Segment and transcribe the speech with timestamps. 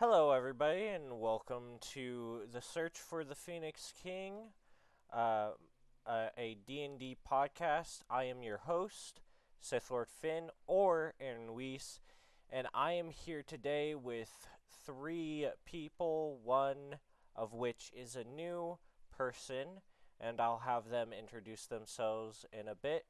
[0.00, 4.52] Hello, everybody, and welcome to the Search for the Phoenix King,
[5.12, 5.50] uh,
[6.06, 8.02] uh, a D&D podcast.
[8.08, 9.20] I am your host,
[9.58, 11.98] Sith Lord Finn, or Aaron Weiss,
[12.48, 14.46] and I am here today with
[14.86, 16.98] three people, one
[17.34, 18.78] of which is a new
[19.10, 19.80] person,
[20.20, 23.04] and I'll have them introduce themselves in a bit.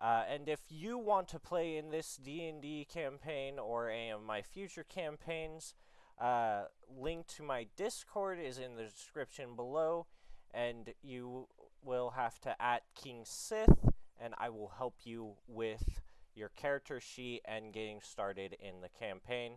[0.00, 4.42] Uh, and if you want to play in this D&D campaign or any of my
[4.42, 5.74] future campaigns,
[6.20, 6.64] uh,
[6.98, 10.06] link to my Discord is in the description below,
[10.52, 11.48] and you
[11.82, 13.88] will have to at King Sith,
[14.20, 16.00] and I will help you with
[16.34, 19.54] your character sheet and getting started in the campaign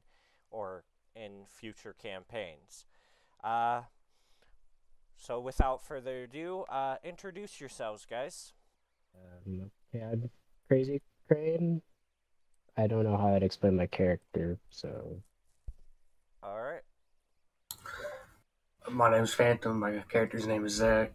[0.49, 0.84] or
[1.16, 2.86] in future campaigns.
[3.44, 3.81] Uh,
[5.17, 8.53] so without further ado, uh, introduce yourselves, guys.
[9.16, 10.30] Um, yeah, I'm
[10.67, 11.81] Crazy Crane.
[12.77, 15.22] I don't know how I'd explain my character, so
[16.45, 16.81] All right.
[18.91, 19.80] My name's Phantom.
[19.80, 21.13] My character's name is Zach.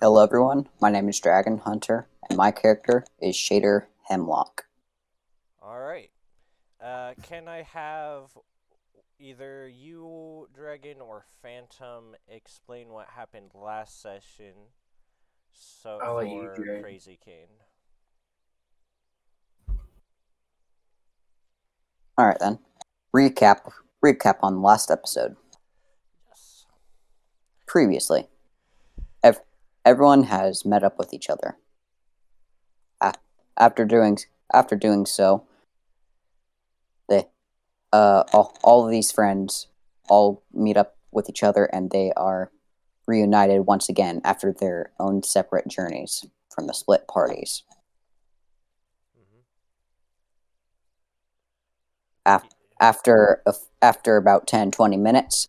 [0.00, 0.68] Hello, everyone.
[0.80, 4.64] My name is Dragon Hunter, and my character is Shader Hemlock.
[5.60, 6.10] All right.
[6.82, 8.30] Uh, can I have
[9.18, 14.54] either you, Dragon, or Phantom explain what happened last session?
[15.52, 17.48] So I'll let you, for Crazy Kane.
[22.16, 22.58] All right, then.
[23.14, 23.72] Recap.
[24.04, 25.36] Recap on the last episode.
[26.28, 26.66] Yes.
[27.66, 28.28] Previously,
[29.22, 29.40] ev-
[29.84, 31.56] everyone has met up with each other.
[33.00, 33.14] A-
[33.58, 34.18] after doing
[34.52, 35.44] after doing so,
[37.08, 37.26] they
[37.92, 39.66] uh all, all of these friends
[40.08, 42.50] all meet up with each other and they are
[43.06, 46.24] reunited once again after their own separate journeys
[46.54, 47.64] from the split parties.
[49.14, 49.40] hmm
[52.24, 52.48] Af-
[52.80, 53.42] after
[53.82, 55.48] after about 10 20 minutes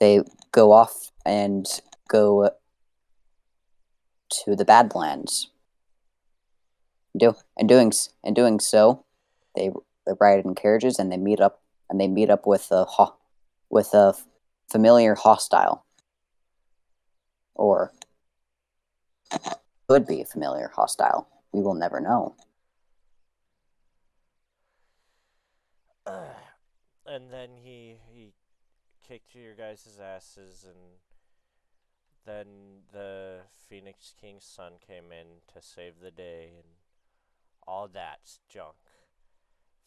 [0.00, 0.20] they
[0.52, 1.66] go off and
[2.08, 2.50] go uh,
[4.30, 5.50] to the badlands.
[7.16, 7.92] Do and doing
[8.24, 9.04] and doing so
[9.54, 9.70] they
[10.06, 13.16] they ride in carriages and they meet up and they meet up with a ho-
[13.70, 14.14] with a
[14.70, 15.84] familiar hostile.
[17.54, 17.92] Or
[19.88, 21.26] could be a familiar hostile.
[21.52, 22.34] We will never know
[27.06, 28.32] and then he he
[29.06, 31.00] kicked your guys' asses, and
[32.24, 36.68] then the Phoenix King's son came in to save the day, and
[37.66, 38.76] all that's junk.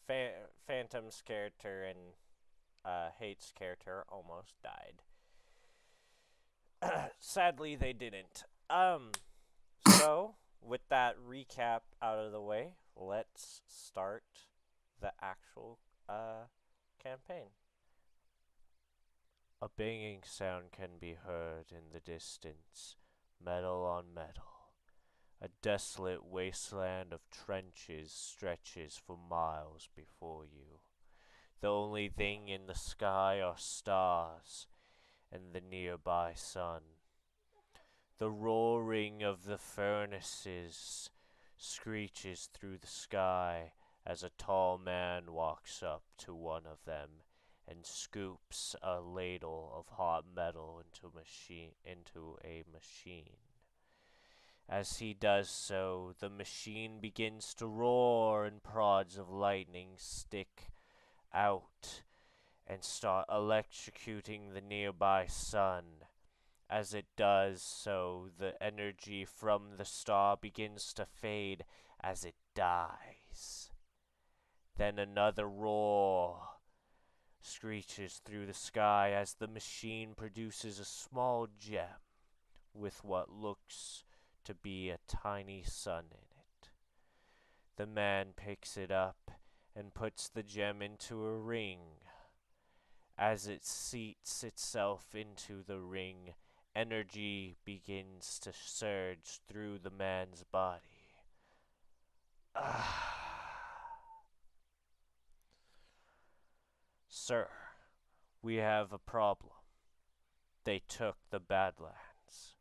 [0.06, 1.98] Pha- Phantom's character and
[2.84, 5.02] uh, Hate's character almost died.
[7.18, 8.44] Sadly, they didn't.
[8.70, 9.10] Um,
[9.88, 14.24] so with that recap out of the way, let's start
[15.00, 15.78] the actual
[16.08, 16.44] uh
[17.02, 17.50] campaign.
[19.62, 22.96] A banging sound can be heard in the distance,
[23.44, 24.44] metal on metal.
[25.42, 30.80] A desolate wasteland of trenches stretches for miles before you.
[31.60, 34.66] The only thing in the sky are stars
[35.32, 36.80] and the nearby sun.
[38.18, 41.10] The roaring of the furnaces
[41.56, 43.72] screeches through the sky
[44.06, 47.08] as a tall man walks up to one of them
[47.68, 53.36] and scoops a ladle of hot metal into machine into a machine.
[54.68, 60.70] As he does so, the machine begins to roar and prods of lightning stick
[61.34, 62.02] out
[62.66, 65.84] and start electrocuting the nearby sun.
[66.68, 71.64] As it does so, the energy from the star begins to fade
[72.00, 73.09] as it dies.
[74.80, 76.40] Then another roar
[77.42, 82.00] screeches through the sky as the machine produces a small gem
[82.72, 84.04] with what looks
[84.44, 86.70] to be a tiny sun in it.
[87.76, 89.30] The man picks it up
[89.76, 91.80] and puts the gem into a ring.
[93.18, 96.32] As it seats itself into the ring,
[96.74, 101.12] energy begins to surge through the man's body.
[102.56, 103.19] Ah.
[107.12, 107.48] Sir,
[108.40, 109.54] we have a problem.
[110.62, 112.54] They took the Badlands.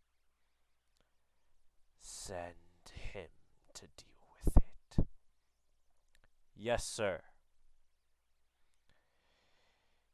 [2.00, 2.56] Send
[2.92, 3.30] him
[3.76, 5.06] to deal with it.
[6.56, 7.22] Yes, sir.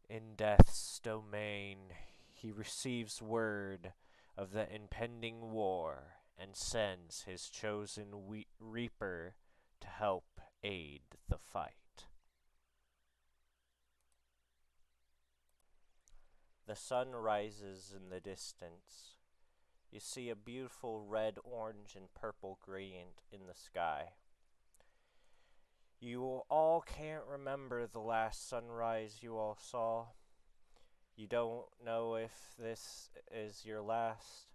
[0.10, 1.94] In Death's domain,
[2.34, 3.94] he receives word
[4.38, 9.36] of the impending war and sends his chosen we- reaper
[9.80, 11.85] to help aid the fight.
[16.68, 19.18] The sun rises in the distance.
[19.92, 24.10] You see a beautiful red, orange, and purple gradient in the sky.
[26.00, 30.08] You all can't remember the last sunrise you all saw.
[31.16, 34.48] You don't know if this is your last,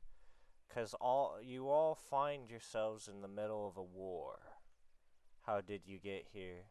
[0.69, 4.41] cause all you all find yourselves in the middle of a war.
[5.47, 6.67] How did you get here?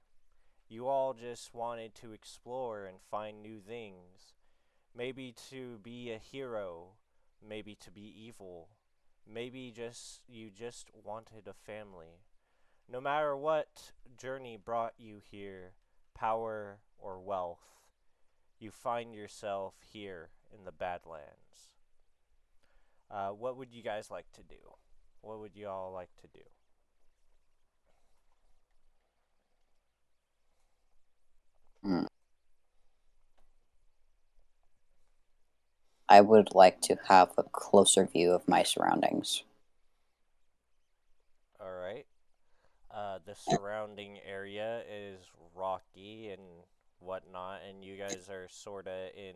[0.67, 4.35] You all just wanted to explore and find new things.
[4.95, 6.89] Maybe to be a hero,
[7.47, 8.67] maybe to be evil,
[9.31, 12.21] maybe just you just wanted a family.
[12.91, 15.73] No matter what journey brought you here,
[16.15, 17.59] power or wealth,
[18.59, 21.75] you find yourself here in the Badlands.
[23.11, 24.55] Uh, what would you guys like to do?
[25.21, 26.39] What would you all like to do?
[36.09, 39.43] I would like to have a closer view of my surroundings.
[41.61, 42.07] All right.
[42.89, 45.19] Uh, the surrounding area is
[45.55, 46.41] rocky and
[46.99, 49.35] whatnot, and you guys are sorta in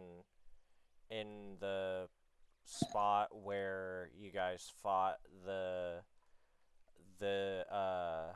[1.11, 2.07] in the
[2.65, 5.97] spot where you guys fought the
[7.19, 8.33] the uh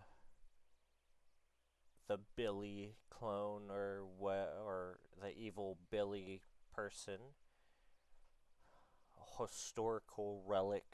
[2.08, 6.42] the Billy clone or what or the evil Billy
[6.76, 7.18] person
[9.38, 10.86] historical relic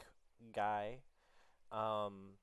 [0.54, 0.98] guy
[1.72, 2.34] um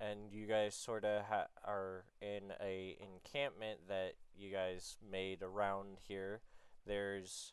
[0.00, 5.98] and you guys sort of ha- are in a encampment that you guys made around
[6.08, 6.40] here.
[6.86, 7.52] There's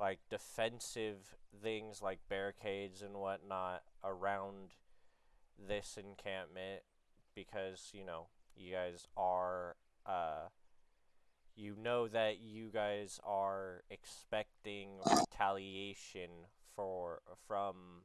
[0.00, 4.74] like defensive things like barricades and whatnot around
[5.68, 6.82] this encampment
[7.36, 8.26] because you know
[8.56, 10.48] you guys are uh
[11.56, 16.30] you know that you guys are expecting retaliation
[16.74, 18.02] for from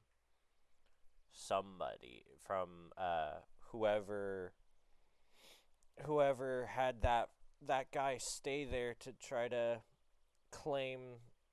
[1.31, 3.39] somebody from uh
[3.71, 4.53] whoever
[6.05, 7.29] whoever had that
[7.67, 9.81] that guy stay there to try to
[10.51, 10.99] claim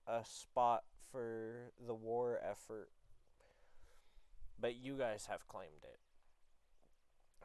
[0.07, 2.91] a spot for the war effort.
[4.59, 5.99] But you guys have claimed it.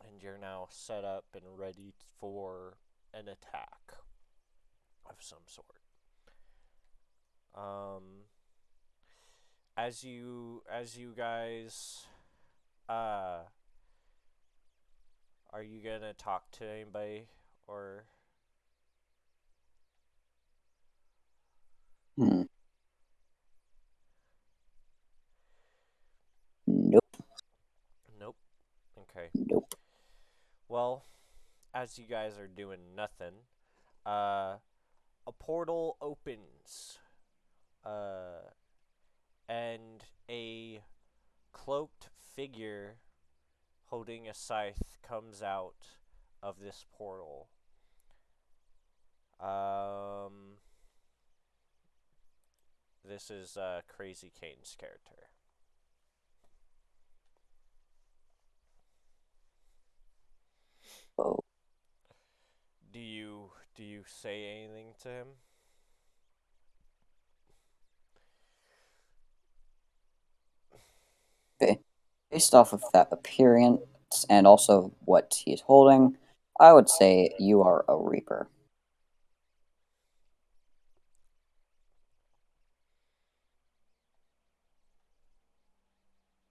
[0.08, 2.78] And you're now set up and ready for
[3.14, 3.94] an attack
[5.12, 5.66] of some sort.
[7.56, 8.26] Um
[9.78, 12.06] as you as you guys
[12.90, 13.40] uh
[15.54, 17.28] are you gonna talk to anybody
[17.68, 18.06] or
[22.18, 22.44] Hmm.
[26.68, 27.04] Nope.
[28.20, 28.36] nope?
[29.00, 29.30] Okay.
[29.36, 29.76] Nope.
[30.68, 31.06] Well,
[31.74, 33.34] as you guys are doing nothing,
[34.06, 34.58] uh,
[35.28, 37.00] a portal opens,
[37.86, 38.50] uh,
[39.48, 40.82] and a
[41.52, 42.98] cloaked figure
[43.88, 45.98] holding a scythe comes out
[46.42, 47.50] of this portal.
[49.40, 50.58] Um,
[53.08, 55.30] this is uh, Crazy Kane's character.
[62.92, 65.28] Do you do you say anything to him?
[72.30, 73.82] Based off of that appearance
[74.30, 76.16] and also what he's holding,
[76.60, 78.48] I would say you are a Reaper.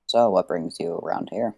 [0.06, 1.54] So, what brings you around here?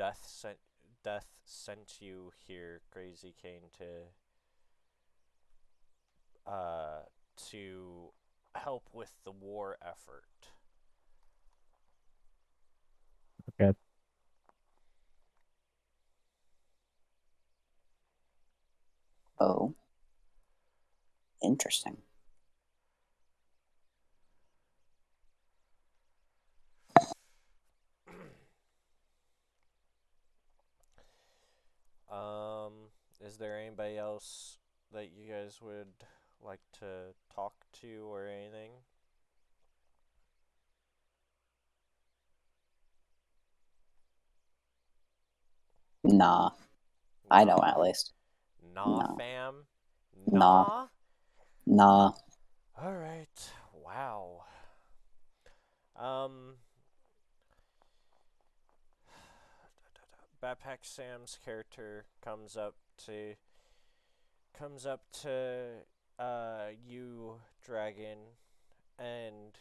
[0.00, 0.56] Death sent
[1.04, 3.84] Death sent you here, Crazy Kane, to
[6.50, 7.00] uh
[7.50, 8.08] to
[8.54, 10.24] help with the war effort.
[13.60, 13.76] Okay.
[19.38, 19.74] Oh.
[21.42, 21.98] Interesting.
[32.10, 32.90] Um,
[33.20, 34.58] is there anybody else
[34.92, 35.92] that you guys would
[36.42, 38.72] like to talk to or anything?
[46.04, 46.50] Nah,
[47.30, 47.46] I Nah.
[47.46, 48.12] don't at least.
[48.74, 49.16] Nah, No.
[49.16, 49.66] fam.
[50.26, 50.88] Nah.
[51.66, 52.12] Nah.
[52.76, 53.52] All right.
[53.72, 54.44] Wow.
[55.96, 56.56] Um.
[60.42, 62.74] Backpack Sam's character comes up
[63.06, 63.34] to
[64.58, 65.84] comes up to
[66.18, 68.18] uh you dragon
[68.98, 69.58] and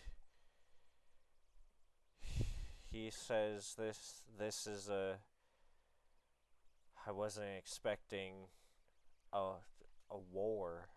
[2.91, 5.17] he says this this is a
[7.05, 8.33] I wasn't expecting
[9.33, 9.53] a
[10.11, 10.89] a war.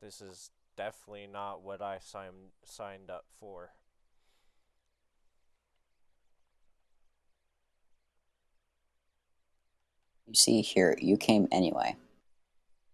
[0.00, 3.70] This is definitely not what I signed signed up for.
[10.30, 11.96] You see here, you came anyway,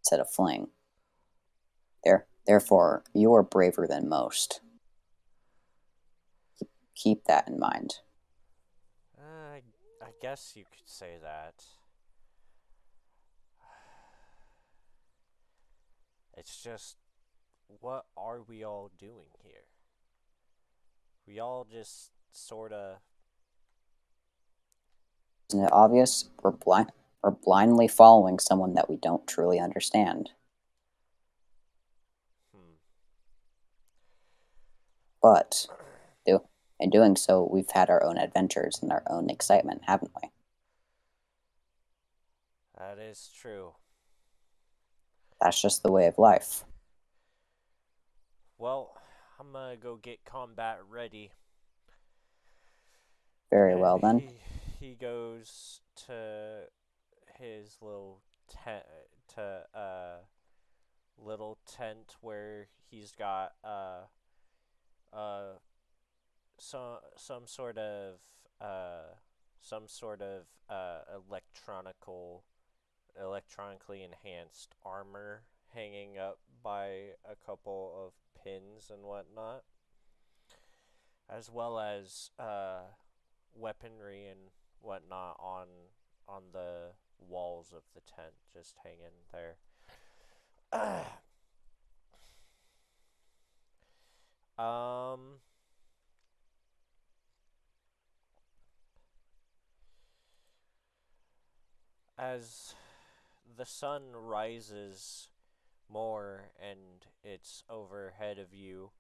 [0.01, 0.69] instead of fling.
[2.03, 4.63] There, therefore, you are braver than most.
[6.95, 7.97] Keep, that in mind.
[9.19, 9.63] Uh, I,
[10.01, 11.63] I guess you could say that.
[16.39, 16.97] It's just,
[17.81, 19.67] what are we all doing here?
[21.29, 23.01] We all just sorta.
[25.51, 26.31] Isn't it obvious?
[26.43, 26.93] We're blind.
[27.23, 30.31] We're blindly following someone that we don't truly understand.
[32.55, 32.75] Hmm.
[35.21, 35.67] But,
[36.25, 36.43] do
[36.79, 40.31] in doing so, we've had our own adventures and our own excitement, haven't we?
[42.79, 43.73] That is true.
[45.41, 46.65] That's just the way of life.
[48.59, 48.95] Well,
[49.39, 51.31] I'm gonna go get combat ready.
[53.51, 54.21] Very well then.
[54.21, 56.65] He, he goes to
[57.39, 58.85] his little tent,
[59.35, 60.19] to uh,
[61.19, 64.05] little tent where he's got uh,
[65.13, 65.59] uh,
[66.59, 68.17] some some sort of
[68.61, 69.15] uh,
[69.61, 72.45] some sort of uh, electronical,
[73.21, 75.43] electronically enhanced armor
[75.75, 76.87] hanging up by
[77.25, 79.63] a couple of pins and whatnot,
[81.29, 82.83] as well as uh
[83.55, 84.51] weaponry and
[84.81, 85.67] whatnot on
[86.29, 86.91] on the
[87.21, 89.57] walls of the tent, just hanging there.
[94.59, 95.41] um.
[102.19, 102.75] As
[103.59, 105.29] the sun rises
[105.93, 108.91] more and it's overhead of you,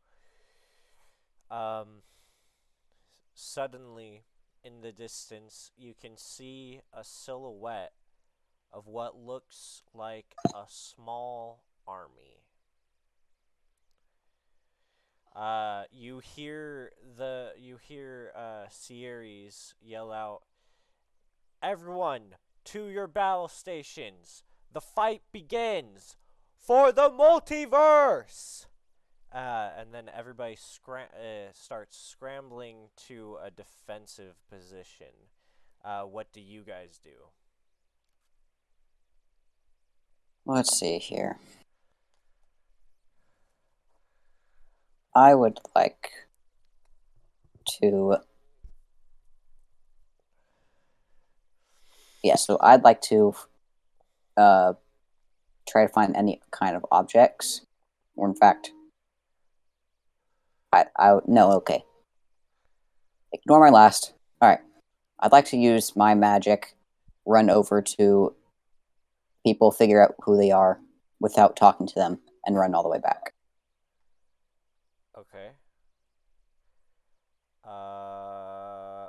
[1.50, 2.02] um,
[3.34, 4.24] suddenly
[4.62, 7.92] in the distance, you can see a silhouette
[8.72, 12.42] of what looks like a small army.
[15.34, 20.42] Uh, you hear the you hear uh, Sierres yell out,
[21.62, 24.42] "Everyone to your battle stations!
[24.72, 26.16] The fight begins
[26.56, 28.66] for the multiverse!"
[29.30, 35.28] Uh, and then everybody scram- uh, starts scrambling to a defensive position.
[35.84, 37.28] Uh, what do you guys do?
[40.48, 41.38] Let's see here.
[45.12, 46.12] I would like
[47.80, 48.18] to.
[52.22, 53.34] Yeah, so I'd like to
[54.36, 54.74] uh,
[55.68, 57.62] try to find any kind of objects,
[58.14, 58.70] or in fact,
[60.72, 61.82] I, I no, okay.
[63.32, 64.12] Ignore my last.
[64.40, 64.60] All right,
[65.18, 66.76] I'd like to use my magic,
[67.24, 68.36] run over to
[69.46, 70.80] people, figure out who they are
[71.20, 73.32] without talking to them, and run all the way back.
[75.16, 75.50] Okay.
[77.64, 79.06] Uh,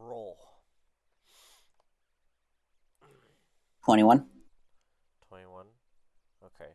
[0.00, 0.38] roll.
[3.84, 4.24] 21.
[5.28, 5.66] 21.
[6.44, 6.70] Okay.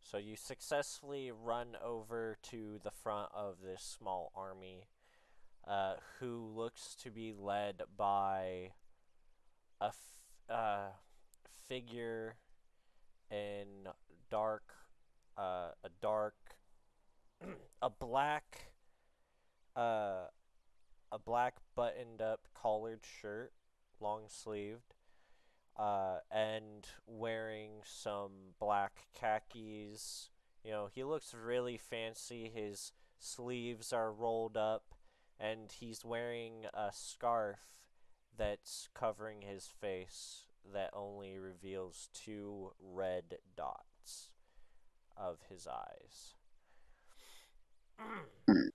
[0.00, 4.84] So you successfully run over to the front of this small army,
[5.66, 8.72] uh, who looks to be led by
[9.80, 9.92] a
[10.50, 10.88] uh,
[11.68, 12.36] figure
[13.30, 13.88] in
[14.30, 14.74] dark,
[15.36, 16.36] uh, a dark,
[17.82, 18.72] a black,
[19.76, 20.26] uh,
[21.12, 23.52] a black buttoned up collared shirt,
[24.00, 24.94] long sleeved
[25.78, 30.30] uh, and wearing some black khakis.
[30.64, 32.50] You know, he looks really fancy.
[32.52, 34.94] His sleeves are rolled up,
[35.38, 37.60] and he's wearing a scarf
[38.38, 44.28] that's covering his face that only reveals two red dots
[45.16, 46.34] of his eyes.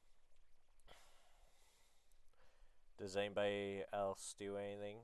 [2.99, 4.97] Does anybody else do anything?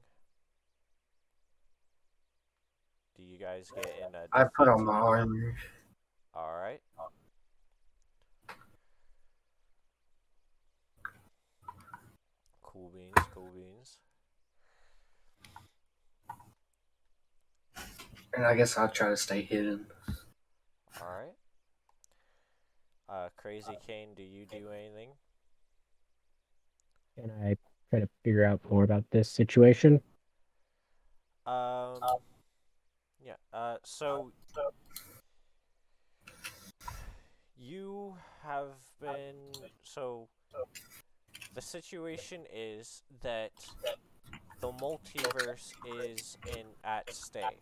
[3.18, 5.56] Do you guys get in a I put on my armor.
[6.34, 6.82] All right.
[12.62, 13.98] Cool beans, cool beans.
[18.33, 19.88] And I guess I'll try to stay hidden.
[21.01, 21.33] Alright.
[23.07, 25.09] Uh, Crazy Kane, do you do anything?
[27.15, 27.55] Can I
[27.89, 30.01] try to figure out more about this situation?
[31.45, 32.00] Um,
[33.24, 34.31] yeah, uh, so
[37.57, 39.51] you have been
[39.83, 40.27] so
[41.55, 43.51] the situation is that
[44.62, 47.62] the multiverse is in at stake.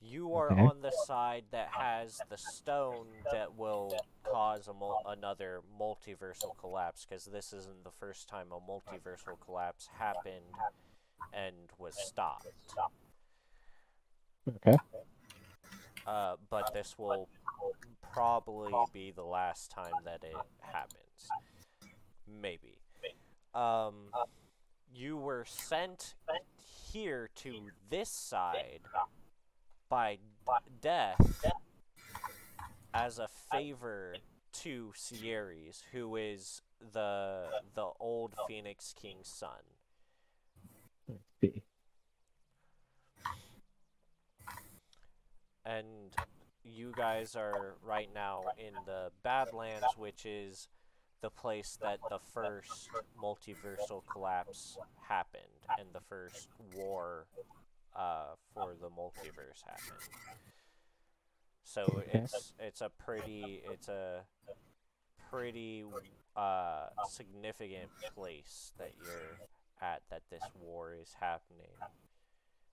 [0.00, 0.60] You are Okay.
[0.62, 7.04] on the side that has the stone that will cause a mul- another multiversal collapse
[7.04, 10.54] because this isn't the first time a multiversal collapse happened
[11.32, 12.46] and was stopped.
[14.56, 14.76] Okay.
[16.06, 17.28] Uh, but this will
[18.12, 21.28] probably be the last time that it happens.
[22.26, 22.78] Maybe.
[23.54, 24.10] Um,
[24.92, 26.14] you were sent
[26.90, 28.80] here to this side
[29.90, 30.18] by
[30.80, 31.44] death
[32.94, 34.14] as a favor
[34.52, 37.44] to Sierres, who is the
[37.74, 39.50] the old Phoenix King's son.
[45.64, 45.86] And
[46.64, 50.68] you guys are right now in the Badlands, which is
[51.20, 52.88] the place that the first
[53.22, 55.44] multiversal collapse happened
[55.78, 57.26] and the first war
[57.96, 60.00] uh, for the multiverse happened.
[61.64, 64.22] So it's it's a pretty it's a
[65.30, 65.84] pretty
[66.36, 69.38] uh, significant place that you're
[69.80, 71.76] at that this war is happening.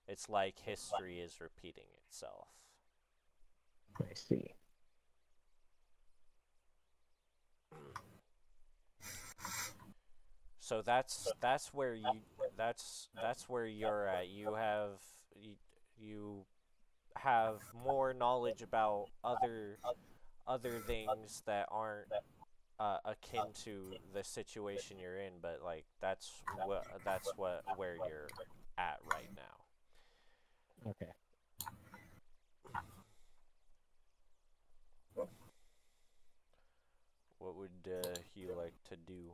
[0.08, 2.48] It's like history is repeating itself.
[4.00, 4.54] I see.
[10.68, 12.20] So that's that's where you
[12.58, 14.28] that's that's where you're at.
[14.28, 15.00] You have
[15.34, 15.52] you,
[15.98, 16.44] you
[17.16, 19.78] have more knowledge about other
[20.46, 22.08] other things that aren't
[22.78, 26.30] uh, akin to the situation you're in, but like that's
[26.66, 28.28] what that's what where you're
[28.76, 30.90] at right now.
[30.90, 31.12] Okay.
[37.38, 39.32] What would uh, you like to do?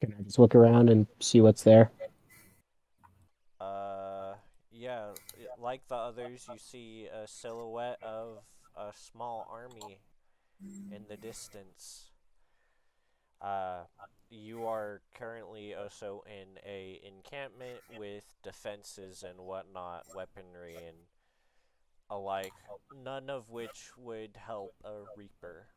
[0.00, 1.90] Can I just look around and see what's there?
[3.60, 4.34] Uh,
[4.70, 5.12] yeah,
[5.56, 8.44] like the others, you see a silhouette of
[8.76, 10.02] a small army
[10.90, 12.10] in the distance.
[13.40, 13.84] Uh,
[14.30, 20.96] you are currently also in a encampment with defenses and whatnot, weaponry and
[22.10, 22.54] alike,
[22.90, 25.68] none of which would help a reaper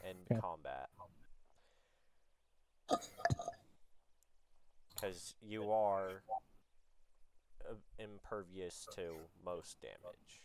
[0.00, 0.40] in Okay.
[0.40, 0.88] combat.
[4.94, 6.22] Because you are
[7.68, 10.42] uh, impervious to most damage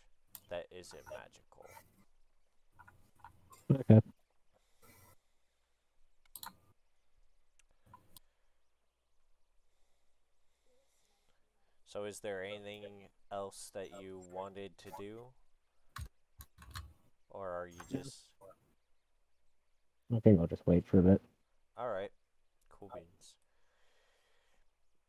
[0.50, 1.66] that isn't magical.
[3.72, 4.02] Okay.
[11.86, 12.84] So, is there anything
[13.32, 15.20] else that you wanted to do?
[17.30, 18.24] Or are you just.
[20.14, 21.22] I think I'll just wait for a bit.
[21.80, 22.12] Alright.
[22.80, 23.36] Cool beans.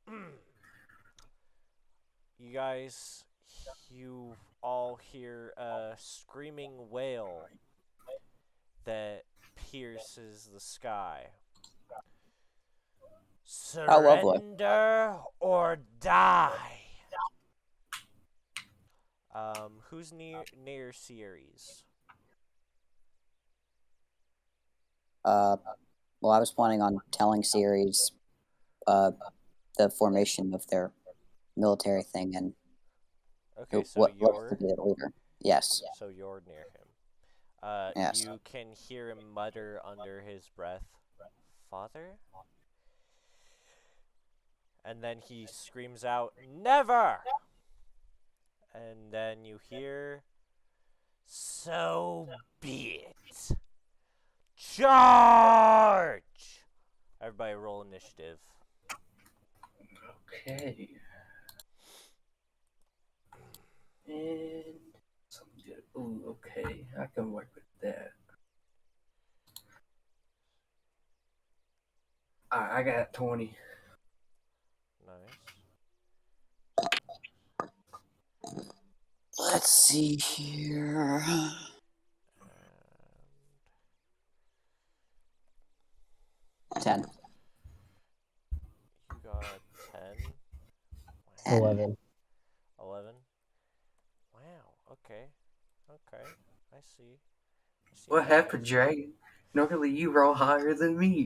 [2.39, 3.25] you guys,
[3.91, 7.47] you all hear a screaming wail
[8.85, 9.25] that
[9.71, 11.27] pierces the sky.
[13.45, 16.81] Surrender or die.
[19.35, 21.85] Um, who's near near Sierres?
[25.25, 25.57] Uh,
[26.21, 28.13] well, I was planning on telling Sierres
[28.87, 29.13] uh,
[29.77, 30.93] the formation of their
[31.57, 32.55] military thing and
[33.61, 35.13] Okay, so what what you're to be the leader.
[35.41, 35.83] Yes.
[35.99, 36.89] So you're near him.
[37.63, 38.25] Uh, Yes.
[38.25, 40.85] You can hear him mutter under his breath,
[41.71, 42.19] Father?
[44.85, 47.19] And then he screams out, Never!
[48.73, 50.23] And then you hear,
[51.27, 52.29] So
[52.61, 53.59] be it.
[54.59, 56.23] Charge!
[57.21, 58.39] Everybody roll initiative.
[60.47, 60.89] Okay.
[64.09, 64.65] And
[65.29, 65.83] something good.
[65.97, 66.87] Ooh, okay.
[67.01, 68.11] I can work with that.
[72.53, 73.57] Alright, I got 20.
[75.07, 75.17] Nice.
[79.39, 81.23] Let's see here.
[86.81, 87.05] Ten.
[89.11, 89.61] you got
[89.93, 90.01] 10.
[91.45, 91.59] 10.
[91.59, 91.97] Eleven.
[92.81, 93.13] 11.
[94.35, 94.41] Wow,
[94.93, 95.25] okay.
[95.91, 96.23] Okay,
[96.73, 97.03] I see.
[97.13, 98.69] I see What how happened, is.
[98.69, 99.13] Dragon?
[99.55, 101.25] Normally you roll higher than me.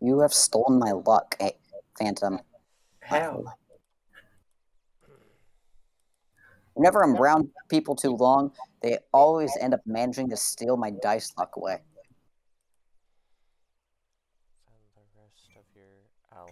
[0.00, 1.50] You have stolen my luck, eh,
[1.98, 2.38] Phantom.
[3.00, 3.42] How?
[6.74, 11.32] Whenever I'm around people too long, they always end up managing to steal my dice
[11.38, 11.78] luck away.
[14.66, 15.84] And the rest of your
[16.36, 16.50] allies.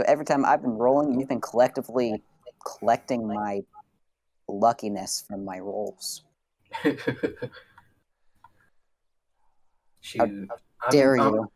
[0.00, 2.22] So every time I've been rolling, you've been collectively
[2.64, 3.60] collecting my
[4.48, 6.22] luckiness from my rolls.
[10.00, 10.22] Shoot.
[10.22, 10.48] I'm-
[10.90, 11.52] Dare I'm, you?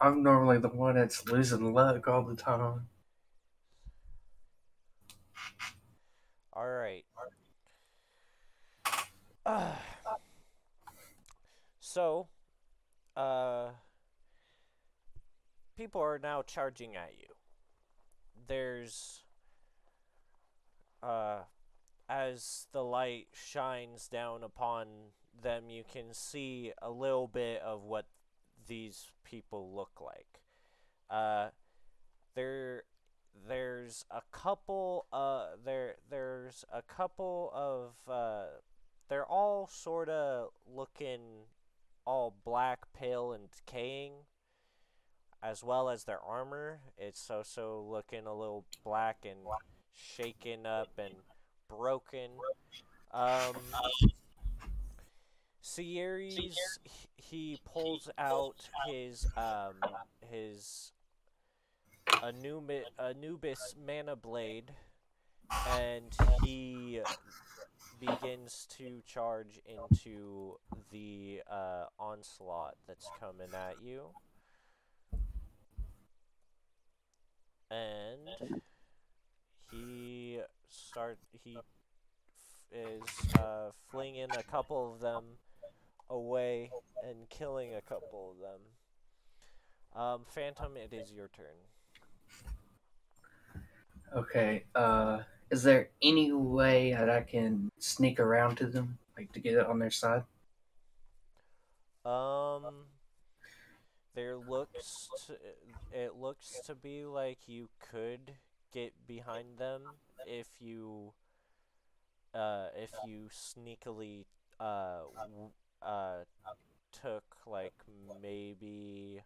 [0.00, 2.86] I'm normally the one that's losing luck all the time.
[6.56, 7.04] Alright.
[11.80, 12.28] so,
[13.16, 13.70] uh,
[15.76, 17.26] people are now charging at you.
[18.50, 19.22] There's,
[21.04, 21.42] uh,
[22.08, 24.88] as the light shines down upon
[25.40, 28.06] them, you can see a little bit of what
[28.66, 30.40] these people look like.
[31.08, 31.50] Uh,
[32.34, 32.82] there,
[33.46, 35.06] there's a couple.
[35.12, 37.92] Uh, there, there's a couple of.
[38.12, 38.46] Uh,
[39.08, 41.20] they're all sort of looking
[42.04, 44.12] all black, pale, and decaying,
[45.42, 46.80] as well as their armor.
[46.98, 49.40] It's also looking a little black and
[49.94, 51.14] shaken up and
[51.68, 52.30] broken.
[53.12, 53.56] Um,
[55.62, 59.74] Sierres, he- he pulls out his um
[60.30, 60.92] his
[62.22, 64.74] Anubis, Anubis mana blade,
[65.68, 67.00] and he
[68.00, 70.58] begins to charge into
[70.90, 74.10] the uh, onslaught that's coming at you.
[77.70, 78.52] And
[79.70, 81.64] he start he f-
[82.72, 83.02] is
[83.38, 85.24] uh, flinging a couple of them
[86.08, 86.70] away
[87.06, 88.60] and killing a couple of them.
[90.02, 91.46] Um, Phantom, it is your turn.
[94.16, 94.64] Okay.
[94.74, 99.54] Uh, is there any way that I can sneak around to them, like to get
[99.54, 100.24] it on their side?
[102.04, 102.86] Um,
[104.14, 105.34] there looks to,
[105.92, 108.34] it looks to be like you could
[108.72, 109.82] get behind them
[110.26, 111.12] if you
[112.34, 114.24] uh if you sneakily
[114.60, 115.50] uh w-
[115.82, 116.24] uh
[116.92, 117.74] took like
[118.22, 119.22] maybe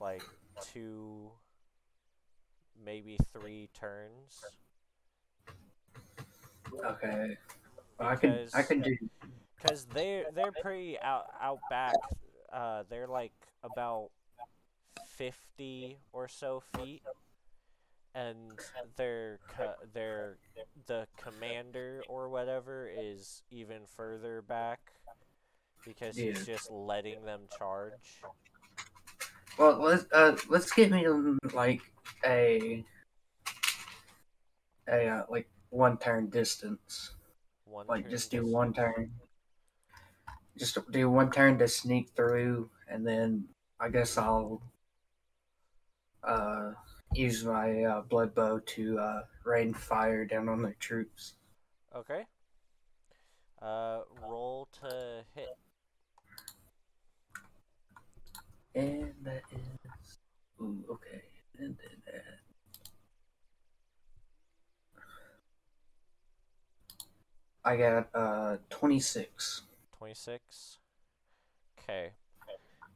[0.00, 0.24] like
[0.60, 1.30] two
[2.84, 4.56] maybe three turns
[6.84, 7.36] Okay.
[8.00, 8.48] I can.
[8.54, 8.96] I can do.
[9.56, 11.94] because they're they're pretty out out back.
[12.52, 14.10] Uh, they're like about
[14.96, 17.02] fifty or so feet,
[18.14, 18.60] and
[18.96, 20.38] their co- their
[20.86, 24.92] the commander or whatever is even further back
[25.84, 26.44] because he's Yeah.
[26.44, 28.26] just letting them charge.
[29.58, 31.80] Well, let's uh, let's me um, like
[32.24, 32.84] a
[34.88, 37.12] a uh, like one turn distance.
[37.64, 39.12] One Like turn just do one turn.
[40.58, 43.44] Just do one turn to sneak through, and then
[43.78, 44.60] I guess I'll
[46.24, 46.72] uh
[47.14, 51.34] use my uh, blood bow to uh, rain fire down on their troops.
[51.96, 52.26] Okay.
[53.62, 55.56] Uh, roll to hit.
[58.74, 60.18] And that is
[60.60, 61.22] ooh okay,
[61.58, 62.24] and then that.
[67.64, 69.62] I got uh twenty six.
[69.98, 70.78] 26.
[71.78, 72.12] Okay.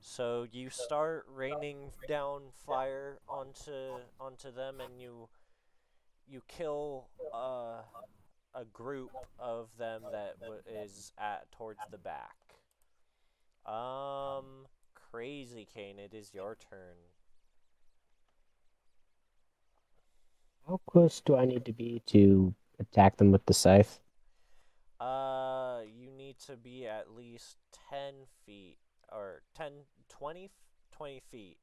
[0.00, 5.28] So you start raining down fire onto onto them and you
[6.26, 7.82] you kill uh,
[8.54, 12.36] a group of them that w- is at towards the back.
[13.66, 16.96] Um crazy Kane, it is your turn.
[20.66, 24.00] How close do I need to be to attack them with the scythe?
[25.00, 25.80] Uh
[26.46, 27.58] to be at least
[27.90, 28.78] 10 feet
[29.10, 29.72] or 10
[30.08, 30.50] 20
[30.90, 31.58] 20 feet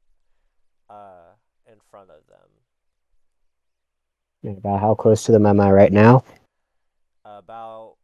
[0.89, 2.50] uh in front of them.
[4.44, 6.24] And About how close to them am I right now?
[7.26, 7.96] about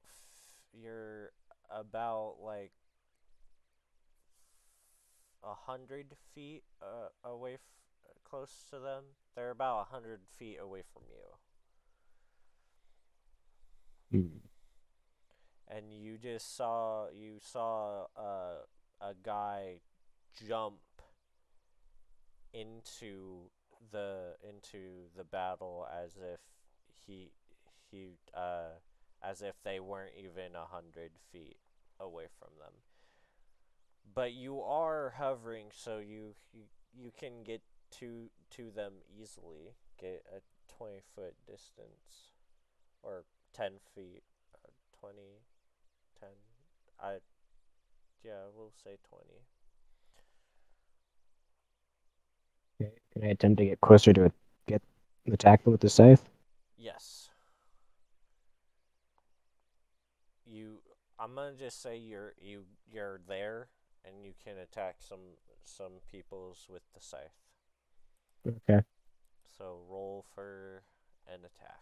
[0.74, 1.32] you're
[1.72, 2.72] about like
[5.44, 7.60] a hundred feet uh, away f-
[8.24, 9.04] close to them
[9.36, 11.36] they're about a hundred feet away from you
[14.12, 14.28] Hmm.
[15.68, 18.64] And you just saw you saw uh,
[19.02, 19.80] a guy
[20.48, 20.76] jump
[22.54, 23.50] into
[23.92, 26.40] the into the battle as if
[27.06, 27.32] he
[27.92, 28.80] he uh
[29.24, 31.58] as if they weren't even a hundred feet
[32.00, 32.74] away from them.
[34.14, 36.64] But you are hovering, so you you,
[36.96, 37.62] you can get
[38.00, 39.74] to to them easily.
[40.00, 42.34] Get a twenty foot distance,
[43.02, 43.24] or
[43.54, 44.24] ten feet,
[44.54, 45.16] uh, 20,
[47.00, 47.10] 10.
[47.10, 47.18] I
[48.24, 49.42] yeah, we'll say twenty.
[52.82, 52.92] Okay.
[53.14, 54.34] Can I attempt to get closer to it?
[54.68, 54.82] Get
[55.32, 56.24] attack them with the scythe?
[56.78, 57.30] Yes.
[60.46, 60.80] You
[61.20, 63.68] I'm gonna just say you're you you're there
[64.06, 67.32] and you can attack some some peoples with the scythe.
[68.48, 68.84] Okay.
[69.58, 70.84] So roll for
[71.28, 71.82] an attack.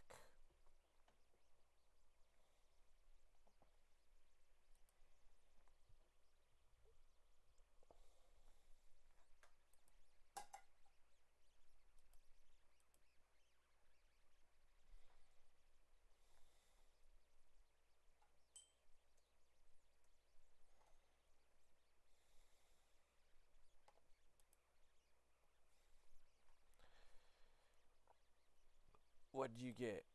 [29.43, 30.05] What'd you get?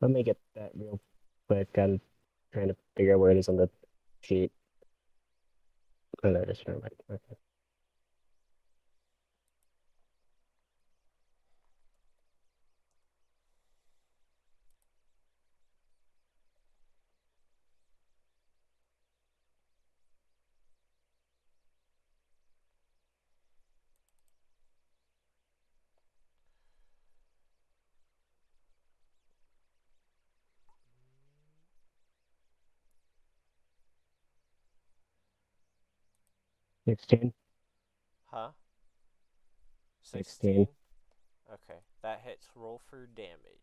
[0.00, 1.00] Let me get that real
[1.48, 1.66] quick.
[1.76, 2.00] I'm
[2.52, 3.68] trying to figure out where it is on the
[4.20, 4.52] sheet.
[6.22, 6.62] Oh, it is.
[6.64, 6.92] Never mind.
[7.10, 7.36] Okay.
[36.86, 37.32] Sixteen.
[38.26, 38.50] Huh?
[40.02, 40.66] 16.
[41.52, 42.48] Okay, that hits.
[42.54, 43.62] Roll for damage.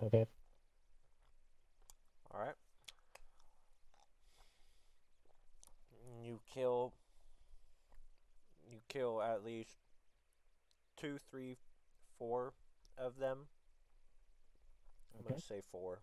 [0.00, 0.26] Okay.
[2.32, 2.54] All right.
[6.24, 6.92] You kill.
[8.70, 9.78] You kill at least
[10.96, 11.56] two, three,
[12.18, 12.54] four
[12.98, 13.48] of them.
[15.14, 15.34] I'm Okay.
[15.34, 16.02] gonna say four.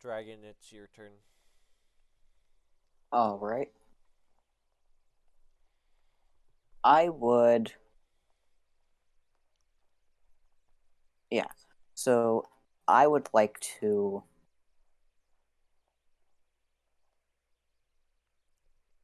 [0.00, 1.12] Dragon, it's your turn.
[3.12, 3.70] All right.
[6.84, 7.74] I would.
[11.30, 11.48] Yeah.
[11.94, 12.46] So
[12.86, 14.22] I would like to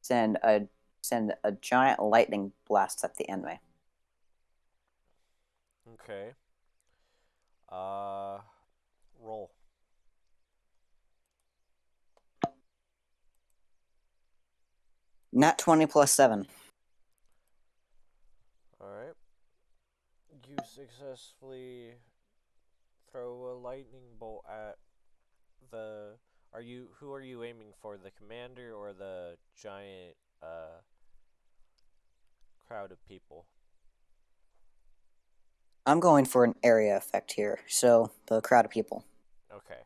[0.05, 0.67] send a
[1.01, 3.59] send a giant lightning blast at the enemy.
[5.93, 6.33] Okay.
[7.67, 8.37] Uh,
[9.19, 9.49] roll.
[15.33, 16.45] Nat twenty plus seven.
[18.79, 19.15] Alright.
[20.47, 21.95] You successfully
[23.11, 24.77] throw a lightning bolt at
[25.71, 26.17] the
[26.55, 27.97] are you who are you aiming for?
[27.97, 30.79] The commander or the giant uh
[32.65, 33.45] crowd of people?
[35.85, 39.03] I'm going for an area effect here, so the crowd of people,
[39.53, 39.81] Okay.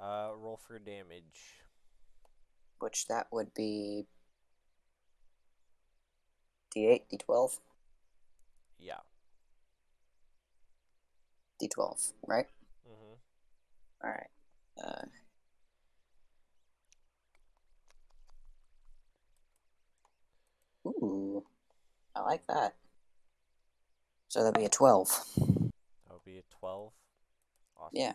[0.00, 1.60] Uh roll for damage.
[2.80, 4.06] which that would be
[6.74, 7.58] D8, D12,
[8.78, 9.00] Yeah.
[11.60, 12.46] D12, right?
[12.88, 13.18] Mhm.
[14.04, 14.30] All right.
[14.80, 15.06] Uh,
[20.86, 21.44] ooh,
[22.18, 22.74] I like that.
[24.26, 25.08] So that'll be a 12.
[26.06, 26.92] That'll be a 12.
[27.76, 27.90] Awesome.
[27.92, 28.12] Yeah.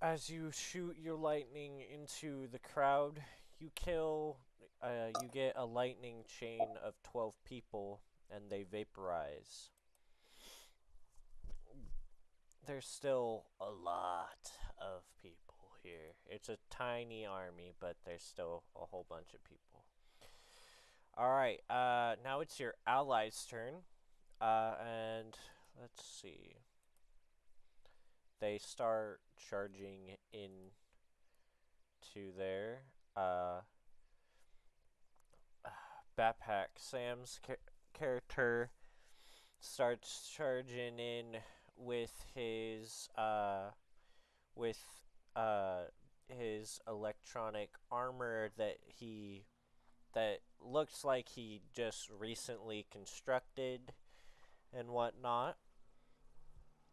[0.00, 3.20] As you shoot your lightning into the crowd,
[3.58, 4.36] you kill,
[4.80, 8.00] uh, you get a lightning chain of 12 people
[8.30, 9.70] and they vaporize.
[12.66, 15.40] There's still a lot of people.
[15.82, 16.14] here.
[16.26, 19.73] It's a tiny army, but there's still a whole bunch of people.
[21.16, 23.74] Alright, uh, now it's your allies' turn.
[24.40, 25.36] Uh, and
[25.80, 26.56] let's see.
[28.40, 30.50] They start charging in
[32.14, 32.82] to there.
[33.16, 33.60] Uh,
[36.18, 37.54] Backpack Sam's cha-
[37.92, 38.70] character
[39.60, 41.36] starts charging in
[41.76, 43.70] with his uh
[44.54, 44.78] with
[45.34, 45.84] uh
[46.28, 49.44] his electronic armor that he
[50.14, 53.92] that looks like he just recently constructed
[54.76, 55.56] and whatnot.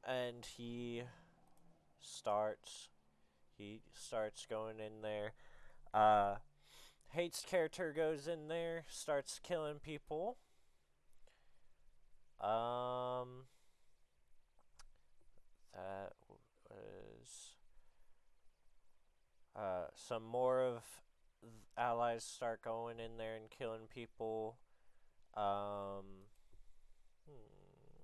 [0.08, 1.04] And he
[2.00, 2.90] starts
[3.58, 5.34] he starts going in there.
[5.94, 6.36] Uh
[7.10, 10.38] hates character goes in there starts killing people.
[12.40, 13.46] Um
[15.74, 16.14] that
[16.70, 17.56] was
[19.56, 20.84] uh, some more of
[21.78, 24.58] allies start going in there and killing people.
[25.36, 26.28] Um,
[27.26, 28.02] hmm.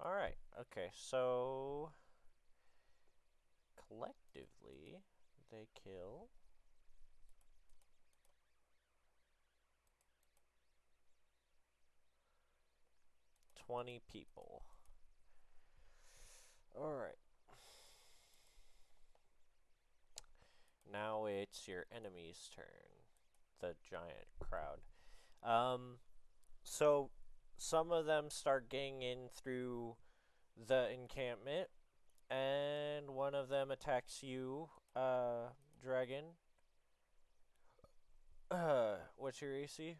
[0.00, 0.36] All right.
[0.60, 0.90] Okay.
[0.94, 1.90] So
[3.88, 5.02] collectively,
[5.50, 6.28] they kill.
[13.66, 14.62] Twenty people.
[16.74, 17.21] Alright.
[20.92, 22.64] Now it's your enemy's turn.
[23.60, 24.80] The giant crowd.
[25.42, 25.96] Um,
[26.64, 27.10] so
[27.56, 29.96] some of them start getting in through
[30.66, 31.68] the encampment,
[32.30, 35.48] and one of them attacks you, uh,
[35.82, 36.24] dragon.
[38.50, 39.96] Uh, what's your AC?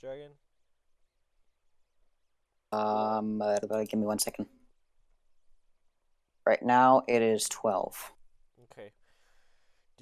[0.00, 0.30] Dragon?
[2.72, 4.46] Um, uh, give me one second.
[6.44, 8.12] Right now it is 12.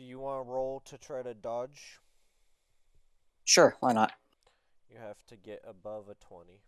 [0.01, 1.99] Do you want to roll to try to dodge?
[3.45, 4.13] Sure, why not?
[4.91, 6.63] You have to get above a 20.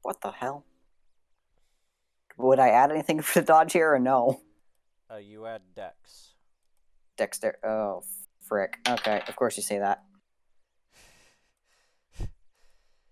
[0.00, 0.64] What the hell?
[2.38, 4.40] Would I add anything for the dodge here or no?
[5.12, 6.32] Uh, you add dex.
[7.18, 7.58] Dexter.
[7.62, 8.04] Oh,
[8.40, 8.78] frick.
[8.88, 10.02] Okay, of course you say that.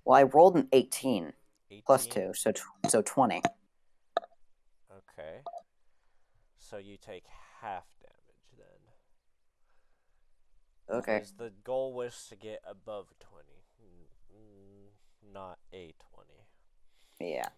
[0.06, 1.34] Well, I rolled an 18
[1.84, 2.28] plus 18?
[2.28, 3.42] 2, so tw- so 20.
[4.90, 5.40] Okay.
[6.58, 7.24] So you take
[7.60, 7.84] half.
[10.90, 11.14] Okay.
[11.16, 13.44] Because the goal was to get above 20,
[13.80, 16.30] n- n- not a 20.
[17.34, 17.48] Yeah.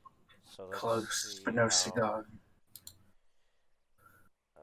[0.49, 2.27] So let's Close, see but no how- cigar.
[4.57, 4.61] Uh,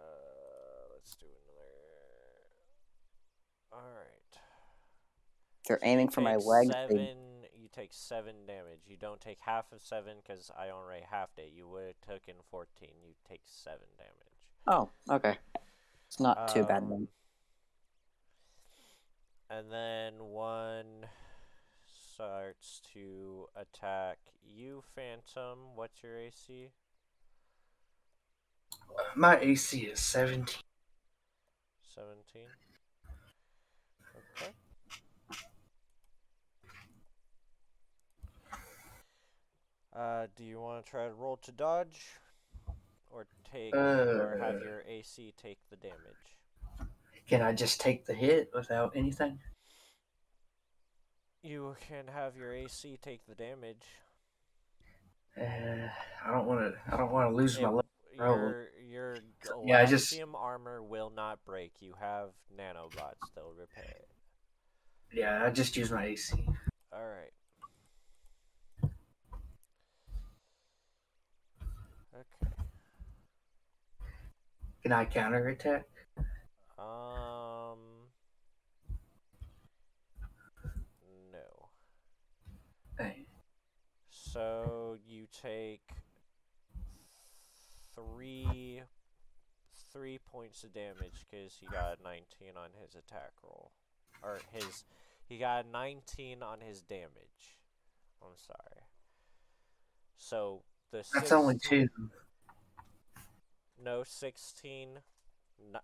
[0.93, 1.25] let's do
[3.71, 3.85] another.
[3.85, 4.07] Alright.
[5.63, 7.15] If you're So you aiming for my take legs, Seven, they...
[7.61, 8.79] you take seven damage.
[8.87, 11.51] You don't take half of seven because I already halved it.
[11.55, 12.91] You would have taken fourteen.
[13.05, 14.11] You take seven damage.
[14.67, 15.37] Oh, okay.
[16.07, 17.07] It's not too bad Um, then.
[19.55, 21.05] And then one
[22.15, 25.75] starts to attack you, Phantom.
[25.75, 26.71] What's your AC?
[29.15, 30.55] My AC is 17.
[31.93, 32.49] Seventeen.
[34.15, 34.51] Okay.
[39.95, 42.07] Uh, do you want to try to roll to dodge,
[43.11, 44.59] or take, or have Uh.
[44.65, 46.32] your AC take the damage?
[47.27, 49.39] Can I just take the hit without anything?
[51.41, 53.83] You can have your AC take the damage.
[55.37, 55.43] Uh,
[56.25, 56.93] I don't want to.
[56.93, 57.69] I don't want to lose my.
[57.69, 57.83] It- Le-
[58.19, 58.37] roll.
[58.37, 59.17] your your
[59.65, 61.81] Yeah, I just- armor will not break.
[61.81, 64.11] You have nanobots; they'll repair it.
[65.11, 66.47] yeah, I just use my AC.
[66.93, 67.31] All right.
[72.13, 72.53] Okay.
[74.83, 75.87] Can I counterattack?
[76.83, 77.79] Um.
[81.31, 81.69] No.
[82.97, 83.25] Hey,
[84.09, 85.81] So you take
[87.95, 88.81] three
[89.93, 93.71] three points of damage because he got a 19 on his attack roll,
[94.21, 94.83] or his
[95.25, 97.59] he got a 19 on his damage.
[98.21, 98.83] I'm sorry.
[100.17, 101.87] So the that's only two.
[103.81, 104.99] No, 16.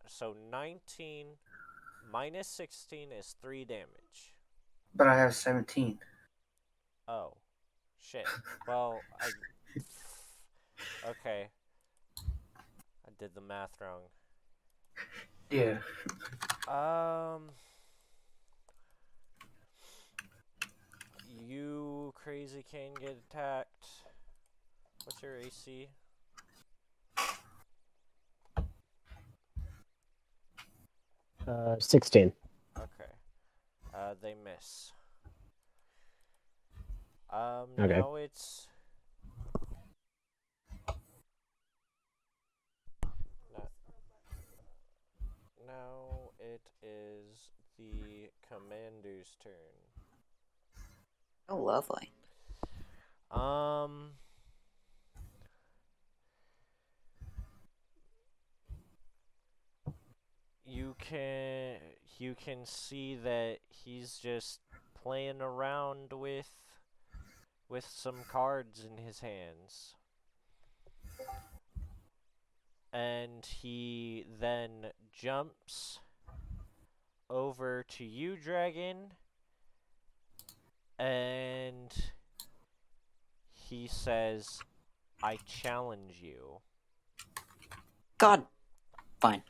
[0.07, 1.28] So 19
[2.11, 4.34] minus 16 is 3 damage.
[4.95, 5.99] But I have 17.
[7.07, 7.34] Oh.
[8.01, 8.26] Shit.
[8.67, 9.30] Well, I.
[11.09, 11.49] Okay.
[13.05, 14.01] I did the math wrong.
[15.49, 15.78] Yeah.
[16.67, 17.49] Um.
[21.47, 23.86] You, Crazy Kane, get attacked.
[25.05, 25.89] What's your AC?
[31.49, 32.31] Uh, 16.
[32.77, 33.11] Okay.
[33.91, 34.91] Uh, they miss.
[37.31, 37.97] Um, Okay.
[37.99, 38.67] now it's.
[43.53, 43.69] No-
[45.65, 49.51] Now it is the commander's turn.
[51.49, 52.11] Oh, lovely.
[53.31, 54.11] Um.
[60.70, 61.78] You can
[62.20, 64.59] you can see that he's just
[64.93, 66.49] playing around with
[67.67, 69.95] with some cards in his hands.
[72.93, 75.99] And he then jumps
[77.32, 79.13] over to you, Dragon,
[80.99, 81.91] and
[83.53, 84.59] he says,
[85.24, 86.59] I challenge you.
[88.17, 88.45] God.
[89.20, 89.43] Fine.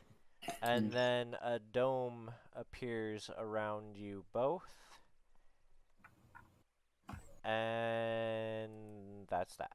[0.62, 0.92] And Mm.
[0.92, 4.62] then a dome appears around you both.
[7.90, 9.72] And that's that.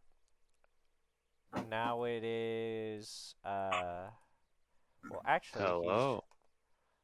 [1.69, 4.07] Now it is uh
[5.09, 6.23] well actually he's- Hello.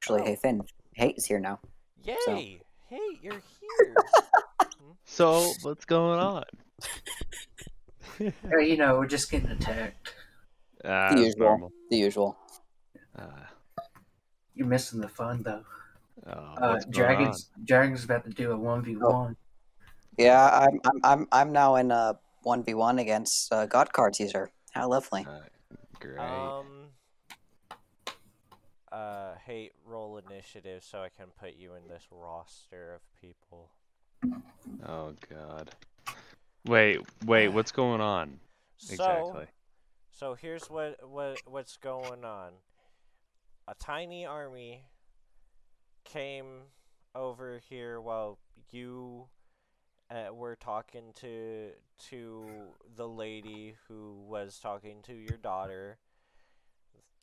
[0.01, 0.25] Actually, Oh.
[0.25, 0.61] hey Finn,
[0.95, 1.59] Hate's here now.
[2.03, 2.15] Yay!
[2.25, 2.35] So-
[2.89, 3.95] Hey, you're here.
[5.05, 6.43] So what's going on?
[8.19, 10.13] Uh, you know, we're just getting attacked.
[10.85, 11.39] Ah, The usual.
[11.39, 11.71] normal.
[11.89, 12.37] The usual.
[13.17, 13.50] Ah,
[14.55, 15.63] You're missing the fun though.
[16.27, 19.11] oh, Uh, what's going Dragon's Dragon's about to do a one v Oh.
[19.11, 19.35] one.
[20.17, 24.13] Yeah, I'm I'm I'm I'm now in a one v one against uh, God Card
[24.13, 24.51] Teaser.
[24.71, 25.25] How lovely.
[25.25, 25.33] on?
[25.33, 25.41] Uh,
[25.99, 26.19] great.
[26.19, 26.89] Um
[28.91, 33.71] uh hey, roll initiative so I can put you in this roster of people.
[34.85, 35.71] oh God.
[36.67, 37.47] Wait, wait.
[37.47, 38.39] What's going on
[38.77, 39.45] So exactly?
[40.11, 42.51] So here's what what what's going on.
[43.71, 44.83] A tiny army
[46.03, 46.63] came
[47.15, 48.37] over here while
[48.69, 49.29] you
[50.09, 51.69] uh, were talking to
[52.09, 52.47] to
[52.97, 55.99] the lady who was talking to your daughter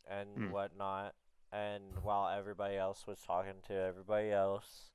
[0.07, 0.51] and Hmm.
[0.51, 1.15] whatnot,
[1.53, 4.91] and while everybody else was talking to everybody else.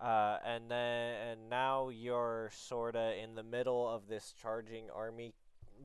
[0.00, 5.34] Uh, and then and now you're sorta in the middle of this charging army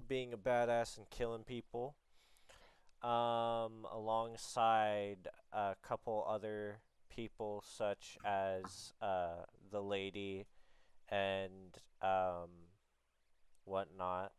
[0.07, 1.97] being a badass and killing people
[3.04, 6.80] um, alongside a couple other
[7.10, 10.45] people such as uh, the lady
[11.10, 12.50] and um,
[13.66, 14.32] whatnot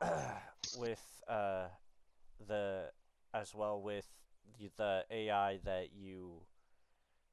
[0.78, 1.66] with uh,
[2.46, 2.90] the
[3.34, 4.06] as well with
[4.76, 6.42] the- AI that you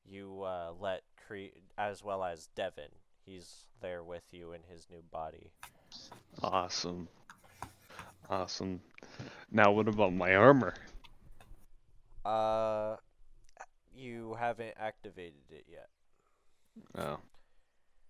[0.06, 2.90] you uh, let create as well as Devin
[3.26, 5.52] he's there with you in his new body
[6.42, 7.08] Awesome.
[8.30, 8.82] Awesome.
[9.52, 10.74] Now what about my armor?
[12.26, 12.96] Uh,
[13.94, 15.90] you haven't activated it yet.
[16.98, 17.20] Oh.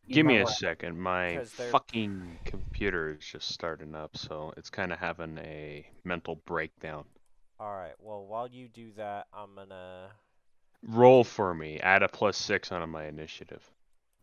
[0.05, 0.99] You Give me a want- second.
[0.99, 5.89] My 'Cause they're- fucking computer is just starting up, so it's kind of having a
[6.03, 7.05] mental breakdown.
[7.59, 7.93] All right.
[7.99, 10.11] Well, while you do that, I'm gonna.
[10.83, 11.79] Roll for me.
[11.79, 13.69] Add a plus six onto my initiative.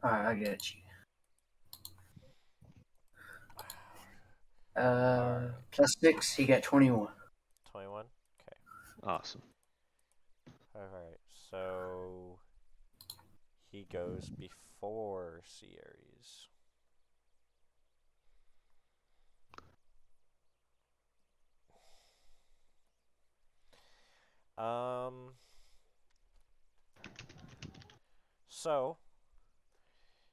[0.04, 0.80] Alright, I get you.
[4.80, 5.40] Uh,
[5.72, 7.12] plus six, he got twenty-one.
[7.70, 8.06] Twenty-one.
[8.40, 8.56] Okay.
[9.02, 9.42] Awesome.
[10.74, 11.18] All right.
[11.50, 12.38] So
[13.70, 16.46] he goes before Sierres.
[24.56, 25.34] Um.
[28.48, 28.96] So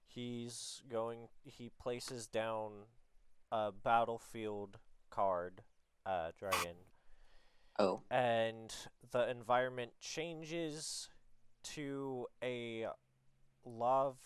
[0.05, 1.27] he's going.
[1.43, 2.71] He places down
[3.51, 4.79] a battlefield
[5.09, 5.61] card,
[6.05, 6.75] uh, dragon,
[7.79, 8.73] Oh, and
[9.11, 11.09] the environment changes
[11.63, 12.87] to a
[13.65, 14.17] love,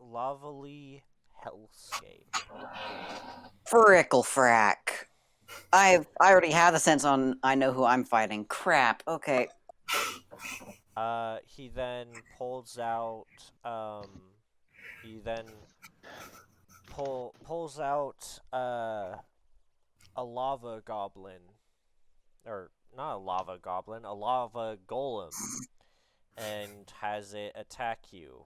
[0.00, 1.02] lovely
[1.44, 2.30] hellscape.
[3.66, 5.06] frickle frack.
[5.72, 7.38] I've I already have a sense on.
[7.42, 8.44] I know who I'm fighting.
[8.44, 9.02] Crap.
[9.08, 9.48] Okay.
[10.96, 13.26] Uh, he then pulls out.
[13.64, 14.08] Um,
[15.02, 15.46] he then
[16.94, 19.16] pull pulls out uh,
[20.16, 21.40] a lava goblin,
[22.46, 25.32] or not a lava goblin, a lava golem,
[26.36, 28.44] and has it attack you.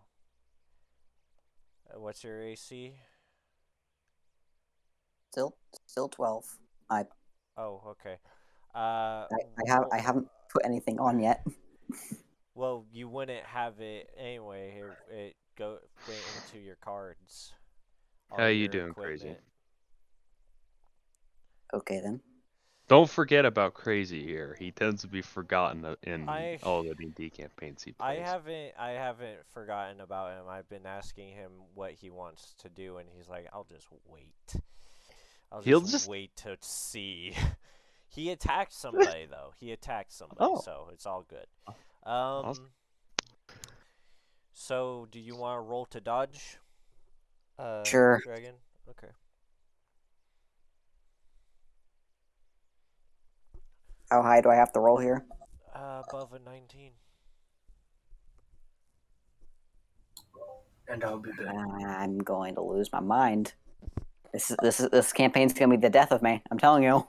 [1.93, 2.95] Uh, What's your AC?
[5.31, 6.45] Still still twelve.
[6.89, 7.05] I.
[7.57, 8.17] Oh, okay.
[8.75, 9.85] Uh, I, I have.
[9.93, 11.45] I haven't put anything on yet.
[12.55, 14.73] Well, you wouldn't have it anyway.
[14.75, 15.79] Here, it go
[16.09, 17.53] went into your cards.
[18.31, 19.37] All How you your doing, crazy?
[21.73, 22.21] Okay then.
[22.89, 24.57] Don't forget about Crazy here.
[24.59, 28.93] He tends to be forgotten in I- all the D&D campaigns he I haven't I
[28.93, 30.49] haven't forgotten about him.
[30.49, 34.63] I've been asking him what he wants to do, and he's like, "I'll just wait.
[35.53, 37.35] I'll He'll just, just- wait to see."
[38.09, 39.53] he attacked somebody though.
[39.61, 40.61] He attacked somebody, Oh.
[40.65, 41.47] so it's all good.
[41.67, 41.75] Um.
[42.07, 42.71] Awesome.
[44.55, 46.57] So, do you want to roll to dodge?
[47.59, 48.21] Uh, Sure.
[48.25, 48.55] Dragon.
[48.89, 49.09] Okay.
[54.11, 55.25] How high do I have to roll here?
[55.75, 56.93] Uh, above a nineteen.
[60.89, 61.55] And I'll be back.
[61.55, 63.53] I'm going to lose my mind.
[64.33, 66.43] This is this is this campaign's gonna be the death of me.
[66.51, 67.07] I'm telling you.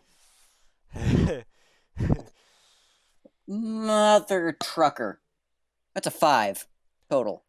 [3.47, 5.21] Mother trucker.
[5.93, 6.67] That's a five
[7.09, 7.43] total.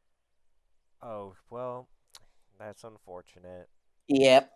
[1.02, 1.88] oh well,
[2.60, 3.68] that's unfortunate.
[4.08, 4.50] Yep.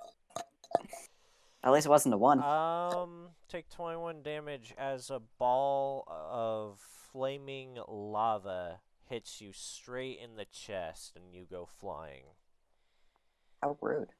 [1.64, 2.42] At least it wasn't a one.
[2.42, 6.78] Um, take 21 damage as a ball of
[7.10, 12.24] flaming lava hits you straight in the chest and you go flying.
[13.62, 14.10] How rude.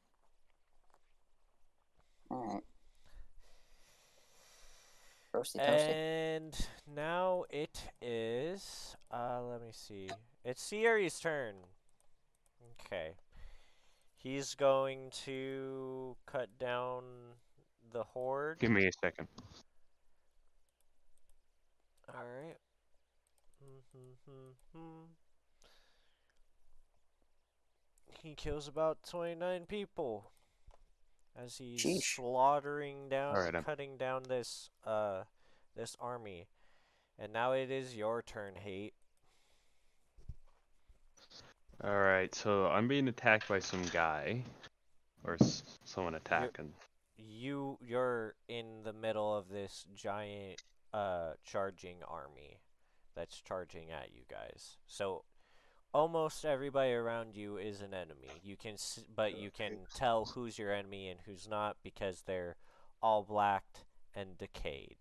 [2.31, 2.63] Alright.
[5.35, 5.93] Roasty toasty.
[6.37, 10.09] And now it is, uh, let me see.
[10.45, 11.55] It's Sierres turn.
[12.81, 13.15] Okay.
[14.25, 17.05] He's going to cut down
[17.93, 18.59] the horde.
[18.59, 19.29] Give me a second.
[22.09, 22.57] Alright.
[28.23, 30.31] He kills about 29 people
[31.37, 32.15] as he's Sheesh.
[32.17, 35.25] slaughtering down, Alright, I'm- cutting down this, uh,
[35.77, 36.49] this army.
[37.19, 38.95] And now it is your turn, Hate.
[41.85, 44.43] All right, so I'm being attacked by some guy,
[45.23, 46.73] or s- someone attacking.
[47.19, 50.63] You, you're in the middle of this giant,
[50.95, 52.61] uh, charging army
[53.15, 54.79] that's charging at you guys.
[54.87, 55.25] So
[55.93, 58.31] almost everybody around you is an enemy.
[58.43, 62.57] You can, s- but you can tell who's your enemy and who's not because they're
[63.03, 64.97] all blacked and decayed.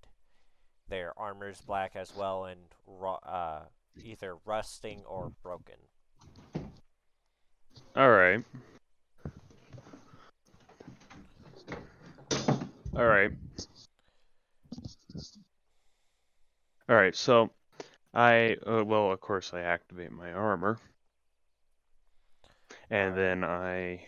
[0.89, 3.63] Their armor's black as well and ru- uh,
[4.03, 5.75] either rusting or broken.
[7.95, 8.43] All right.
[12.95, 13.31] All right.
[16.89, 17.49] All right, so
[18.13, 20.79] I uh, well, of course, I activate my armor,
[22.89, 24.05] and then I.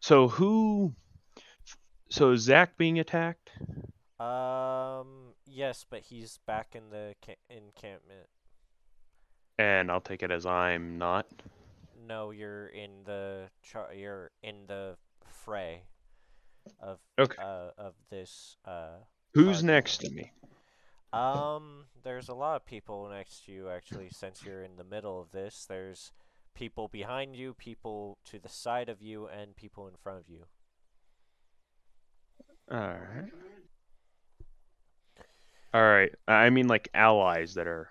[0.00, 0.94] So who?
[2.10, 3.50] So is Zach being attacked?
[4.18, 8.28] Um, yes, but he's back in the ca- encampment.
[9.58, 11.26] And I'll take it as I'm not.
[12.06, 15.82] No, you're in the char- you're in the fray
[16.80, 17.36] of Okay.
[17.42, 18.98] uh of this uh
[19.34, 20.32] Who's next to me?
[21.12, 25.20] um there's a lot of people next to you actually since you're in the middle
[25.20, 25.66] of this.
[25.68, 26.12] There's
[26.54, 30.44] people behind you, people to the side of you and people in front of you.
[32.70, 33.30] All right.
[35.72, 36.12] All right.
[36.26, 37.88] I mean, like allies that are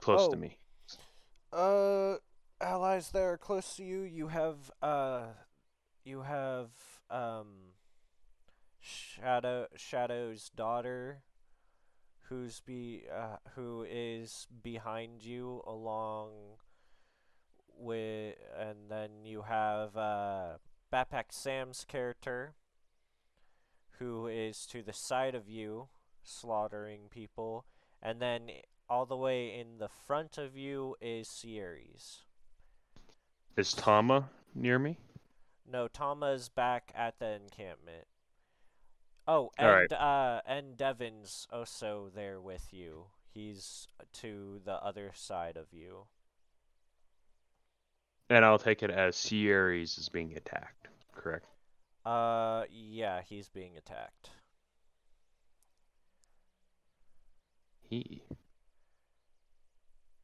[0.00, 0.30] close Oh.
[0.32, 0.56] to me.
[1.52, 2.16] Uh,
[2.60, 5.26] allies that are close to you, you have uh,
[6.04, 6.70] you have
[7.10, 7.74] um,
[8.80, 11.22] Shadow Shadow's daughter,
[12.28, 16.30] who's be uh, who is behind you along
[17.76, 20.58] with, and then you have uh,
[20.92, 22.54] Backpack Sam's character,
[23.98, 25.88] who is to the side of you,
[26.22, 27.64] slaughtering people,
[28.02, 28.50] and then
[28.88, 32.24] all the way in the front of you is Sierres.
[33.56, 34.98] Is Tama near me?
[35.70, 38.06] No, Tama's back at the encampment.
[39.28, 39.86] Oh, All right.
[39.90, 43.06] and uh, and Devin's also there with you.
[43.32, 46.06] He's to the other side of you.
[48.28, 50.88] And I'll take it as Sierres is being attacked.
[51.12, 51.46] Correct.
[52.04, 54.30] Uh, yeah, he's being attacked.
[57.88, 58.22] He.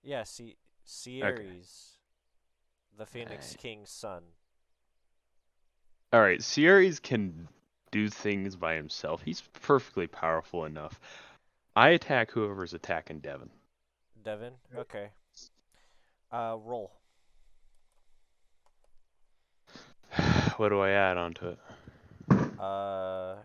[0.03, 1.96] Yeah, see, Sierres
[2.99, 3.59] the Phoenix Alright.
[3.59, 4.23] King's son.
[6.13, 6.41] All right.
[6.41, 7.49] Sierres can
[7.91, 9.23] do things by himself.
[9.23, 11.01] He's perfectly powerful enough.
[11.75, 13.51] I attack whoever's attacking Devin.
[14.25, 15.11] Devin, okay.
[16.33, 16.91] Uh, roll.
[20.57, 21.59] what do I add onto it?
[22.59, 23.37] Uh,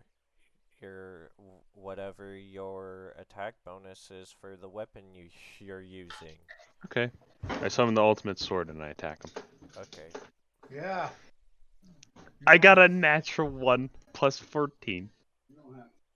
[0.81, 1.31] your
[1.73, 5.25] whatever your attack bonus is for the weapon you
[5.59, 6.37] you're using.
[6.85, 7.11] Okay.
[7.61, 9.43] I summon the ultimate sword and I attack him.
[9.77, 10.07] Okay.
[10.73, 11.09] Yeah.
[12.47, 15.09] I got a natural one plus 14.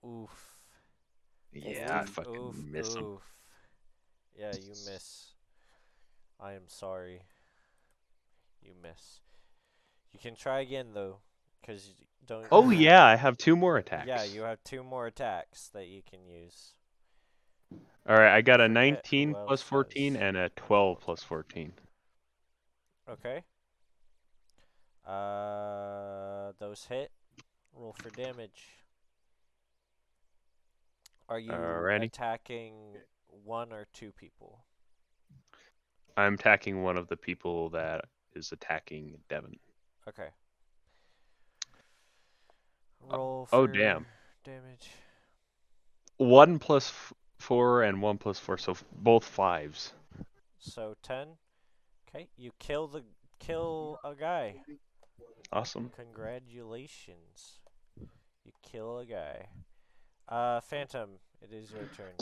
[0.04, 0.56] Oof.
[1.52, 3.04] Yeah, I fucking oof, miss him.
[3.04, 3.22] oof.
[4.38, 5.32] Yeah, you miss.
[6.38, 7.22] I am sorry.
[8.62, 9.20] You miss.
[10.12, 11.18] You can try again though,
[11.64, 12.46] cause you don't.
[12.52, 14.06] Oh you yeah, I have two more attacks.
[14.06, 16.74] Yeah, you have two more attacks that you can use.
[17.72, 21.72] All right, I got a 19 who 14 and a 12 plus 14.
[23.10, 23.42] Okay.
[25.06, 27.10] Uh, those hit.
[27.74, 28.62] Roll for damage.
[31.28, 32.04] Are you Alrighty.
[32.04, 32.74] attacking
[33.44, 34.60] one or two people?
[36.16, 39.56] I'm attacking one of the people that is attacking Devin.
[40.08, 40.28] Okay.
[43.00, 44.06] Roll oh, for damn.
[44.44, 44.90] damage.
[46.16, 46.92] One plus
[47.38, 49.92] four and one plus four, so f- both fives.
[50.58, 51.28] So ten.
[52.08, 53.04] Okay, you kill the
[53.38, 54.62] kill a guy.
[55.52, 55.90] Awesome.
[55.96, 57.60] Congratulations.
[58.44, 59.48] You kill a guy.
[60.28, 61.10] Uh, Phantom,
[61.40, 62.14] it is your turn.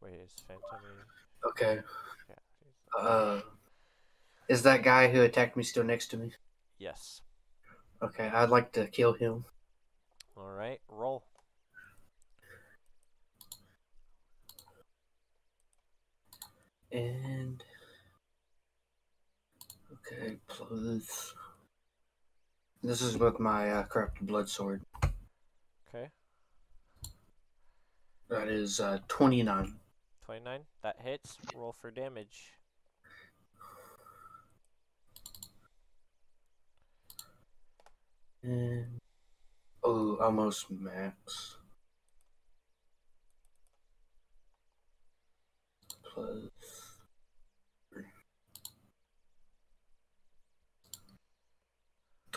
[0.00, 0.62] Wait, is Phantom?
[0.84, 1.80] in- Okay.
[2.28, 3.00] Yeah.
[3.00, 3.40] Uh,
[4.48, 6.32] is that guy who attacked me still next to me?
[6.78, 7.22] Yes.
[8.02, 9.44] Okay, I'd like to kill him.
[10.36, 10.80] All right.
[10.88, 11.24] Roll.
[16.90, 17.62] And
[19.92, 21.34] okay, plus
[22.82, 24.82] this is with my uh, corrupted blood sword.
[25.88, 26.08] Okay.
[28.30, 29.74] That is uh, twenty nine.
[30.24, 30.60] Twenty-nine.
[30.82, 31.36] That hits.
[31.54, 32.52] Roll for damage.
[38.42, 39.00] And
[39.82, 41.58] oh, almost max.
[46.02, 46.48] Plus.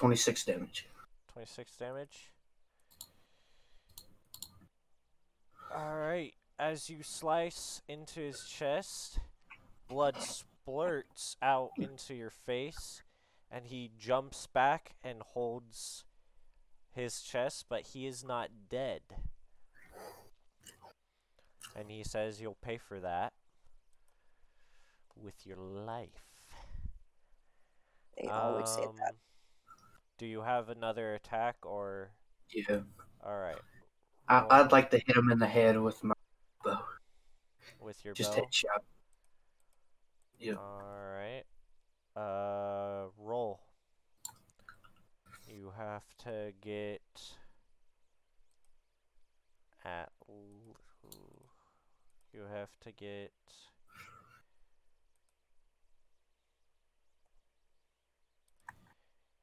[0.01, 0.87] Twenty-six damage.
[1.33, 2.31] 26 damage.
[5.71, 9.19] Alright, as you slice into his chest,
[9.87, 13.03] blood splurts out into your face,
[13.51, 16.03] and he jumps back and holds
[16.95, 19.01] his chest, but he is not dead.
[21.75, 23.33] And he says you'll pay for that
[25.15, 26.23] with your life.
[28.19, 29.09] They always say that.
[29.09, 29.15] Um,
[30.21, 32.11] Do you have another attack or
[32.53, 32.81] Yeah,
[33.25, 33.57] all right
[34.27, 36.13] I, I'd like to hit him in the head with my
[36.63, 36.77] bow.
[37.81, 38.43] with your Just bow?
[38.43, 38.83] headshot.
[40.37, 40.53] Yeah.
[40.57, 40.83] All
[41.15, 41.43] right.
[42.15, 43.61] Uh, roll.
[45.47, 47.01] You have to get
[49.83, 50.11] at.
[52.31, 53.31] You have to get.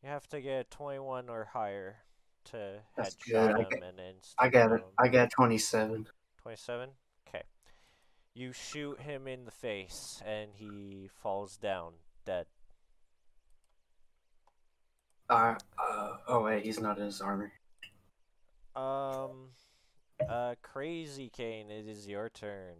[0.03, 1.97] You have to get 21 or higher
[2.47, 3.73] to That's headshot good.
[3.73, 4.85] Him and insta I got it.
[4.99, 6.07] I got twenty-seven.
[6.43, 6.91] 27?
[7.29, 7.43] Okay.
[8.35, 11.95] You shoot him in the face and he falls down
[12.25, 12.47] dead.
[15.29, 17.53] Uh, uh, oh wait, he's not in his armor.
[18.75, 19.51] Um,
[20.27, 22.77] uh, Crazy Kane, it is your turn.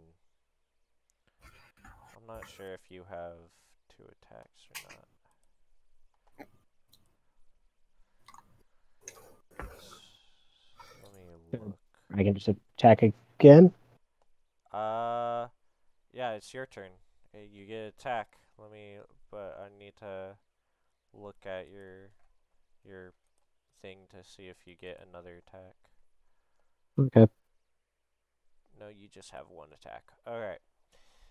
[1.43, 3.33] I'm not sure if you have
[3.95, 5.05] two attacks or not.
[11.03, 11.31] Let me Good.
[11.31, 11.38] look.
[12.13, 13.73] I can just attack again.
[14.71, 15.47] Uh,
[16.13, 16.91] yeah, it's your turn.
[17.33, 18.37] Uh, You get attack.
[18.57, 18.97] Let me,
[19.31, 20.35] but I need to
[21.13, 22.09] look at your
[22.85, 23.13] your
[23.81, 25.75] thing to see if you get another attack.
[26.99, 27.27] Okay.
[28.79, 30.03] No, you just have one attack.
[30.27, 30.59] All right.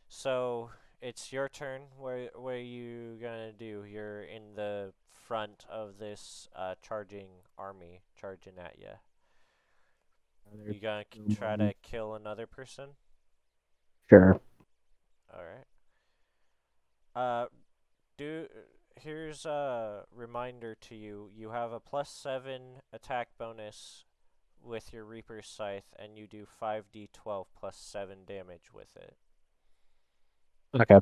[0.09, 1.83] So it's your turn.
[1.99, 3.85] What what are you gonna do?
[3.85, 8.89] You're in the front of this uh, charging army, charging at you.
[10.53, 12.97] Another- You gonna k- try to kill another person?
[14.09, 14.41] Sure.
[15.33, 15.67] All right.
[17.15, 17.49] Uh,
[18.17, 18.49] do
[18.97, 21.31] here's a reminder to you.
[21.33, 24.05] You have a plus seven attack bonus
[24.61, 29.17] with your Reaper's Scythe, and you do five d12 plus seven damage with it.
[30.75, 31.01] Okay.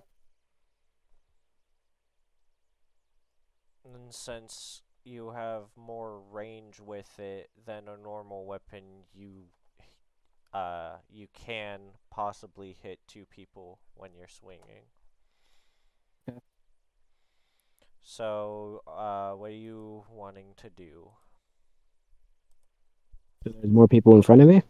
[3.84, 9.44] And since you have more range with it than a normal weapon, you
[10.52, 11.80] uh you can
[12.10, 14.84] possibly hit two people when you're swinging.
[18.02, 21.10] So, uh, what are you wanting to do?
[23.42, 24.62] So there's more people in front of me.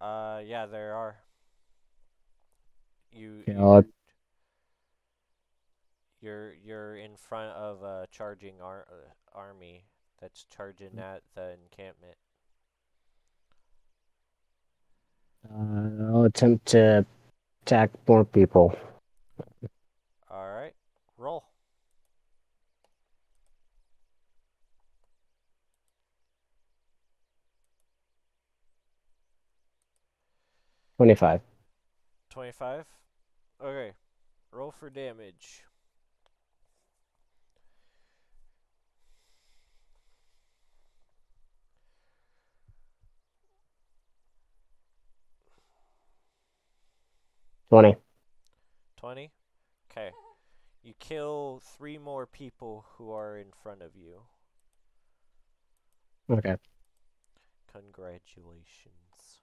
[0.00, 1.16] Uh, yeah, there are.
[3.12, 3.84] You, Okay, I'll-
[6.22, 9.84] you're you're in front of a charging ar- uh, army
[10.20, 12.14] that's charging at the encampment.
[15.50, 17.04] Uh, I'll attempt to
[17.62, 18.74] attack more people.
[20.30, 20.72] All right,
[21.18, 21.44] roll.
[30.96, 31.40] Twenty-five.
[32.30, 32.86] 25.
[33.62, 33.92] Okay,
[34.52, 35.64] roll for damage.
[47.72, 47.96] Twenty.
[48.98, 49.30] 20.
[49.90, 50.10] Okay.
[50.82, 54.24] You kill three more people who are in front of you.
[56.30, 56.56] Okay.
[57.72, 59.38] Congratulations.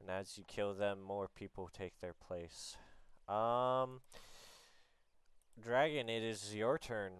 [0.00, 2.78] And as you kill them, more people take their place.
[3.28, 4.00] Um,
[5.62, 7.12] Dragon, it is your turn.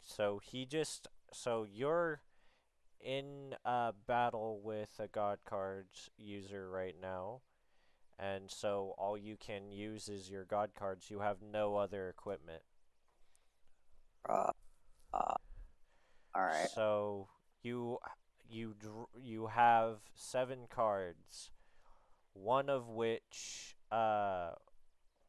[0.00, 2.22] So he just, so you're
[3.02, 7.40] in a battle with a God cards user right now.
[8.18, 11.10] And so all you can use is your God cards.
[11.10, 12.62] You have no other equipment.
[14.28, 14.52] Uh,
[15.12, 15.34] uh,
[16.34, 16.68] all right.
[16.72, 17.28] So
[17.62, 17.98] you
[18.48, 21.50] you dr- you have seven cards,
[22.34, 24.52] one of which uh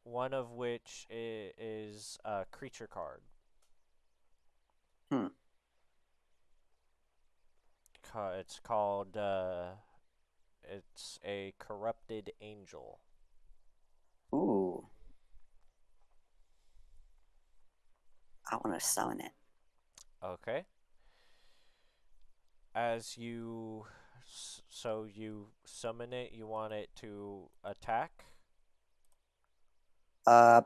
[0.04, 3.22] one of which is a creature card.
[5.10, 5.26] Hmm.
[8.14, 9.72] Ca- It's called uh
[10.62, 13.00] it's a corrupted angel.
[14.32, 14.86] Ooh.
[18.50, 19.32] I want to summon it.
[20.24, 20.64] Okay.
[22.74, 23.86] As you
[24.26, 28.26] so you summon it, you want it to attack?
[30.26, 30.62] Uh.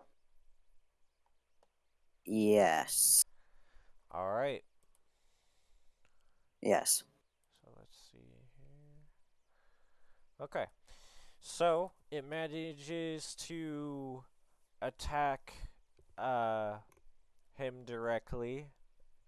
[2.24, 3.24] Yes.
[4.11, 4.62] All right.
[6.61, 7.03] Yes.
[7.62, 8.38] So let's see here.
[10.41, 10.66] Okay.
[11.41, 14.24] So it manages to
[14.80, 15.53] attack
[16.16, 16.76] uh
[17.55, 18.66] him directly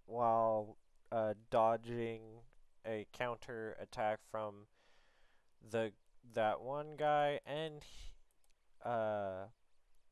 [0.07, 0.77] while
[1.11, 2.21] uh dodging
[2.87, 4.67] a counter attack from
[5.69, 5.93] the
[6.35, 8.13] that one guy and he-
[8.85, 9.47] uh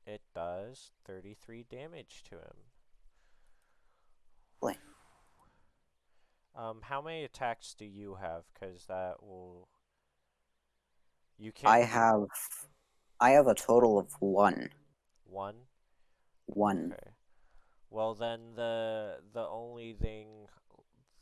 [0.07, 2.57] it does 33 damage to him.
[4.61, 4.77] Boy.
[6.57, 8.45] Um, how many attacks do you have?
[8.53, 9.69] Because that will.
[11.39, 11.71] You can.
[11.71, 12.27] I have.
[13.21, 14.71] I have a total of one.
[15.25, 15.55] one.
[16.47, 16.93] One.
[16.93, 17.11] Okay.
[17.91, 20.49] Well, then the the only thing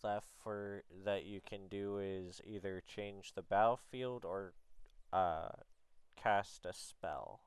[0.03, 4.53] left for that you can do is either change the battlefield or
[5.12, 5.49] uh
[6.17, 7.41] cast a spell.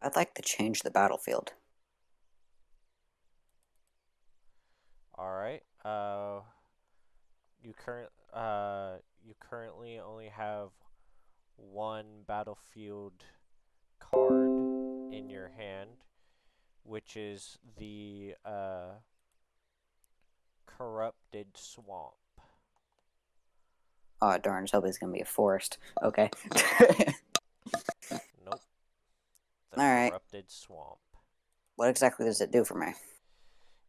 [0.00, 1.52] I'd like to change the battlefield.
[5.16, 5.62] All right.
[5.84, 6.40] Uh,
[7.62, 10.68] you current uh you currently only have
[11.56, 13.12] one battlefield
[14.00, 14.48] card
[15.12, 15.90] in your hand,
[16.84, 18.92] which is the uh
[20.66, 22.14] corrupted swamp.
[24.20, 24.66] Oh darn!
[24.72, 25.78] Hoping it's gonna be a forest.
[26.02, 26.30] Okay.
[28.44, 28.60] Nope.
[29.72, 30.10] The Alright.
[30.10, 30.98] corrupted swamp.
[31.76, 32.94] what exactly does it do for me?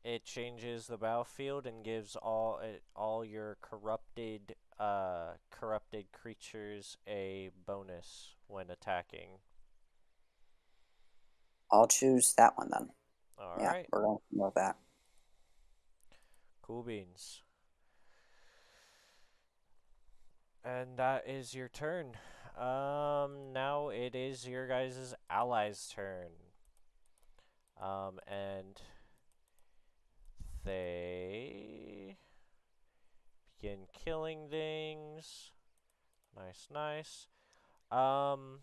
[0.04, 7.50] It changes the battlefield and gives all it, all your corrupted uh corrupted creatures a
[7.66, 9.40] bonus when attacking.
[11.72, 12.90] I'll choose that one then.
[13.38, 13.86] All yeah, right.
[13.92, 14.78] we're gonna with that.
[16.62, 17.42] Cool beans.
[20.64, 22.16] And that is your turn.
[22.58, 26.32] Um, now it is your guys' allies' turn.
[27.82, 28.82] Um, and
[30.70, 32.18] they
[33.60, 35.52] begin killing things.
[36.36, 37.28] Nice, nice.
[37.92, 38.60] Um,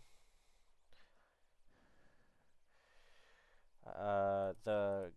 [3.85, 5.11] uh, the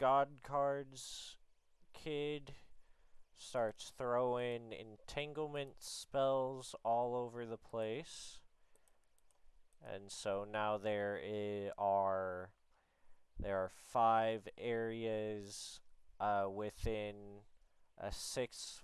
[0.00, 1.36] god cards
[1.94, 2.52] kid
[3.36, 8.40] starts throwing entanglement spells all over the place.
[9.94, 11.20] And so now there
[11.78, 12.50] are
[13.38, 15.80] there are five areas
[16.22, 17.16] uh, within
[17.98, 18.82] a six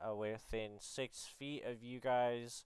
[0.00, 2.64] uh, within six feet of you guys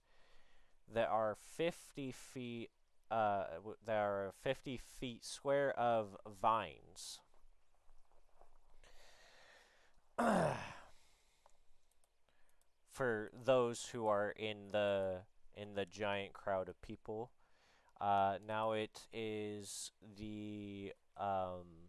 [0.93, 2.69] that are fifty feet
[3.11, 3.45] uh
[3.85, 7.19] that are fifty feet square of vines.
[12.91, 15.21] for those who are in the
[15.55, 17.31] in the giant crowd of people
[18.01, 21.84] Uh, now it is the um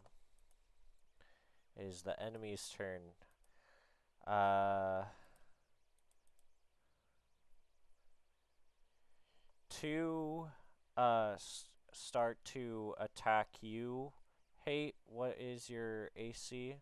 [1.76, 3.00] it is the enemy's turn.
[4.26, 5.04] Uh,
[9.68, 10.46] to
[10.96, 14.12] uh s- start to attack you.
[14.64, 16.76] Hate, what is your AC?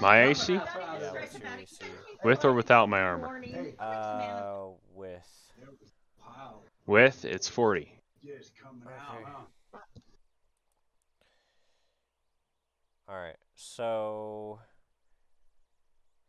[0.00, 0.54] My AC?
[0.54, 1.14] Yeah,
[1.58, 1.80] AC?
[2.24, 3.42] With or without my armor?
[3.78, 5.52] Uh, with.
[6.86, 7.92] With, it's 40.
[8.24, 9.24] Okay.
[13.12, 14.58] Alright, so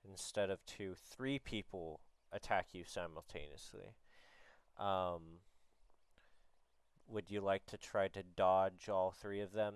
[0.10, 2.02] instead of two, three people
[2.34, 3.94] attack you simultaneously.
[4.78, 5.40] Um,
[7.08, 9.76] would you like to try to dodge all three of them?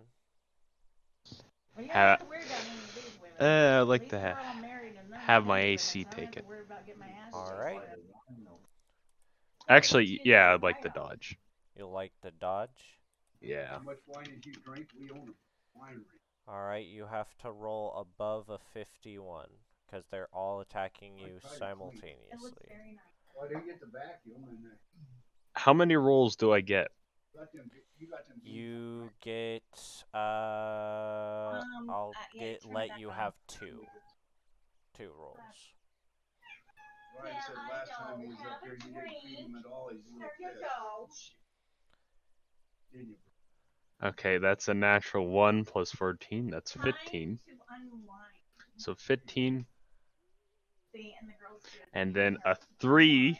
[1.91, 2.17] Ha-
[3.39, 4.35] Uh, I'd like to ha-
[5.13, 6.45] have my AC take it.
[7.33, 7.79] Alright,
[9.69, 11.37] Actually, yeah, I'd like the dodge.
[11.77, 12.99] you like the dodge?
[13.39, 13.69] Yeah.
[13.69, 14.89] How much wine did you drink?
[14.99, 16.03] We own a winery.
[16.49, 19.47] Alright, you have to roll above a 51,
[19.85, 22.69] because they're all attacking you simultaneously.
[23.35, 24.69] Why do you get the vacuum and the,
[25.53, 26.87] How many rolls do I get?
[27.33, 28.39] you got them.
[28.43, 29.63] beans You get,
[30.13, 33.15] uh, Um, I'll uh, yeah, get, let you on.
[33.15, 33.83] have two.
[34.97, 35.37] Two rolls.
[37.21, 40.01] Ryan said last time he was up there, you didn't feed him at all, he's
[40.05, 40.29] a little
[41.09, 41.31] pissed.
[42.93, 43.15] Didn't you?
[44.03, 46.49] Okay, that's a natural 1 plus 14.
[46.51, 47.39] That's 15.
[48.77, 49.65] So 15,
[51.93, 53.39] and then a 3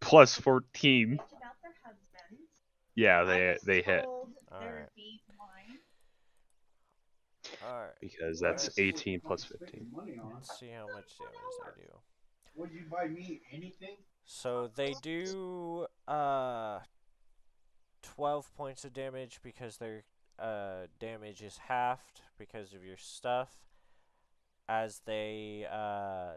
[0.00, 1.18] plus 14.
[2.94, 4.04] Yeah, they they hit
[4.52, 4.88] Alright.
[7.64, 9.86] Alright, because that's 18 plus 15.
[10.34, 11.88] Let's see how much damage they do.
[12.56, 13.96] Would you buy me anything?
[14.24, 16.80] So they do uh
[18.02, 20.04] 12 points of damage because their
[20.38, 23.50] uh damage is halved because of your stuff
[24.68, 26.32] as they uh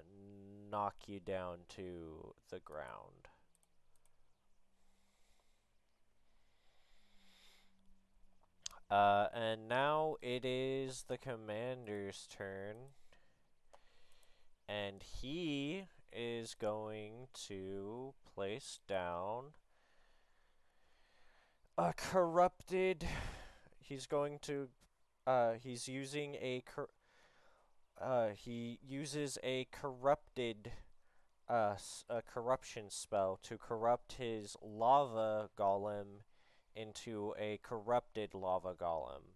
[0.69, 3.29] knock you down to the ground.
[8.89, 12.75] Uh and now it is the commander's turn
[14.67, 19.45] and he is going to place down
[21.77, 23.07] a corrupted
[23.79, 24.67] he's going to
[25.27, 26.89] uh he's using a cor-
[28.01, 30.71] uh he uses a corrupted
[31.49, 31.75] uh
[32.09, 36.21] a corruption spell to corrupt his lava golem
[36.75, 39.35] into a corrupted lava golem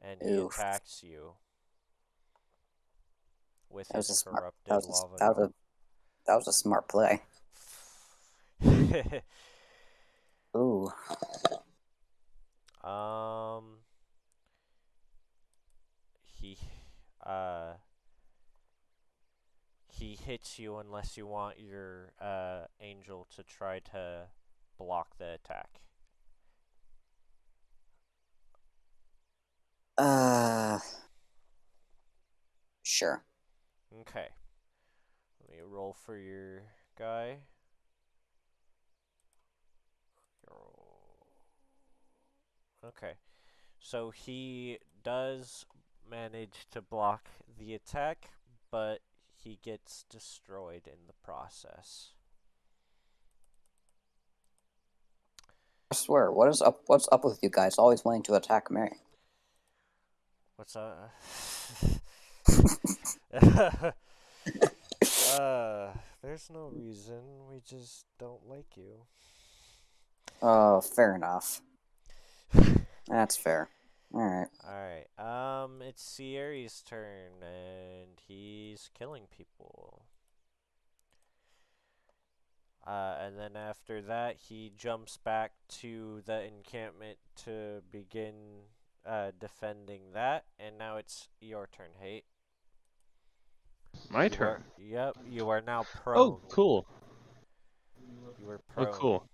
[0.00, 0.40] and he Oof.
[0.40, 1.34] attacks you
[3.70, 4.46] with That his smart.
[4.46, 5.50] corrupted That was a, lava that was golem.
[5.50, 5.54] a
[6.26, 7.22] that was a smart play.
[10.56, 10.90] Ooh.
[12.82, 13.78] um
[16.22, 16.56] he
[17.24, 17.74] uh
[19.88, 24.28] he hits you unless you want your uh angel to try to
[24.78, 25.80] block the attack.
[29.96, 30.78] Uh.
[32.82, 33.22] Sure.
[34.00, 34.28] Okay.
[35.40, 36.62] Let me roll for your
[36.98, 37.38] guy.
[42.84, 43.14] Okay.
[43.80, 45.64] So he does
[46.08, 48.30] manage to block the attack,
[48.70, 49.00] but
[49.34, 52.10] he gets destroyed in the process.
[55.90, 56.82] I swear, what is up?
[56.86, 57.78] What's up with you guys?
[57.78, 58.98] Always wanting to attack Mary.
[60.56, 61.14] What's up?
[63.32, 63.92] uh,
[66.22, 67.20] there's no reason.
[67.50, 69.06] We just don't like you.
[70.42, 71.60] Oh, fair enough.
[73.06, 73.68] That's fair.
[74.14, 74.48] All right.
[74.66, 75.08] Alright,
[75.64, 80.02] um, it's Sierres turn, and he's killing people.
[82.86, 88.34] Uh, and then after that, he jumps back to the encampment to begin
[89.06, 92.24] uh, defending that, and now it's your turn, Hate.
[94.10, 94.46] My You turn.
[94.48, 96.18] are- yep, you are now prone.
[96.18, 96.86] Oh, cool.
[98.40, 99.24] You are Oh, cool.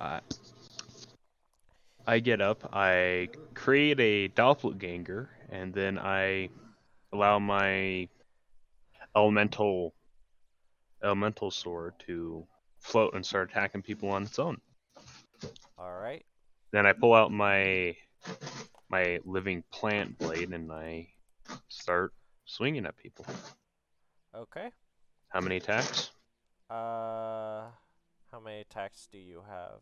[0.00, 0.20] Uh,
[2.06, 6.50] I get up, I create a doppelganger, and then I
[7.12, 8.08] allow my
[9.16, 9.94] elemental
[11.02, 12.46] elemental sword to
[12.78, 14.58] float and start attacking people on its own.
[15.78, 16.24] Alright,
[16.72, 17.96] Then I pull out my
[18.88, 21.08] my living plant blade and I
[21.68, 22.12] start
[22.44, 23.26] swinging at people.
[24.34, 24.70] okay.
[25.28, 26.12] How many attacks?
[26.70, 27.66] Uh,
[28.30, 29.80] how many attacks do you have?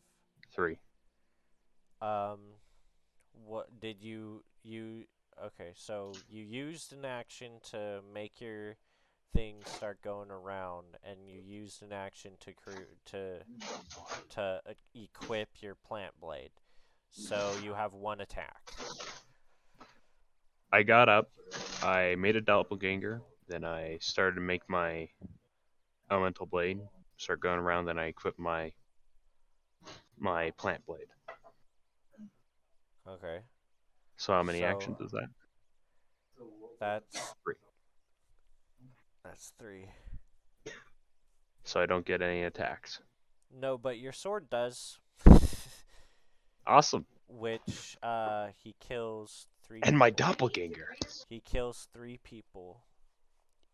[0.55, 0.79] three.
[2.01, 2.41] Um,
[3.47, 5.05] what did you you?
[5.45, 8.77] Okay, so you used an action to make your
[9.33, 13.39] thing start going around, and you used an action to cre- to
[14.31, 16.51] to uh, equip your plant blade.
[17.11, 18.73] So you have one attack.
[20.73, 21.31] I got up,
[21.83, 25.09] I made a doppelganger, then I started to make my
[26.11, 26.81] elemental blade,
[27.17, 28.73] start going around, then I equipped my
[30.19, 31.07] my plant blade.
[33.07, 33.41] Okay,
[34.17, 35.29] So how many So- actions is that?
[36.81, 37.55] that's Three.
[39.25, 39.87] That's three.
[41.65, 43.01] So I don't get any attacks.
[43.51, 44.99] No, but your sword does.
[46.67, 47.07] Awesome.
[47.29, 50.95] which uh he kills three And my doppelganger.
[51.29, 52.85] He kills three people.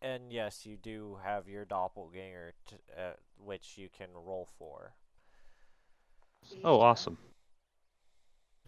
[0.01, 4.93] And yes, you do have your doppelganger, t- uh, which you can roll for.
[6.63, 7.17] Oh, awesome.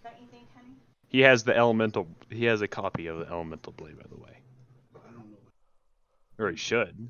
[0.03, 0.75] Don't you think, honey?
[1.07, 2.07] He has the elemental.
[2.29, 4.37] He has a copy of the elemental blade, by the way.
[6.37, 7.09] Or he should.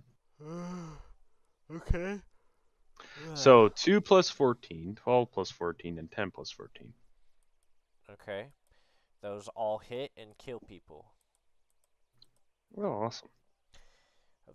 [1.73, 2.19] okay.
[3.35, 6.93] So 2 plus 14, 12 plus 14, and 10 plus 14.
[8.11, 8.47] Okay.
[9.21, 11.05] Those all hit and kill people.
[12.77, 13.29] Oh, awesome.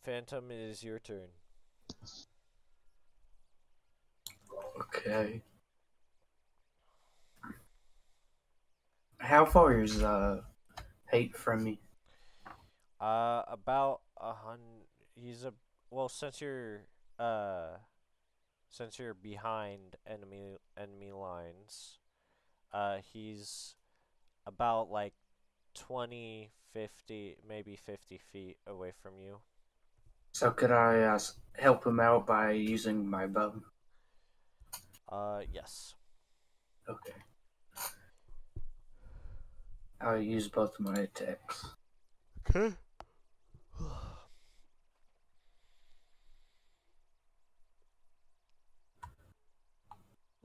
[0.04, 1.28] Phantom, it is your turn.
[4.80, 5.40] Okay.
[9.18, 10.42] How far is uh
[11.10, 11.80] hate from me?
[13.00, 14.58] Uh, about a hun.
[15.14, 15.52] He's a
[15.90, 16.08] well.
[16.08, 16.82] Since you're
[17.18, 17.78] uh,
[18.70, 21.98] since you're behind enemy enemy lines,
[22.72, 23.74] uh, he's
[24.46, 25.14] about like
[25.74, 29.38] 20, 50, maybe 50 feet away from you.
[30.32, 31.18] So could I uh,
[31.54, 33.62] help him out by using my bow?
[35.08, 35.94] Uh, yes.
[36.88, 37.14] Okay.
[40.00, 41.66] I'll use both of my attacks.
[42.48, 42.74] Okay.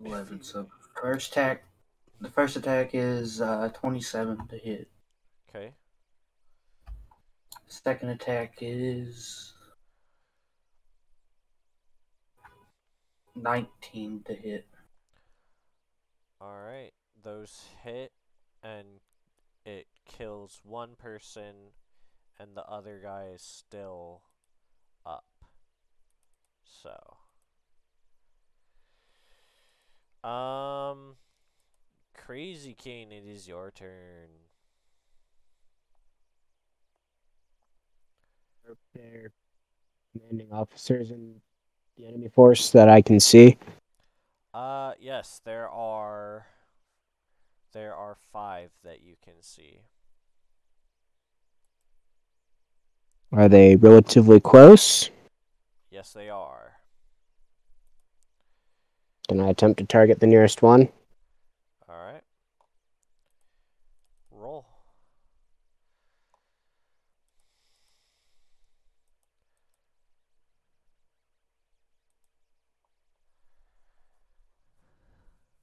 [0.03, 0.41] Eleven.
[0.41, 0.67] So
[0.99, 1.63] first attack,
[2.19, 4.89] the first attack is uh, twenty-seven to hit.
[5.49, 5.73] Okay.
[7.67, 9.53] Second attack is
[13.35, 14.65] nineteen to hit.
[16.41, 16.91] All right.
[17.23, 18.11] Those hit,
[18.61, 18.99] and
[19.65, 21.71] it kills one person,
[22.39, 24.21] and the other guy is still
[25.05, 25.25] up.
[26.63, 27.17] So.
[30.27, 31.15] Um.
[32.15, 34.29] Crazy Kane, it is your turn.
[38.65, 39.31] Are there
[40.13, 41.41] commanding officers in
[41.97, 43.57] the enemy force that I can see?
[44.53, 46.45] Uh, yes, there are.
[47.73, 49.79] There are five that you can see.
[53.31, 55.09] Are they relatively close?
[55.89, 56.73] Yes, they are.
[59.27, 60.89] Can I attempt to target the nearest one?
[61.89, 62.21] All right.
[64.29, 64.67] Roll.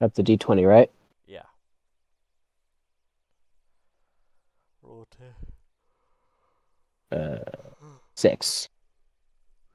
[0.00, 0.90] That's a d20, right?
[1.26, 1.42] Yeah.
[4.82, 5.34] Roll ten.
[7.12, 7.38] Uh,
[8.14, 8.68] six.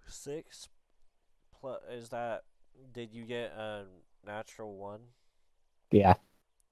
[0.07, 0.69] Six.
[1.59, 2.43] Plus, is that?
[2.93, 3.85] Did you get a
[4.25, 4.99] natural one?
[5.91, 6.13] Yeah.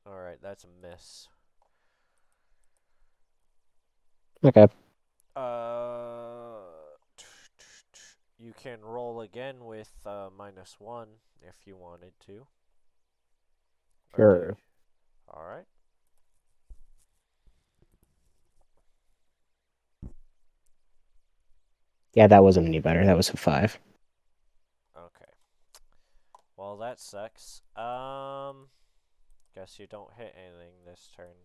[0.05, 1.27] All right, that's a miss.
[4.43, 4.67] Okay.
[5.35, 6.59] Uh,
[8.37, 11.07] you can roll again with uh, minus one
[11.41, 12.45] if you wanted to.
[14.15, 14.47] Sure.
[14.49, 14.55] you-
[15.29, 15.65] All right.
[22.13, 23.05] Yeah, that wasn't any better.
[23.05, 23.79] That was a five.
[24.95, 25.31] Okay.
[26.57, 27.61] Well, that sucks.
[27.75, 28.69] Um,
[29.55, 31.35] guess you don't hit anything this turn.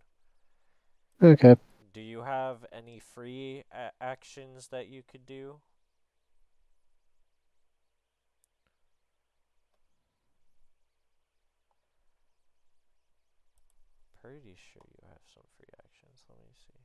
[1.23, 1.57] Okay.
[1.93, 5.61] Do you have any free a- actions that you could do?
[14.21, 16.23] Pretty sure you have some free actions.
[16.29, 16.79] Let me see.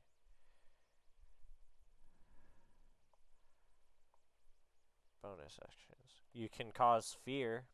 [5.24, 6.26] Bonus actions.
[6.34, 7.64] You can cause fear.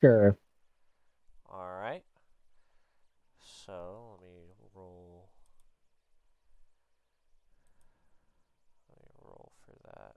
[0.00, 0.38] Sure.
[1.52, 2.04] Alright.
[3.40, 5.30] So, let me roll.
[8.88, 10.14] Let me roll for that.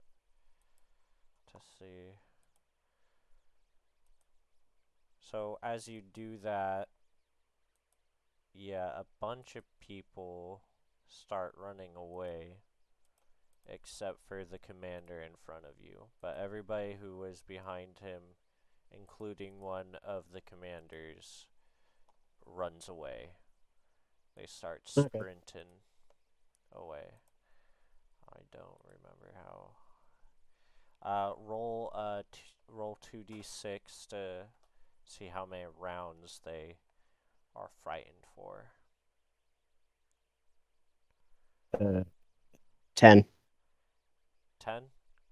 [1.50, 2.12] To see.
[5.30, 6.88] So as you do that,
[8.54, 10.62] yeah, a bunch of people
[11.08, 12.58] start running away,
[13.68, 16.06] except for the commander in front of you.
[16.20, 18.22] But everybody who was behind him,
[18.90, 21.46] including one of the commanders,
[22.46, 23.30] runs away.
[24.36, 25.22] They start Okay.
[25.22, 25.82] sprinting
[26.72, 27.20] away.
[28.32, 29.70] I don't remember how.
[31.02, 34.46] Uh, roll uh t- roll two d six to
[35.04, 36.76] see how many rounds they
[37.54, 38.66] are frightened for.
[41.80, 42.04] Uh,
[42.94, 43.24] ten.
[44.58, 44.84] Ten.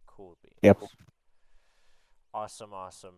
[0.07, 0.59] Cool beans.
[0.63, 0.83] Yep.
[2.33, 3.15] Awesome, awesome.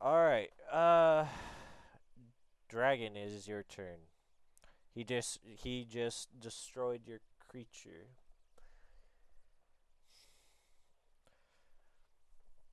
[0.00, 0.50] All right.
[0.72, 1.26] Uh,
[2.68, 4.08] dragon, it is your turn.
[4.94, 8.08] He just he just destroyed your creature.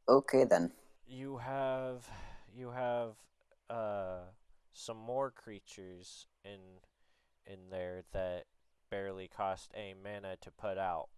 [0.09, 0.71] Okay then.
[1.07, 2.07] You have
[2.53, 3.15] you have
[3.69, 4.21] uh
[4.73, 6.59] some more creatures in
[7.45, 8.45] in there that
[8.89, 11.09] barely cost a mana to put out.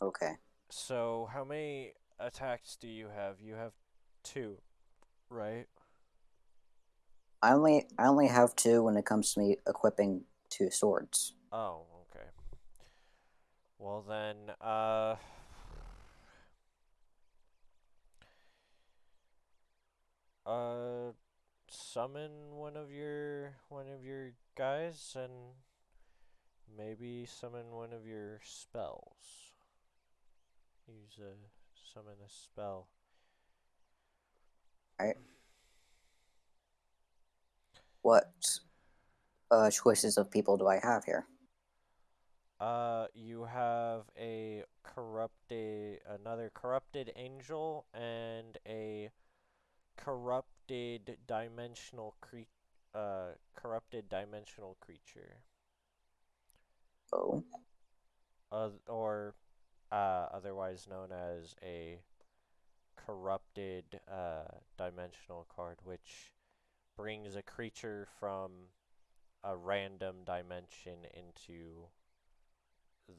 [0.00, 0.32] Okay.
[0.70, 3.40] So how many attacks do you have?
[3.40, 3.72] You have
[4.22, 4.58] two,
[5.30, 5.66] right?
[7.42, 11.34] I only I only have two when it comes to me equipping two swords.
[11.52, 12.26] Oh, okay.
[13.78, 15.16] Well then, uh
[20.46, 21.12] uh
[21.74, 25.32] summon one of your one of your guys and
[26.76, 29.52] maybe summon one of your spells.
[30.86, 31.34] Use a
[31.92, 32.88] summon a spell.
[38.02, 38.32] What
[39.50, 41.26] uh, choices of people do I have here?
[42.60, 49.10] Uh, you have a corrupted, another corrupted angel, and a
[49.96, 52.50] corrupted dimensional cre-
[52.94, 55.42] uh, corrupted dimensional creature,
[57.12, 57.44] Oh,
[58.50, 59.34] Oth- or
[59.92, 62.00] uh, otherwise known as a
[62.96, 64.44] corrupted uh,
[64.78, 66.32] dimensional card, which
[66.96, 68.52] brings a creature from
[69.44, 71.88] a random dimension into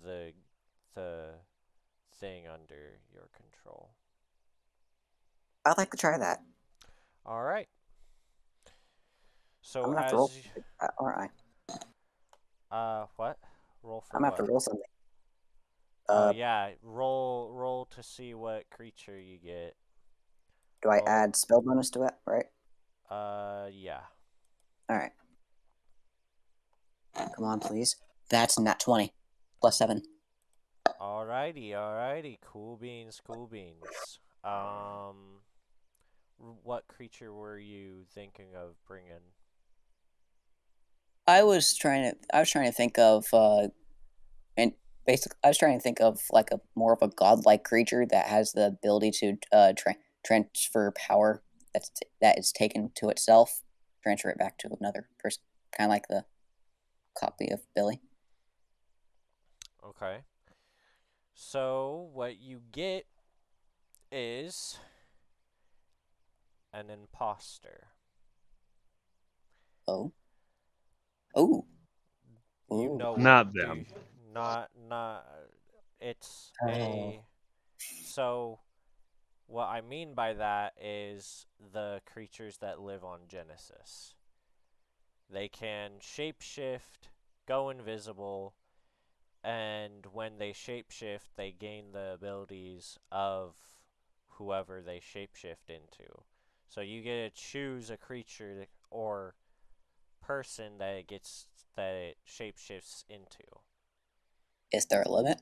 [0.04, 0.34] the
[0.96, 1.36] the
[2.20, 3.92] thing under your control.
[5.66, 6.42] I'd like to try that.
[7.26, 7.68] All right.
[9.62, 11.32] So I'm gonna have as to roll, y- uh, aren't
[12.72, 12.76] I?
[12.76, 13.38] uh what?
[13.84, 14.82] Roll for I'm gonna have to roll something.
[16.08, 19.76] Oh Uh, yeah, roll roll to see what creature you get.
[20.84, 22.14] do I add spell bonus to it?
[22.28, 22.46] Right.
[23.10, 24.02] Uh yeah.
[24.90, 25.12] All right.
[27.16, 27.96] Come on, please.
[28.30, 29.14] That's nat twenty
[29.62, 30.04] plus seven.
[31.02, 32.38] Alrighty, alrighty.
[32.42, 34.20] Cool beans, cool beans.
[34.44, 35.42] Um,
[36.38, 39.34] what creature were you thinking of bringing?
[41.28, 42.18] I was trying to.
[42.34, 43.26] I was trying to think of.
[43.34, 43.70] uh
[44.58, 44.74] And
[45.06, 48.28] basically, I was trying to think of like a more of a godlike creature that
[48.28, 49.96] has the ability to uh tra-
[50.26, 51.44] transfer power
[51.74, 53.62] that's t- that is taken to itself,
[54.04, 55.44] transfer it back to another person,
[55.76, 56.26] kind of like the
[57.18, 58.02] copy of Billy.
[59.84, 60.20] Okay.
[61.34, 63.06] So what you get
[64.12, 64.80] is
[66.76, 67.88] an imposter.
[69.88, 70.14] Oh.
[71.36, 71.66] Oh.
[72.70, 73.86] You know Not them.
[73.90, 73.96] you-
[74.34, 75.26] Not not.
[76.00, 76.68] It's Oh.
[76.68, 77.26] a.
[77.78, 78.60] So,
[79.48, 84.16] what I mean by that is the creatures that live on Genesis.
[85.30, 87.10] They can shapeshift,
[87.46, 88.56] go invisible,
[89.44, 93.56] and when they shapeshift, they gain the abilities of
[94.38, 96.24] whoever they shapeshift into.
[96.68, 99.36] So you get to choose a creature or
[100.22, 103.44] person that it gets that it shapeshifts into.
[104.72, 105.42] Is there a limit?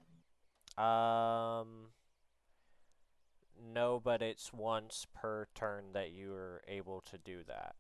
[0.78, 1.90] Um,
[3.74, 7.76] no, but it's once per turn that you're able to do that.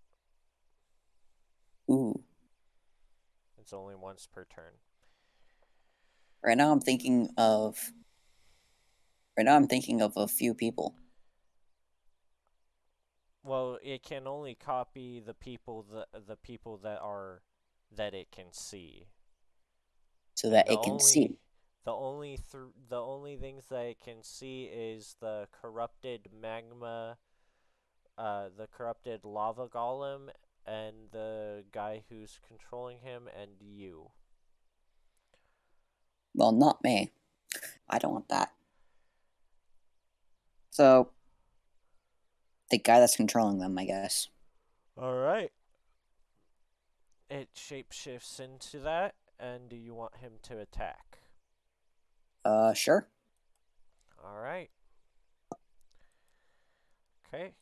[1.90, 2.24] Ooh.
[3.60, 4.74] It's only once per turn.
[6.44, 7.92] Right now, I'm thinking of.
[9.38, 10.96] Right now, I'm thinking of a few people.
[13.44, 17.42] Well, it can only copy the people that the people that are
[17.96, 19.08] that it can see.
[20.36, 21.38] so that The it can only, see.
[21.86, 27.18] The only th- the only things that it can see is the corrupted magma,
[28.18, 30.30] uh, the corrupted lava golem,
[30.66, 34.12] and the guy who's controlling him, and you.
[36.36, 37.12] Well, not me.
[37.90, 38.54] I don't want that.
[40.72, 41.12] So,
[42.74, 44.30] the guy that's controlling them, I guess.
[45.00, 45.52] All right.
[47.30, 51.20] It shapeshifts into that, and do you want him to attack?
[52.44, 53.08] Uh, sure.
[54.24, 54.72] All right.
[57.28, 57.54] Okay.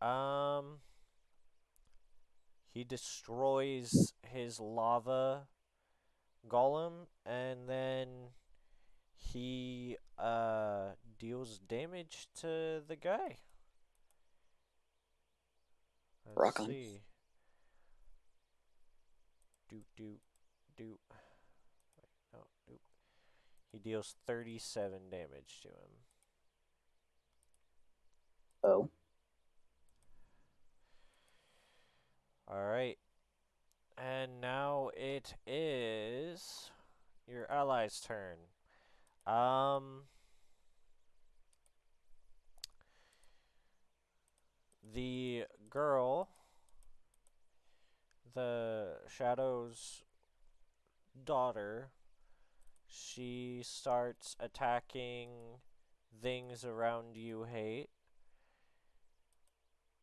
[0.00, 0.78] Um.
[2.70, 5.46] He destroys his lava
[6.48, 8.08] golem, and then
[9.14, 13.36] he uh deals damage to the guy.
[16.26, 16.66] Let's Rock on.
[16.66, 17.00] see.
[19.68, 20.14] Do do
[20.76, 20.98] do.
[21.96, 22.74] Wait, no, do.
[23.72, 25.90] He deals thirty-seven damage to him.
[28.62, 28.88] Oh.
[32.48, 32.98] All right.
[33.96, 36.70] And now it is
[37.28, 38.36] your ally's turn.
[39.26, 40.02] Um
[44.92, 46.28] the girl
[48.34, 50.02] the shadow's
[51.24, 51.90] daughter
[52.86, 55.28] she starts attacking
[56.20, 57.88] things around you hate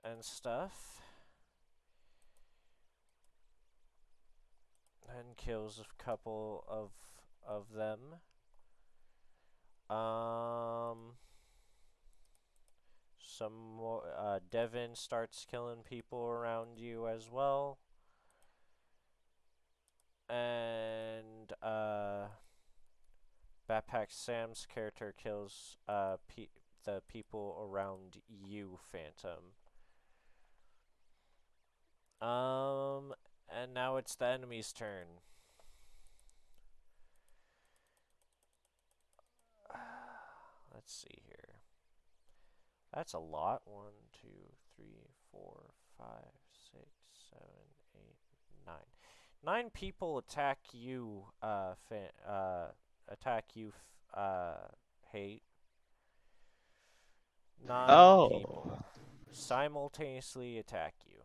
[0.03, 1.01] and stuff
[5.17, 6.91] and kills a couple of
[7.47, 7.99] of them.
[9.89, 11.15] Um,
[13.37, 14.03] some more.
[14.17, 17.77] Uh, Devin starts killing people around you as well,
[20.29, 22.25] and uh,
[23.69, 26.47] Backpack Sam's character kills uh pe-
[26.83, 29.53] the people around you, Phantom.
[32.21, 33.13] Um,
[33.49, 35.07] and now it's the enemy's turn.
[40.73, 41.30] Let's see here.
[42.93, 43.61] That's a lot.
[43.65, 44.27] One, two,
[44.75, 45.61] three, four,
[45.97, 46.25] five,
[46.71, 46.85] six,
[47.29, 47.47] seven,
[47.95, 48.17] eight,
[48.65, 48.75] nine.
[49.43, 52.67] Nine people attack you, uh, fa- uh,
[53.07, 54.67] attack you, f- uh,
[55.11, 55.43] hate.
[57.65, 58.29] Nine Oh.
[58.29, 58.85] people
[59.31, 61.21] simultaneously attack you.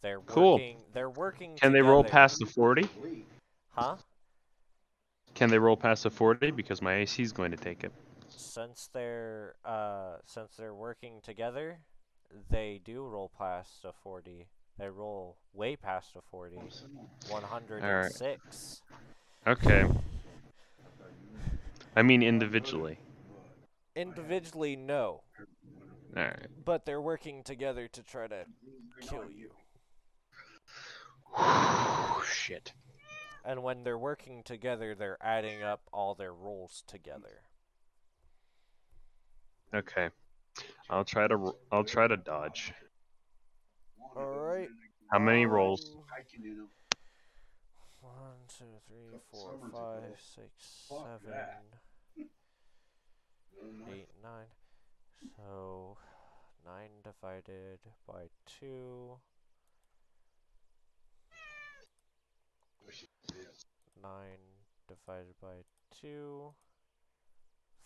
[0.00, 0.54] They're Cool.
[0.54, 0.84] working.
[0.92, 1.56] They're working.
[1.56, 2.88] Can they roll past the 40?
[3.70, 3.96] Huh?
[5.34, 6.50] Can they roll past the 40?
[6.52, 7.92] Because my AC is going to take it.
[8.38, 11.80] Since they're uh since they're working together,
[12.50, 14.46] they do roll past a forty.
[14.78, 16.60] They roll way past a forty.
[17.28, 18.82] One hundred and six.
[19.46, 19.86] Okay.
[21.96, 22.98] I mean individually.
[23.96, 25.22] Individually, no,
[26.16, 26.46] Alright.
[26.64, 28.44] but they're working together to try to
[29.00, 29.50] kill you.
[32.24, 32.72] Shit.
[33.44, 37.40] And when they're working together, they're adding up all their rolls together.
[39.74, 40.08] Okay.
[40.88, 42.72] I'll try to ro- I'll try to dodge.
[44.16, 44.68] All right.
[45.12, 45.94] How many rolls?
[48.00, 50.50] One, two, three, four, five, six,
[50.88, 51.44] seven,
[53.92, 54.46] eight, nine.
[55.36, 55.98] So
[56.64, 59.18] nine divided by two.
[64.02, 64.38] Nine
[64.88, 65.64] divided by
[66.00, 66.54] two.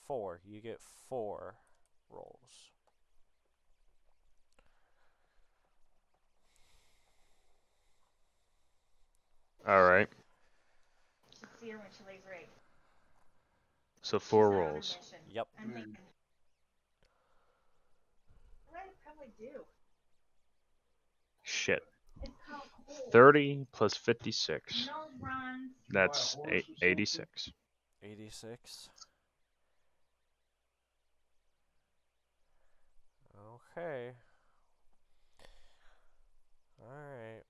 [0.06, 0.40] Four.
[0.44, 1.56] You get four
[2.12, 2.70] rolls.
[9.68, 10.08] Alright.
[11.60, 12.46] See her when she lays her egg.
[14.02, 14.98] So four She's rolls.
[15.30, 15.46] Yep.
[15.60, 15.96] I'm thinking.
[18.68, 19.60] What I probably do.
[21.42, 21.82] Shit.
[22.22, 22.62] It's called
[23.12, 24.88] 30 plus 56.
[24.88, 25.70] No runs.
[25.90, 27.50] That's eight, 86.
[28.02, 28.88] 86.
[33.74, 34.12] Okay.
[36.78, 37.44] Alright.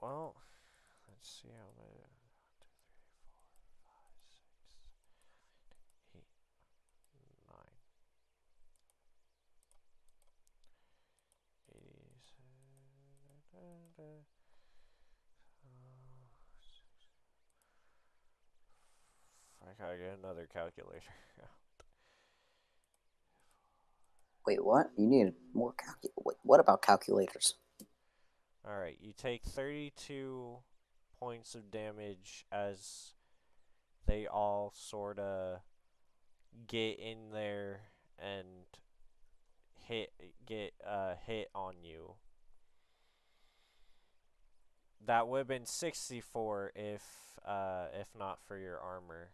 [0.00, 0.34] Well,
[1.08, 2.02] let's see how many.
[19.64, 21.00] I gotta get another calculator.
[24.46, 24.90] Wait, what?
[24.96, 27.54] You need more calcu- Wait, what about calculators?
[28.66, 30.58] Alright, you take 32
[31.18, 33.12] points of damage as
[34.06, 35.60] they all sorta
[36.66, 37.80] get in there
[38.18, 38.46] and
[39.80, 40.12] hit
[40.46, 42.14] get uh hit on you.
[45.04, 47.02] That would have been 64 if
[47.46, 49.30] uh if not for your armor.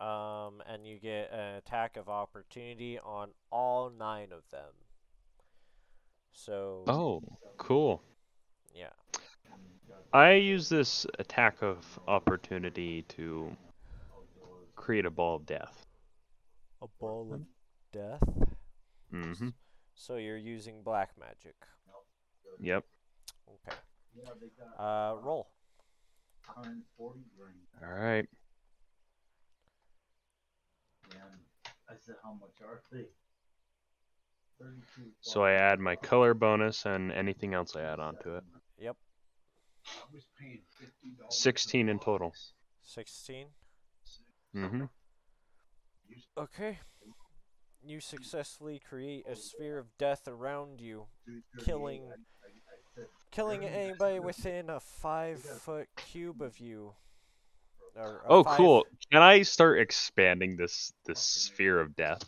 [0.00, 4.72] Um, and you get an attack of opportunity on all nine of them.
[6.32, 7.22] So Oh,
[7.56, 8.02] cool.
[8.74, 8.90] yeah.
[10.12, 13.56] I use this attack of opportunity to
[14.74, 15.86] create a ball of death.
[16.82, 17.40] A ball of
[17.92, 18.22] death.
[19.12, 19.48] Mm-hmm.
[19.94, 21.54] So you're using black magic.
[22.60, 22.84] Yep.
[23.48, 23.76] Okay.
[24.78, 25.48] Uh, roll.
[26.42, 27.56] Hundred forty grand.
[27.82, 28.26] All right.
[31.12, 31.40] And
[31.88, 33.06] I said, how much are they?
[34.58, 35.10] Thirty-two.
[35.20, 38.44] So I add my color bonus and anything else I add onto it.
[38.78, 38.96] Yep.
[39.86, 41.38] I was paying fifty dollars.
[41.38, 42.32] 16 in total.
[42.82, 43.48] Sixteen.
[44.54, 44.84] Mm-hmm.
[46.38, 46.78] Okay.
[47.84, 51.06] You successfully create a sphere of death around you,
[51.64, 52.10] killing
[53.30, 56.94] killing anybody within a five foot cube of you.
[57.96, 58.84] Or a Oh, five- cool.
[59.10, 62.22] Can I start expanding this this sphere of death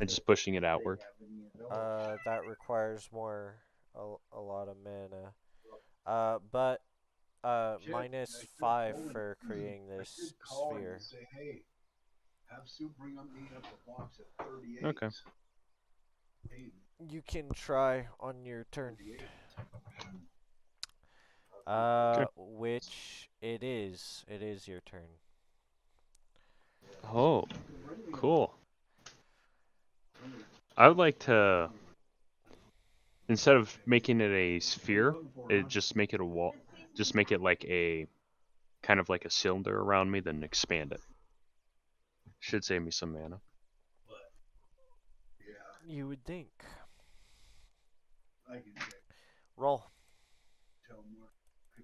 [0.00, 1.00] and just pushing it outward?
[1.70, 3.56] Uh, that requires more
[3.94, 5.32] a, a lot of mana.
[6.06, 6.82] Uh, but
[7.42, 10.98] uh, minus five for creating this sphere.
[11.00, 11.62] Say, hey,
[12.50, 13.48] have Sue bring up me
[13.86, 14.84] box at thirty-eight.
[14.84, 15.08] Okay.
[17.08, 18.96] You can try on your turn.
[21.66, 24.24] Uh, which it is.
[24.28, 25.00] It is your turn.
[27.12, 27.44] Oh,
[28.12, 28.54] cool.
[30.76, 31.70] I would like to
[33.28, 35.14] instead of making it a sphere,
[35.48, 36.54] it just make it a wall.
[36.96, 38.06] Just make it like a
[38.82, 41.00] kind of like a cylinder around me, then expand it.
[42.40, 43.40] Should save me some mana.
[45.86, 46.48] You would think.
[48.48, 48.94] I can check,
[49.56, 49.84] Roll.
[50.86, 51.30] tell Mark,
[51.76, 51.83] pick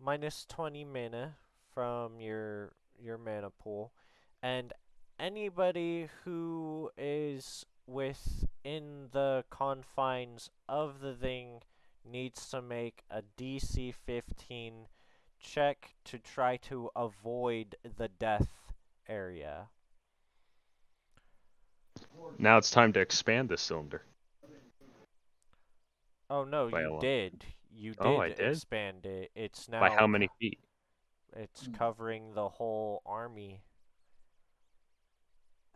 [0.00, 1.36] minus 20 mana
[1.74, 3.92] from your your mana pool,
[4.42, 4.72] and
[5.18, 11.60] anybody who is within the confines of the thing
[12.04, 14.86] needs to make a DC 15
[15.38, 18.48] check to try to avoid the death
[19.08, 19.68] area.
[22.38, 24.02] Now it's time to expand the cylinder.
[26.28, 27.44] Oh no, By you did.
[27.72, 28.40] You oh, did, Oh, I did?
[28.50, 29.30] expand it.
[29.34, 30.58] It's now By how many feet?
[31.36, 33.60] It's covering the whole army.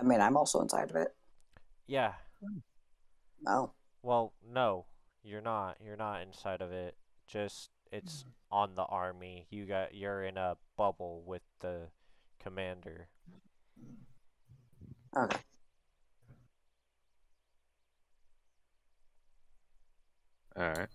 [0.01, 1.15] I mean, I'm also inside of it.
[1.87, 2.15] Yeah.
[3.47, 3.73] Oh,
[4.03, 4.87] Well, no,
[5.23, 5.77] you're not.
[5.85, 6.97] You're not inside of it.
[7.27, 9.47] Just it's on the army.
[9.51, 11.89] You got you're in a bubble with the
[12.43, 13.09] commander.
[15.17, 15.41] okay.
[20.59, 20.89] Alright.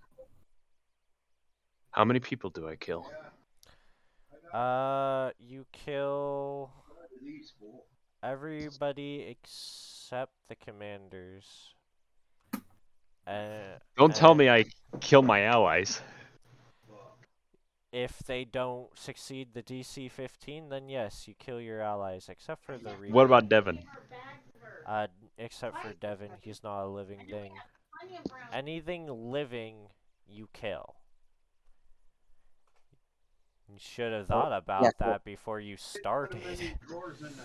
[1.91, 3.06] How many people do I kill?
[4.53, 6.72] Uh, you kill
[7.23, 7.86] these fool.
[8.26, 11.45] Everybody except the commanders.
[13.27, 14.65] Uh, Don't tell uh, me I
[14.99, 16.02] kill my allies.
[17.91, 22.77] If they don't succeed the DC 15, then yes, you kill your allies, except for
[22.77, 23.14] the Reaper.
[23.14, 23.80] What about Devin?
[24.85, 25.07] Uh,
[25.38, 27.53] except for Devin, he's not a living thing.
[28.52, 29.76] Anything living,
[30.27, 30.95] you kill.
[33.67, 36.77] You should have thought about yeah, that before you started.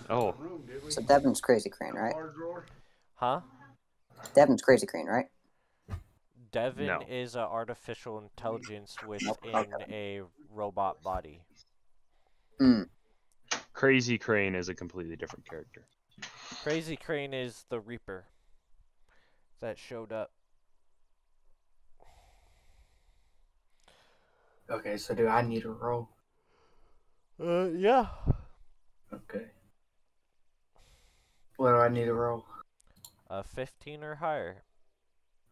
[0.09, 0.35] Oh.
[0.89, 2.13] So Devin's Crazy Crane, right?
[3.15, 3.41] Huh?
[4.35, 5.25] Devin's Crazy Crane, right?
[6.51, 6.99] Devin No.
[7.07, 10.19] is an artificial intelligence within okay.
[10.19, 10.21] a
[10.53, 11.41] robot body.
[12.59, 12.83] Hmm.
[13.73, 15.87] Crazy Crane is a completely different character.
[16.61, 18.25] Crazy Crane is the Reaper
[19.61, 20.31] that showed up.
[24.71, 26.09] Okay, so do I need a roll?
[27.39, 28.07] Uh, yeah.
[29.13, 29.45] Okay.
[31.57, 32.45] What do I need to roll?
[33.29, 34.63] A 15 or higher.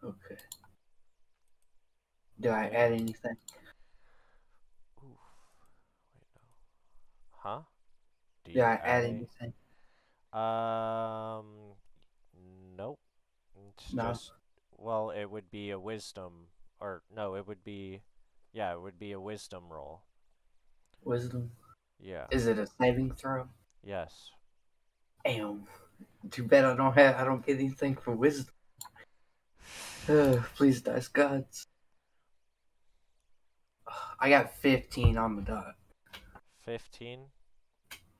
[0.03, 0.37] Okay.
[2.39, 3.35] Do I add anything?
[5.03, 5.19] Oof.
[6.15, 6.41] Wait, no.
[7.31, 7.61] Huh?
[8.45, 9.53] Do Do I add any- anything?
[10.31, 11.75] Um,
[12.77, 12.99] nope.
[13.75, 14.03] It's No.
[14.03, 14.31] just
[14.77, 16.47] well, it would be a wisdom,
[16.79, 18.01] or no, it would be,
[18.53, 20.01] yeah, it would be a wisdom roll.
[21.03, 21.51] Wisdom?
[21.99, 22.25] Yeah.
[22.31, 23.47] Is it a saving throw?
[23.83, 24.31] Yes.
[25.25, 25.63] Damn.
[26.31, 28.53] Too bad I don't have I don't get anything for wisdom.
[30.09, 31.67] Ugh, please, dice gods.
[34.19, 35.75] I got 15 on the dot.
[36.65, 37.21] 15.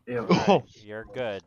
[0.07, 0.25] Yeah.
[0.47, 0.63] Oh.
[0.83, 1.43] You're good.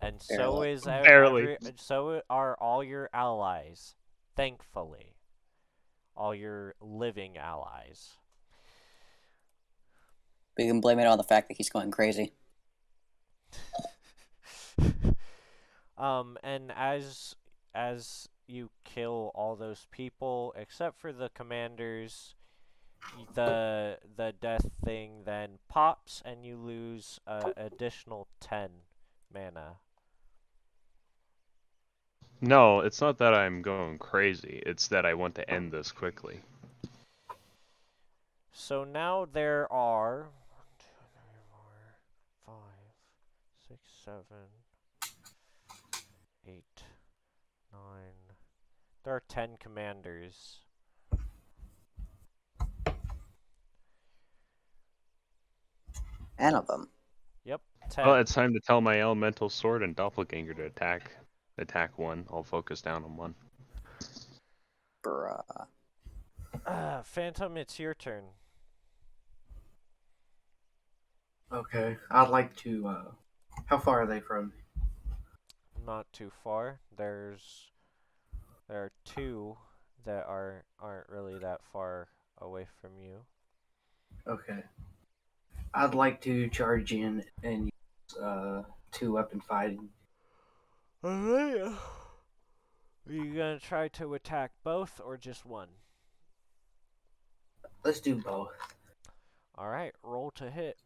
[0.00, 0.70] And so Barely.
[0.72, 1.42] is ev- Barely.
[1.42, 3.94] every- so are all your allies.
[4.36, 5.13] Thankfully.
[6.16, 8.12] All your living allies.
[10.56, 12.32] We can blame it on the fact that he's going crazy.
[15.98, 17.34] um and as
[17.74, 22.34] as you kill all those people except for the commanders
[23.34, 28.70] the the death thing then pops and you lose uh, additional 10
[29.32, 29.76] mana
[32.46, 34.62] No, it's not that I'm going crazy.
[34.66, 36.40] It's that I want to end this quickly.
[38.52, 40.84] so now there are one, two,
[41.14, 44.44] three, four, five, six, seven,
[46.46, 46.82] eight,
[47.72, 48.12] nine.
[49.04, 50.58] There are ten commanders.
[56.38, 56.90] Ten of them.
[57.46, 58.06] Yep, ten.
[58.06, 61.10] Well, it's time to tell my elemental sword and doppelganger to attack.
[61.58, 62.26] Attack one.
[62.30, 63.34] I'll focus down on one.
[65.04, 65.66] Bruh.
[66.66, 68.24] Uh, Phantom, it's your turn.
[71.52, 71.96] Okay.
[72.10, 72.86] I'd like to.
[72.88, 73.04] Uh,
[73.66, 74.46] how far are they from?
[74.46, 74.52] me?
[75.86, 76.80] Not too far.
[76.96, 77.70] There's
[78.68, 79.56] there are two
[80.04, 82.08] that are aren't really that far
[82.40, 83.18] away from you.
[84.26, 84.62] Okay.
[85.74, 88.62] I'd like to charge in and use uh,
[88.92, 89.88] two weapon fighting.
[91.04, 91.60] Alright.
[91.60, 95.68] Are you gonna try to attack both or just one?
[97.84, 98.52] Let's do both.
[99.58, 100.78] Alright, roll to hit.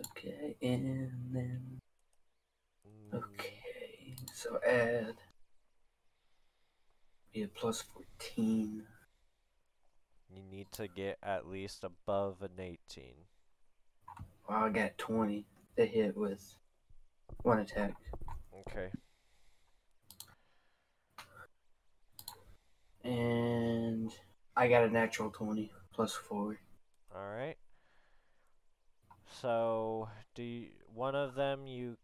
[0.00, 1.80] Okay, and then.
[3.14, 5.14] Okay, so add.
[7.32, 7.84] Be a plus
[8.18, 8.82] 14.
[10.28, 13.14] You need to get at least above an 18.
[14.48, 15.44] Well, I got 20
[15.76, 16.56] to hit with
[17.42, 17.94] one attack.
[18.68, 18.90] Okay.
[23.04, 24.10] And
[24.56, 26.58] I got a natural 20 plus 4.
[27.14, 27.58] Alright.
[29.40, 31.96] So, do you, one of them you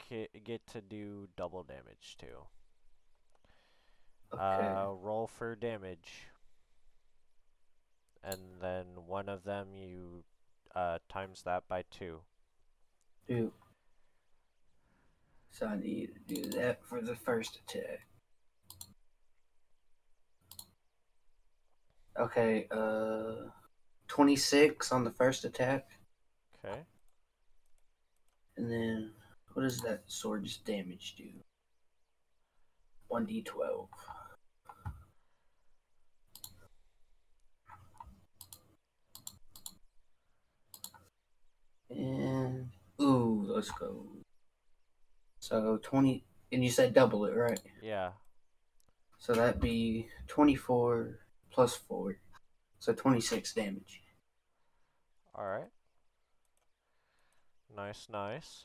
[0.45, 2.27] get to do double damage to.
[4.35, 4.67] Okay.
[4.67, 6.29] Uh, roll for damage.
[8.23, 10.25] And then one of them you
[10.75, 12.21] uh, times that by two.
[13.29, 13.53] do.
[15.53, 18.01] So I need to do that for the first attack.
[22.19, 23.51] Okay, uh
[24.09, 25.87] 26 on the first attack.
[26.65, 26.81] Okay.
[28.57, 29.13] And then
[29.53, 31.29] what does that sword's damage do?
[33.11, 33.89] 1d12.
[41.91, 42.71] And
[43.01, 44.22] ooh, let's go.
[45.53, 47.61] So 20 and you said double it, right?
[47.83, 48.13] Yeah.
[49.19, 51.19] So that'd be 24
[51.51, 52.17] plus 4.
[52.79, 54.01] So 26 damage.
[55.39, 55.69] Alright.
[57.77, 58.65] Nice, nice.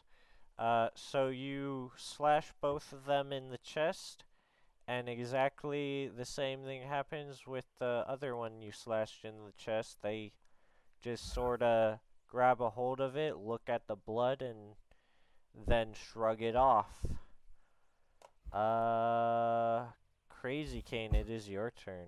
[0.58, 4.24] Uh, so you slash both of them in the chest,
[4.88, 9.98] and exactly the same thing happens with the other one you slashed in the chest.
[10.02, 10.32] They
[11.02, 12.00] just sorta
[12.30, 14.76] grab a hold of it, look at the blood, and
[15.66, 16.90] then shrug it off.
[18.54, 19.86] Uh,
[20.30, 22.08] Crazy Kane, it is your turn.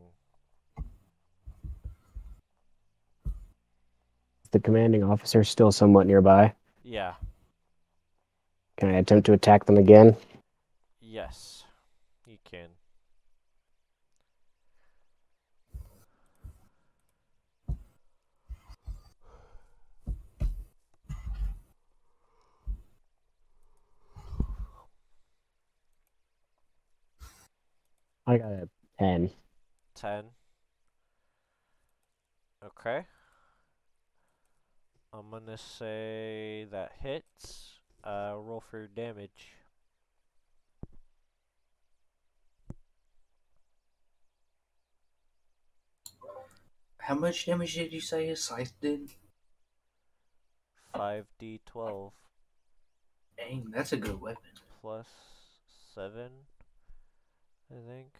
[4.43, 6.53] Is the commanding officer still somewhat nearby?
[6.83, 7.13] Yeah,
[8.77, 10.15] Can I attempt to attack them again?
[11.01, 11.65] yes,
[12.25, 12.69] you can.
[28.29, 28.69] I got a
[28.99, 29.31] 10.
[29.95, 30.25] 10.
[32.63, 33.03] Okay.
[35.11, 37.79] I'm gonna say that hits.
[38.03, 39.53] Uh, roll for damage.
[46.99, 49.09] How much damage did you say his scythe did?
[50.93, 52.11] 5d12
[53.37, 54.51] Dang, that's a good weapon.
[54.81, 55.07] plus
[55.95, 56.29] 7,
[57.71, 58.13] I think.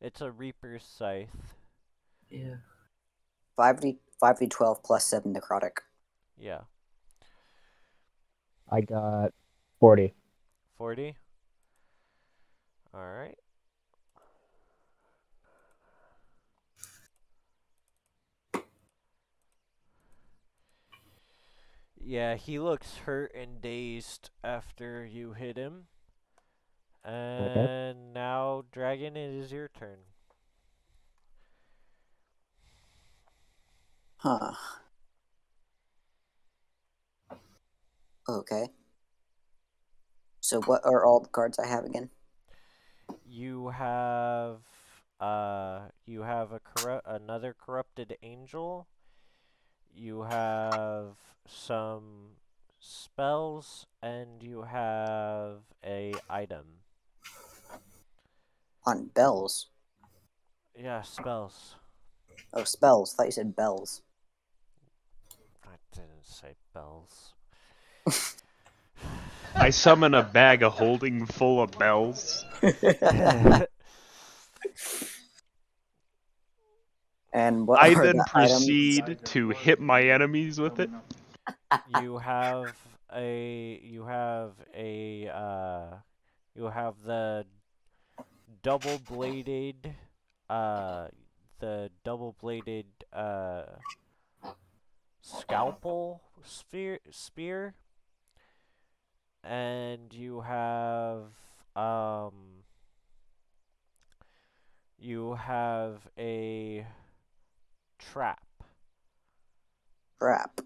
[0.00, 1.54] It's a Reaper's Scythe.
[2.30, 2.56] Yeah.
[3.58, 5.78] 5d 5d12 plus 7 necrotic.
[6.38, 6.62] Yeah.
[8.70, 9.32] I got
[9.80, 10.14] 40.
[10.78, 11.16] 40?
[12.94, 13.38] Alright.
[22.04, 25.84] Yeah, he looks hurt and dazed after you hit him.
[27.04, 29.98] And now, Dragon, it is your turn.
[34.16, 34.54] Huh.
[38.28, 38.68] Okay.
[40.40, 42.10] So what are all the cards I have again?
[43.26, 44.62] You have
[45.20, 48.86] uh you have a corru- another corrupted angel.
[49.94, 51.16] You have
[51.46, 52.36] some
[52.80, 56.81] spells and you have a item.
[58.84, 59.68] On bells.
[60.76, 61.76] Yeah, spells.
[62.52, 63.14] Oh, spells.
[63.14, 64.02] Thought you said bells.
[65.64, 67.34] I didn't say bells.
[69.54, 72.44] I summon a bag of holding full of bells.
[77.32, 78.66] And what I then the items?
[78.66, 80.90] proceed to hit my enemies with it.
[82.00, 82.76] you have
[83.14, 85.96] a you have a uh
[86.54, 87.44] you have the
[88.62, 89.94] double bladed
[90.48, 91.08] uh
[91.58, 93.64] the double bladed uh
[95.20, 97.74] scalpel spear spear
[99.42, 101.26] and you have
[101.74, 102.62] um
[104.98, 106.86] you have a
[107.98, 108.46] trap
[110.20, 110.60] Crap.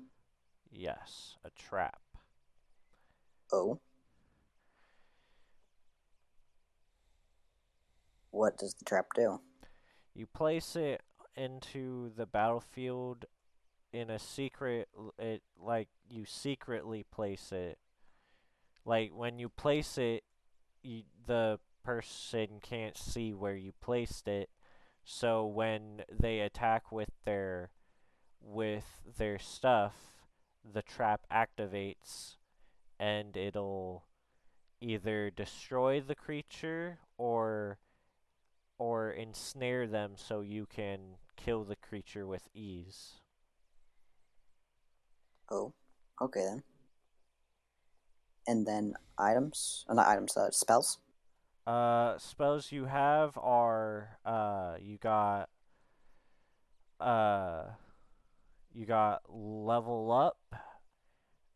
[0.70, 2.00] yes a trap
[3.52, 3.78] Oh.
[8.36, 9.40] What does the trap do?
[10.14, 11.00] You place it
[11.36, 13.24] into the battlefield
[13.94, 14.88] in a secret
[15.18, 17.78] it like you secretly place it.
[18.84, 20.22] Like when you place it
[20.82, 24.50] you, the person can't see where you placed it.
[25.02, 27.70] So when they attack with their
[28.42, 29.94] with their stuff,
[30.62, 32.36] the trap activates
[33.00, 34.04] and it'll
[34.82, 37.78] either destroy the creature or
[38.78, 43.20] or ensnare them so you can kill the creature with ease.
[45.50, 45.72] Oh.
[46.20, 46.62] Okay then.
[48.46, 49.84] And then items?
[49.88, 50.98] Oh, not items, uh, spells?
[51.66, 55.48] Uh, spells you have are uh, you got
[57.00, 57.64] uh,
[58.72, 60.38] you got level up,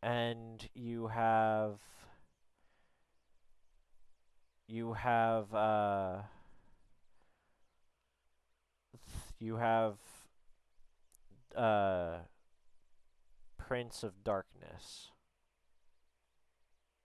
[0.03, 1.79] and you have
[4.67, 6.23] you have uh,
[9.41, 9.95] you have
[11.57, 12.19] uh,
[13.59, 15.09] Prince of Darkness.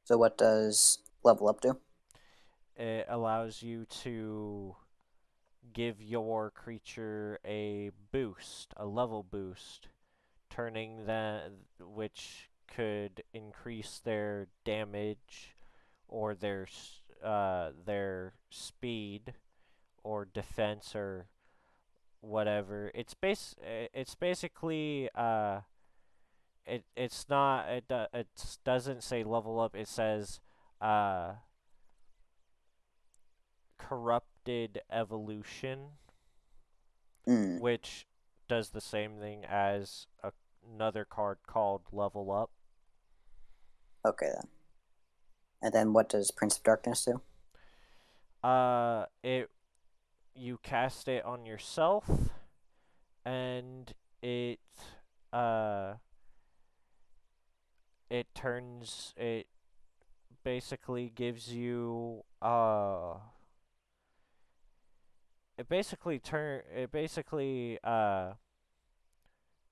[0.03, 1.79] So what does level up do?
[2.77, 4.75] it allows you to
[5.73, 9.87] give your creature a boost, a level boost,
[10.49, 15.55] turning that which could increase their damage
[16.07, 16.67] or their
[17.23, 19.33] uh their speed
[20.03, 21.27] or defense or
[22.25, 22.91] whatever.
[22.93, 25.61] It's base it's basically uh
[26.65, 28.27] it it's not it do, it
[28.63, 29.75] doesn't say level up.
[29.75, 30.39] It says
[30.81, 31.33] uh
[33.77, 35.79] corrupted evolution,
[37.25, 37.59] Hmm.
[37.59, 38.05] which
[38.47, 40.31] does the same thing as a,
[40.73, 42.51] another card called level up.
[44.05, 44.47] Okay then.
[45.61, 47.21] And then what does Prince of Darkness do?
[48.47, 49.49] Uh, it
[50.35, 52.09] you cast it on yourself,
[53.25, 54.59] and it
[55.33, 55.93] uh
[58.09, 59.47] it turns it
[60.43, 63.15] basically gives you uh
[65.57, 68.33] it basically turn it basically uh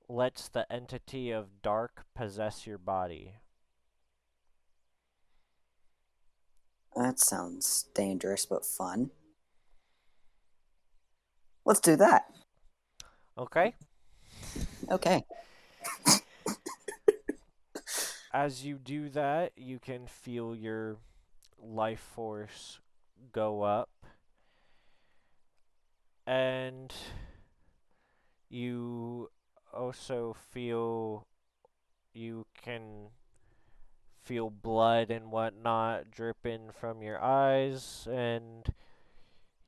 [0.09, 3.33] lets the entity of dark possess your body.
[6.95, 9.11] That sounds dangerous but fun.
[11.65, 12.25] Let's do that.
[13.37, 13.73] Okay?
[14.91, 15.25] Okay.
[18.33, 20.97] as you do that, you can feel your
[21.61, 22.79] life force
[23.31, 23.89] go up.
[26.25, 26.93] And
[28.49, 29.29] you
[29.73, 31.25] also feel
[32.13, 33.09] you can
[34.21, 38.65] feel blood and whatnot dripping from your eyes, and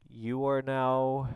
[0.09, 1.29] you are now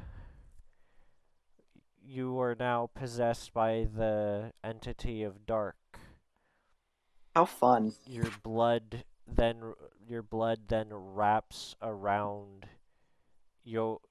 [2.10, 5.78] you are now possessed by the entity of dark
[7.36, 7.94] How fun.
[8.08, 9.74] your blood then
[10.08, 12.66] your blood then wraps around
[13.64, 14.02] you'll,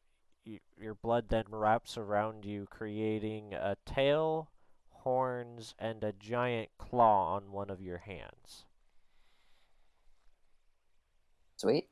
[0.80, 4.50] your blood then wraps around you, creating a tail,
[4.90, 8.64] horns, and a giant claw on one of your hands.
[11.56, 11.88] Sweet.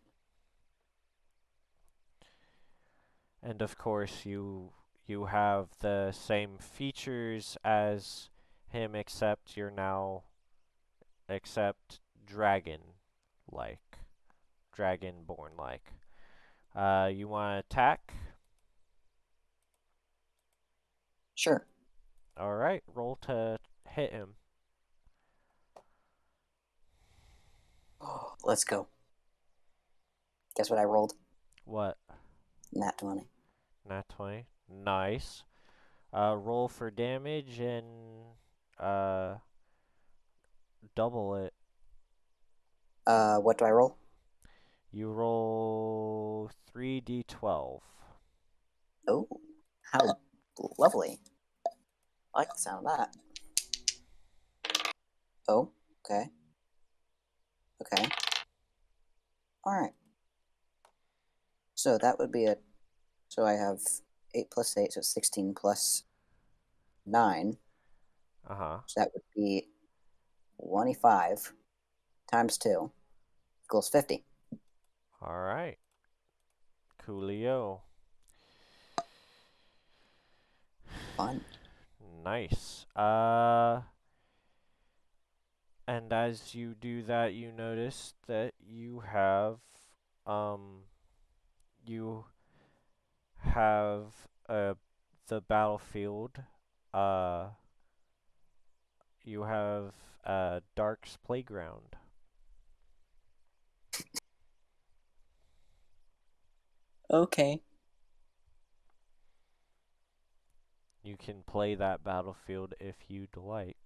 [3.43, 4.71] And of course, you
[5.07, 8.29] you have the same features as
[8.69, 10.25] him, except you're now,
[11.29, 12.81] except dragon
[13.51, 13.99] like,
[14.77, 15.93] dragonborn like.
[16.75, 18.13] Uh, you want to attack?
[21.35, 21.67] Sure.
[22.37, 23.59] All right, roll to
[23.89, 24.35] hit him.
[28.45, 28.89] Let's go.
[30.57, 31.15] Guess what I rolled?
[31.65, 31.97] What?
[32.73, 33.27] Nat 20.
[33.89, 34.47] Nat 20.
[34.69, 35.45] Nice.
[36.13, 37.87] Uh, roll for damage and
[38.81, 39.35] uh,
[40.95, 41.53] double it.
[43.07, 43.97] Uh, what do I roll?
[44.91, 47.81] You roll 3d12.
[49.09, 49.29] Oh,
[49.93, 50.01] how
[50.79, 51.19] lovely.
[52.35, 53.17] I like the sound of that.
[55.49, 55.71] Oh,
[56.05, 56.31] okay.
[57.83, 58.09] Okay.
[59.65, 59.93] Alright.
[61.75, 62.63] So that would be it.
[63.29, 63.81] So I have
[64.37, 66.05] 8 plus 8, so it's 16 plus
[67.07, 67.57] 9.
[68.49, 68.79] Uh huh.
[68.87, 69.69] So that would be
[70.63, 71.53] 25
[72.31, 72.91] times 2
[73.65, 74.25] equals 50.
[75.23, 75.79] All right.
[77.03, 77.81] Coolio.
[81.17, 81.41] Fun.
[82.25, 82.87] Nice.
[82.95, 83.81] Uh,
[85.89, 89.59] and as you do that, you notice that you have,
[90.27, 90.83] um,
[91.87, 92.25] you
[93.47, 94.13] have
[94.49, 94.75] uh
[95.29, 96.43] the battlefield.
[96.95, 97.49] Uh,
[99.25, 99.93] you have
[100.25, 101.97] uh Dark's playground.
[107.11, 107.63] Okay.
[111.03, 113.77] You can play that battlefield if you'd like.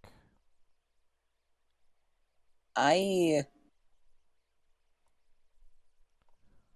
[2.75, 3.45] I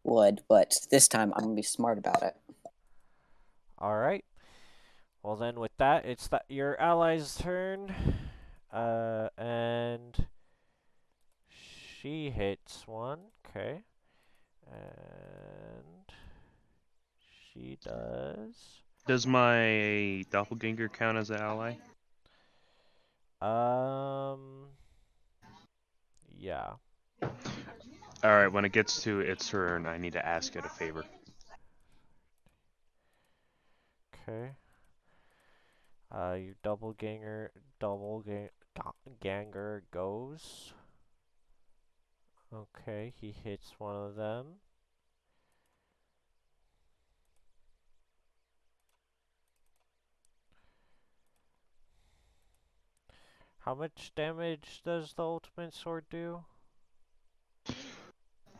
[0.02, 2.36] would, but this time I'm gonna be smart about it.
[3.84, 4.24] All right.
[5.22, 7.94] Well then, with that, it's that your ally's turn,
[8.72, 10.26] uh, and
[12.00, 13.18] she hits one.
[13.46, 13.82] Okay,
[14.72, 16.14] and
[17.52, 18.54] she does.
[19.06, 21.74] Does my doppelganger count as an ally?
[23.42, 24.68] Um.
[26.38, 26.72] Yeah.
[28.24, 31.04] Alright, when it gets to its turn, I need to ask it a favor.
[34.26, 34.52] Okay.
[36.10, 38.50] Uh, your double ganger, double ga-
[39.20, 40.72] ganger goes.
[42.52, 44.46] Okay, he hits one of them.
[53.58, 56.44] How much damage does the ultimate sword do?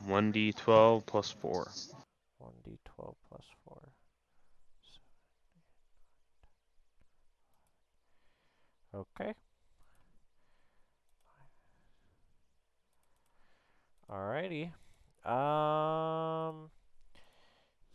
[0.07, 1.71] 1d12 plus 4.
[2.43, 3.64] 1d12 plus 4.
[8.95, 9.35] Okay.
[14.09, 14.71] Alrighty.
[15.29, 16.71] Um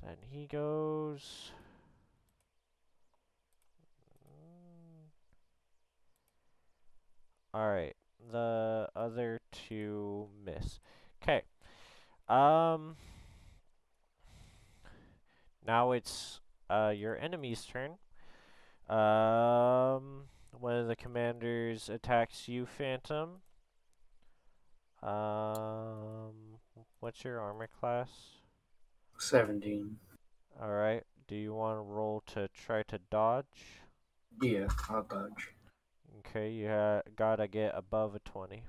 [0.03, 1.51] then he goes
[7.55, 7.95] Alright.
[8.31, 10.81] The other two miss.
[11.23, 11.43] Okay.
[12.27, 12.97] Um
[15.65, 17.91] now it's uh your enemy's turn.
[18.89, 20.23] Um
[20.57, 23.41] one of the commanders attacks you, Phantom.
[25.01, 26.59] Um
[26.99, 28.09] what's your armor class?
[29.17, 29.97] 17.
[30.61, 31.03] Alright.
[31.27, 33.81] Do you want to roll to try to dodge?
[34.41, 35.53] Yeah, I'll dodge.
[36.19, 38.63] Okay, you ha- gotta get above a 20.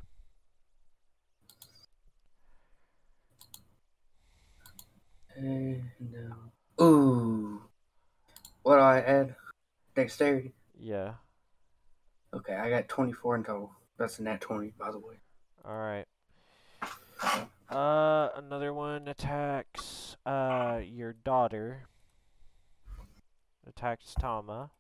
[5.37, 6.85] And no.
[6.85, 7.63] Ooh.
[8.63, 9.35] What do I add?
[9.95, 10.53] Dexterity.
[10.79, 11.15] Yeah.
[12.33, 13.73] Okay, I got 24 in total.
[13.99, 15.17] That's a nat 20, by the way.
[15.67, 16.07] Alright.
[17.69, 21.83] Uh, another one attacks, uh, your daughter.
[23.67, 24.71] Attacks Tama.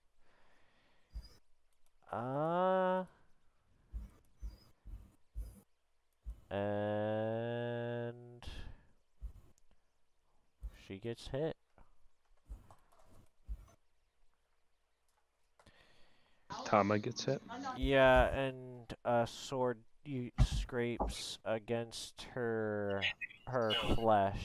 [2.12, 3.04] Uh.
[6.50, 8.16] And.
[10.86, 11.59] She gets hit.
[16.64, 17.42] Tama gets hit.
[17.76, 23.02] Yeah, and a sword you scrapes against her
[23.46, 24.42] her flesh.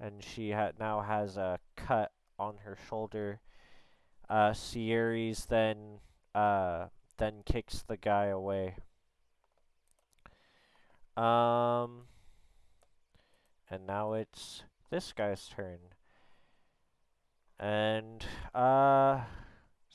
[0.00, 3.40] and she ha- now has a cut on her shoulder.
[4.28, 4.52] Uh,
[5.48, 6.00] then
[6.34, 6.86] uh,
[7.16, 8.76] then kicks the guy away.
[11.16, 12.02] Um,
[13.70, 15.78] and now it's this guy's turn.
[17.58, 18.24] And
[18.54, 19.20] uh,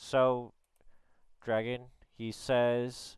[0.01, 0.53] so
[1.45, 1.85] Dragon,
[2.17, 3.17] he says,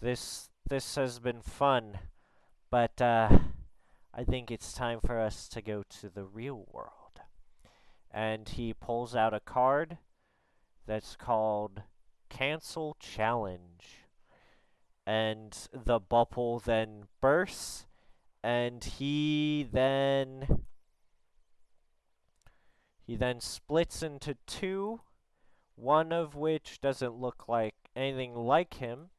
[0.00, 1.98] "This this has been fun,
[2.70, 3.38] but uh,
[4.12, 7.22] I think it's time for us to go to the real world."
[8.10, 9.96] And he pulls out a card
[10.86, 11.82] that's called
[12.28, 14.04] Cancel Challenge.
[15.06, 17.86] And the bubble then bursts,
[18.42, 20.64] and he then
[23.06, 25.00] he then splits into two,
[25.78, 29.10] one of which doesn't look like anything like him,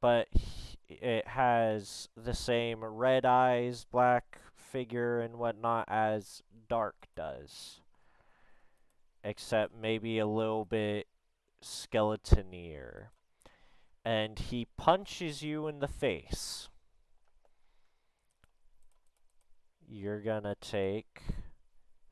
[0.00, 0.28] but
[0.88, 7.80] it has the same red eyes, black figure, and whatnot as Dark does.
[9.22, 11.06] Except maybe a little bit
[11.62, 13.08] skeletonier.
[14.04, 16.68] And he punches you in the face.
[19.88, 21.22] You're gonna take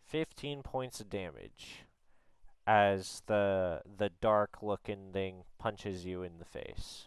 [0.08, 1.83] 15 points of damage
[2.66, 7.06] as the the dark looking thing punches you in the face.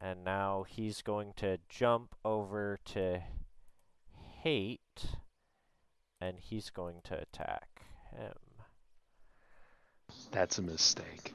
[0.00, 3.22] And now he's going to jump over to
[4.42, 5.16] hate
[6.20, 8.34] and he's going to attack him.
[10.30, 11.32] That's a mistake.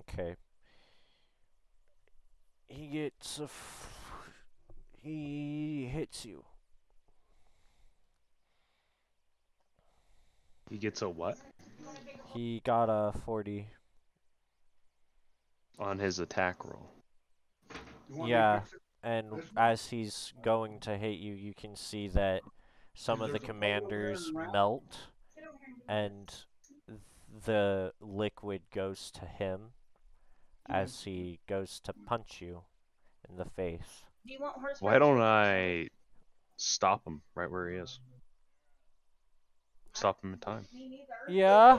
[0.00, 0.36] Okay.
[2.68, 3.48] He gets a
[5.06, 6.44] he hits you.
[10.68, 11.38] He gets a what
[12.34, 13.68] He got a 40.
[15.78, 16.90] on his attack roll?
[18.08, 18.60] You want me to Yeah.
[19.02, 22.42] And as he's going to hit you, you can see that
[22.94, 24.96] some of the There's a pole there commanders melt
[25.88, 26.34] and
[27.44, 29.72] the liquid goes to him
[30.68, 32.62] as he goes to punch you
[33.28, 34.05] in the face.
[34.26, 35.88] Do you want horse Why don't I
[36.56, 38.00] stop him right where he is?
[39.92, 40.66] Stop him in time.
[41.28, 41.78] Yeah.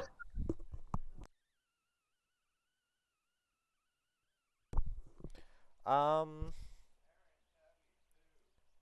[5.86, 6.53] Um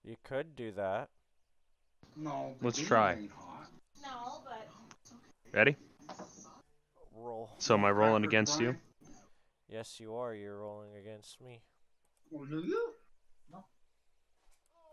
[0.03, 1.09] you could do that.
[2.15, 2.55] No.
[2.61, 3.17] Let's try.
[4.03, 4.67] No, but
[5.51, 5.75] Ready?
[7.15, 7.49] Roll.
[7.57, 8.75] So am I rolling against you?
[9.67, 10.35] Yes, you are.
[10.35, 11.63] You're rolling against me.
[12.29, 12.93] Well, do you?
[13.51, 13.57] No.
[13.57, 13.69] Or do
[14.29, 14.84] you want to try it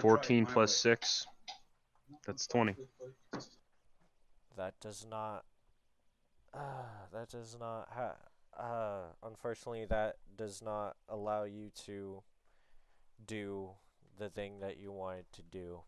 [0.00, 0.92] 14 plus way?
[0.92, 1.26] 6.
[2.26, 2.76] That's 20.
[4.56, 5.44] That does not.
[6.52, 6.58] Uh,
[7.12, 7.88] that does not.
[7.92, 8.16] Ha-
[8.58, 12.22] uh, unfortunately, that does not allow you to
[13.26, 13.70] do
[14.18, 15.80] the thing that you wanted to do,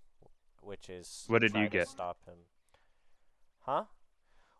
[0.62, 1.88] which is What did try you get?
[1.88, 2.38] Stop him.
[3.60, 3.84] Huh?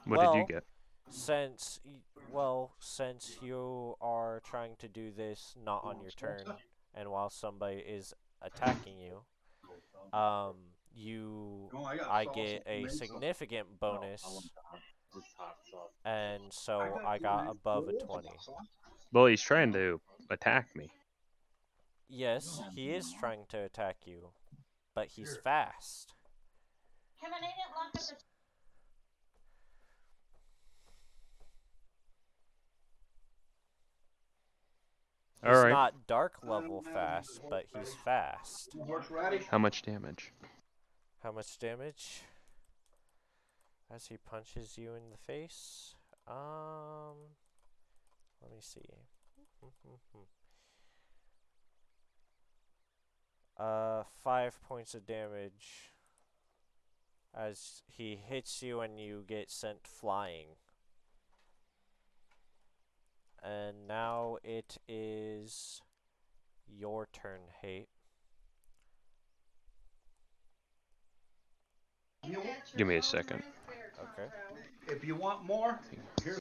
[0.05, 0.65] What did you get?
[1.11, 1.93] Since y-
[2.31, 6.45] well, since you are trying to do this not on your turn,
[6.95, 10.57] and while somebody is attacking you, um,
[10.95, 13.07] you No, I, I get a made some.
[13.09, 14.51] significant bonus,
[16.05, 18.29] and so got I got above a 20.
[19.13, 20.01] Well, he's trying to
[20.31, 20.91] attack me.
[22.09, 24.31] Yes, he is trying to attack you,
[24.95, 25.41] but he's Here.
[25.43, 26.15] fast.
[27.21, 28.19] Kevin, I didn't lock up the He's
[35.45, 35.71] All right.
[35.71, 38.77] not dark level fast, but he's fast.
[39.51, 40.33] How much damage?
[41.23, 42.23] How much damage?
[43.93, 45.95] As he punches you in the face?
[46.29, 47.17] Um,
[48.41, 48.81] let me see.
[53.59, 55.91] uh, five points of damage.
[57.35, 60.49] As he hits you and you get sent flying.
[63.43, 65.81] And now it is
[66.69, 67.89] your turn, Hate.
[72.77, 73.43] Give me a second.
[74.01, 74.29] Okay.
[74.87, 75.81] If you want more,
[76.23, 76.39] here's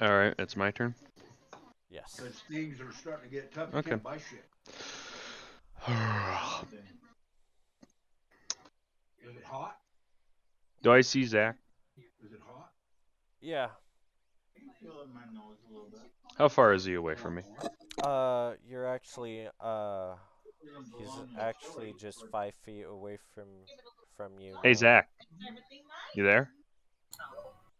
[0.00, 0.94] All right, it's my turn.
[1.88, 2.16] Yes.
[2.16, 3.68] because things are starting to get tough.
[3.72, 3.90] You Okay.
[3.90, 4.44] can't buy shit.
[5.86, 5.94] Is
[9.36, 9.76] it hot?
[10.82, 11.56] Do I see Zach?
[12.24, 12.70] Is it hot?
[13.40, 13.68] Yeah.
[16.38, 17.42] How far is he away from me?
[18.02, 20.14] Uh, you're actually uh
[20.98, 21.08] He's
[21.38, 23.48] actually just five feet away from
[24.16, 24.56] from you.
[24.62, 24.74] Hey.
[24.74, 25.08] Zach,
[26.14, 26.50] you there?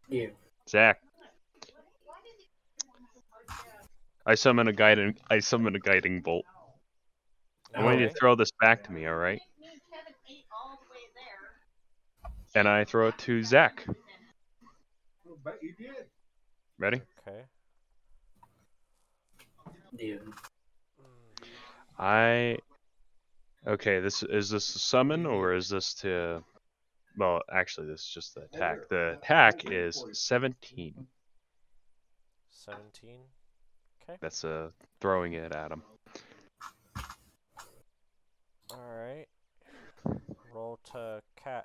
[0.09, 0.29] Yeah.
[0.69, 1.01] Zach.
[4.27, 5.17] I summon a guiding.
[5.31, 6.45] I summon a guiding bolt.
[7.77, 9.41] I want you to throw this back to me, all right?
[12.55, 13.85] And I throw it to Zach.
[15.45, 16.07] Bet you did.
[16.79, 17.03] Ready?
[17.27, 17.43] Okay.
[19.99, 20.17] Yeah.
[21.99, 22.59] I.
[23.67, 26.43] Okay, this is this a summon or is this to?
[27.19, 28.89] Well, actually, this is just the attack.
[28.89, 31.07] The attack is 17.
[32.51, 33.21] Seventeen.
[34.03, 34.17] Okay.
[34.21, 34.71] That's uh
[35.01, 35.83] throwing it at him.
[38.75, 39.27] All right.
[40.53, 41.65] Roll to catch.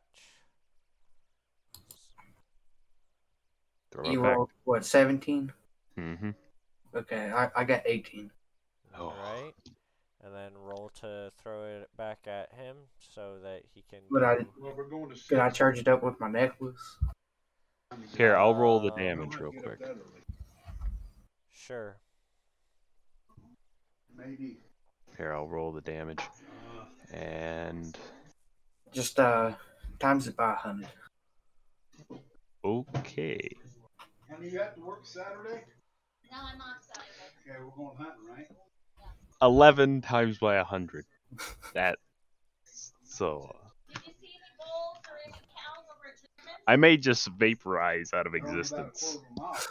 [3.92, 4.86] Throw You rolled what?
[4.86, 5.52] Seventeen.
[5.98, 6.30] Mm-hmm.
[6.96, 8.32] Okay, I, I got eighteen.
[8.98, 9.06] Oh.
[9.08, 9.54] All right.
[10.24, 14.00] And then roll to throw it back at him so that he can.
[14.12, 15.28] But I- do- Well, we're going to.
[15.28, 16.98] Can I charge it up with my necklace?
[18.18, 19.82] Here, I'll roll the Um, damage real quick.
[21.52, 21.98] Sure.
[24.16, 24.58] Maybe.
[25.18, 26.20] Here, I'll roll the damage.
[27.14, 27.98] And
[28.92, 29.54] Just uh,
[30.00, 30.88] times it by a hundred.
[32.64, 33.40] okay.
[34.32, 35.64] honey, you have to work Saturday?
[36.32, 37.10] No, I'm off Saturday.
[37.48, 38.48] Okay, we're going hunting, right?
[39.42, 41.06] 11 times by a 100.
[41.74, 41.98] That.
[43.04, 43.56] So.
[43.94, 48.28] Did you see any bulls or any cows over at I may just vaporize out
[48.28, 49.02] of They're only about a existence.
[49.14, 49.62] quarter of a mile.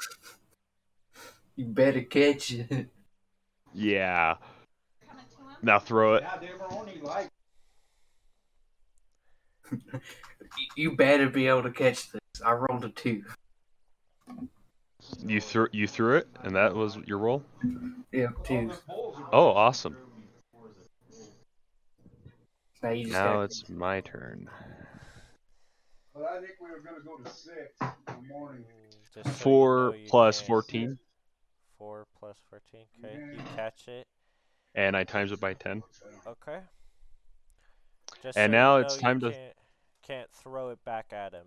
[1.56, 2.88] You better catch it.
[3.74, 4.36] Yeah.
[5.60, 5.74] Coming to 'em?
[5.74, 6.22] Now throw it.
[6.22, 7.28] Yeah, they were only like,
[10.76, 12.20] you better be able to catch this.
[12.44, 13.22] I rolled a two.
[15.24, 17.42] You threw you threw it, and that was your roll.
[18.12, 18.70] Yeah, two.
[19.32, 19.96] Oh, awesome!
[22.82, 24.50] Now you just Now gotta- it's my turn.
[26.14, 28.64] but I think we were gonna go to six in the morning.
[29.14, 30.98] Just so you Four know, you plus can't- fourteen,
[31.78, 32.84] Four plus fourteen.
[33.02, 33.36] Okay.
[33.36, 34.06] You catch it.
[34.74, 35.82] And I times it by ten.
[36.26, 36.58] Okay.
[38.22, 39.52] Just And so now you it's time to- Can't,
[40.06, 41.46] can't throw it back at him.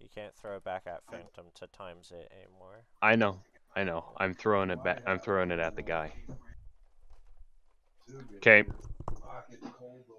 [0.00, 2.84] You can't throw it back at Phantom to times it anymore.
[3.00, 3.40] I know,
[3.74, 4.12] I know.
[4.18, 5.02] I'm throwing it back.
[5.06, 6.12] I'm throwing it at the guy.
[8.36, 8.64] Okay,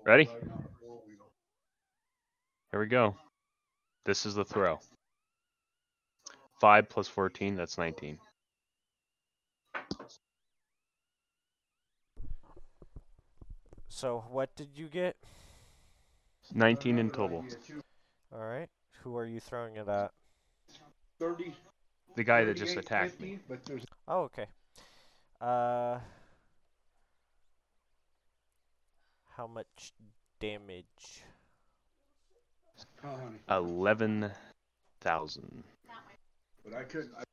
[0.05, 0.27] Ready?
[2.71, 3.15] here we go.
[4.05, 4.79] This is the throw.
[6.59, 7.55] Five plus fourteen.
[7.55, 8.17] That's nineteen.
[13.95, 15.15] So what did you get?
[16.53, 17.45] Nineteen in total.
[18.33, 18.67] All right.
[19.01, 20.11] Who are you throwing it at?
[21.17, 21.53] Thirty.
[22.15, 23.39] The guy that just attacked me.
[23.47, 24.47] But there's Oh, okay.
[25.39, 25.99] Uh,
[29.37, 29.93] how much
[30.41, 31.23] damage?
[33.05, 33.17] oh,
[33.47, 34.29] Eleven
[34.99, 35.63] thousand.
[36.65, 37.13] but I couldn't.
[37.17, 37.23] I,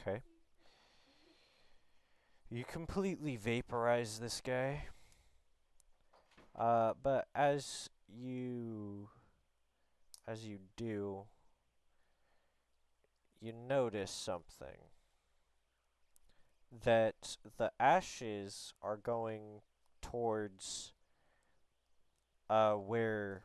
[0.00, 0.20] Okay.
[2.50, 4.82] You completely vaporize this guy.
[6.56, 9.08] Uh, but as you
[10.26, 11.24] as you do,
[13.40, 14.88] you notice something.
[16.84, 19.60] That the ashes are going
[20.02, 20.92] towards
[22.48, 23.42] uh where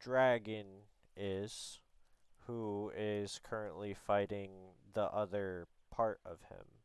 [0.00, 0.66] Dragon
[1.16, 1.78] is,
[2.46, 4.50] who is currently fighting
[4.94, 6.81] the other part of him.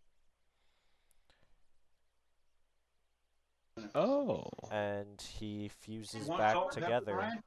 [3.96, 4.50] Oh.
[4.72, 7.44] and he fuses back salt and pepper, together Brian?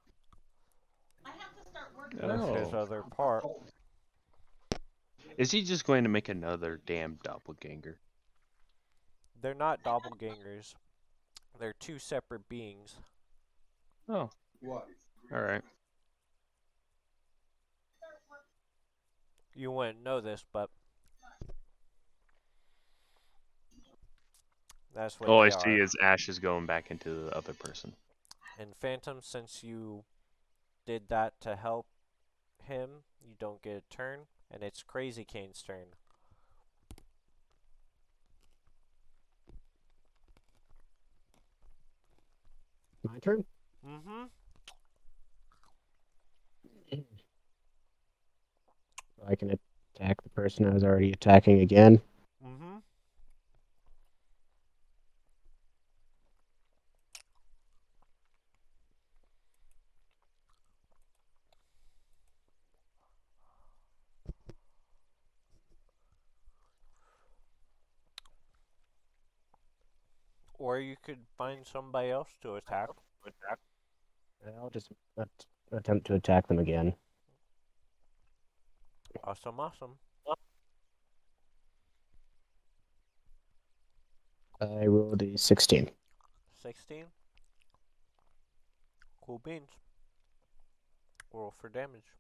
[1.25, 2.53] I have to start working.
[2.53, 3.45] with his other part.
[5.37, 7.99] Is he just going to make another damn doppelganger?
[9.41, 10.75] They're not doppelgangers.
[11.59, 12.97] They're two separate beings.
[14.09, 14.31] Oh,
[14.61, 14.87] what?
[15.33, 15.63] all right.
[19.55, 20.71] You wouldn't know this, but
[24.95, 25.83] that's what All I they see are.
[25.83, 27.93] is ashes going back into the other person.
[28.59, 30.05] And Phantom, since you
[30.87, 31.87] did that to help
[32.63, 35.87] him, you don't get a turn, and it's Crazy Kane's turn.
[43.03, 43.45] My turn.
[43.87, 44.25] Mm-hmm.
[49.27, 49.59] I can
[49.97, 52.01] attack the person I was already attacking again.
[52.45, 52.79] Mm-hmm.
[70.59, 72.89] Or you could find somebody else to attack.
[74.61, 76.95] I'll just at- attempt to attack them again.
[79.25, 79.99] Awesome, awesome.
[84.61, 85.91] I rolled a 16.
[86.63, 87.05] 16.
[89.23, 89.71] Cool beans.
[91.33, 92.13] Roll for damage.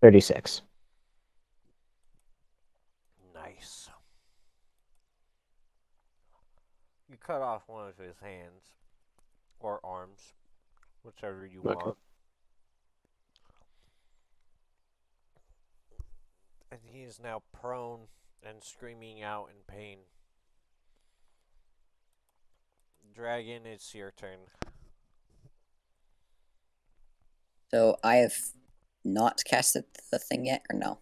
[0.00, 0.62] Thirty-six.
[3.34, 3.88] Nice.
[7.08, 8.64] You cut off one of his hands
[9.60, 10.34] or arms,
[11.04, 11.74] whichever you Okay.
[11.74, 11.96] want.
[16.70, 18.08] And he is now prone
[18.42, 19.98] and screaming out in pain.
[23.14, 24.38] Dragon, it's your turn.
[27.70, 28.36] So I have
[29.04, 31.00] not casted the thing yet, or no?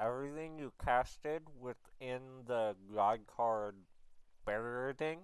[0.00, 3.74] Everything you casted within the god card
[4.46, 5.18] barrier thing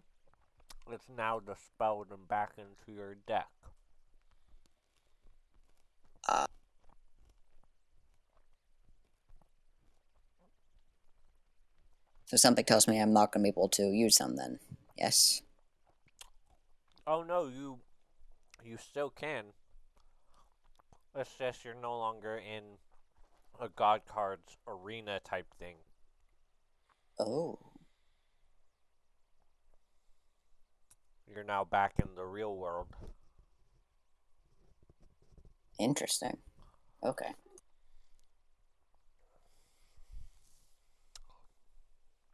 [0.92, 3.48] is now dispelled and back into your deck.
[12.32, 14.58] So something tells me I'm not going to be able to use them then.
[14.96, 15.42] Yes.
[17.06, 17.80] Oh no, you
[18.64, 19.44] you still can.
[21.14, 22.62] It's just you're no longer in
[23.60, 25.76] a god cards arena type thing.
[27.20, 27.58] Oh.
[31.34, 32.88] You're now back in the real world.
[35.78, 36.38] Interesting.
[37.02, 37.32] Okay.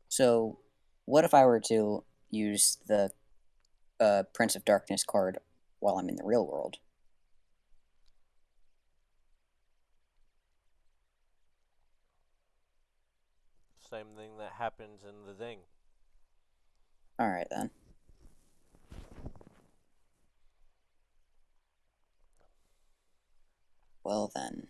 [0.08, 0.58] So,
[1.04, 3.10] what if I were to use the
[4.00, 5.38] uh, Prince of Darkness card
[5.78, 6.78] while I'm in the real world?
[13.88, 15.60] Same thing that happens in the thing.
[17.20, 17.70] Alright then.
[24.08, 24.68] Well then.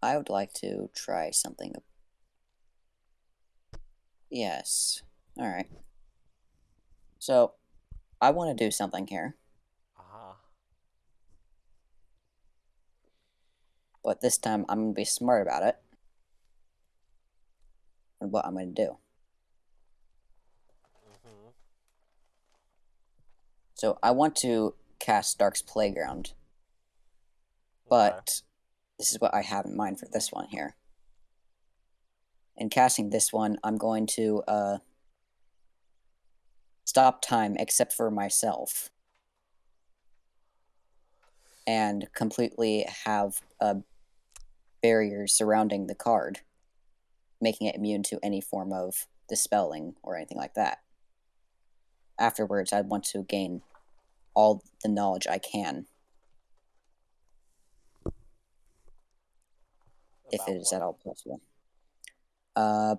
[0.00, 1.74] I would like to try something.
[4.30, 5.02] Yes.
[5.36, 5.66] Alright.
[7.18, 7.54] So,
[8.20, 9.34] I want to do something here,
[9.98, 10.34] Uh-huh.
[14.04, 15.78] but this time I'm going to be smart about it.
[18.20, 18.98] And what I'm going to do.
[21.24, 21.48] hmm
[23.74, 26.32] So, I want to cast Dark's Playground,
[27.88, 28.42] but
[28.98, 30.76] this is what I have in mind for this one here.
[32.56, 34.78] In casting this one, I'm going to uh,
[36.84, 38.90] stop time except for myself
[41.66, 43.76] and completely have a
[44.82, 46.40] barrier surrounding the card,
[47.40, 50.78] making it immune to any form of dispelling or anything like that.
[52.18, 53.62] Afterwards, I'd want to gain
[54.36, 55.86] all the knowledge I can
[60.32, 60.76] if it is what?
[60.76, 61.40] at all possible.
[62.56, 62.96] Uh,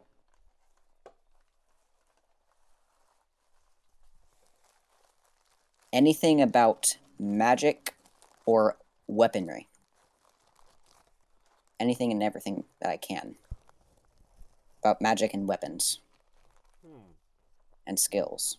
[5.94, 7.96] anything about magic
[8.46, 8.78] or
[9.08, 9.68] weaponry.
[11.80, 13.36] Anything and everything that I can.
[14.84, 16.00] About magic and weapons
[16.86, 17.14] Hmm.
[17.88, 18.58] and skills.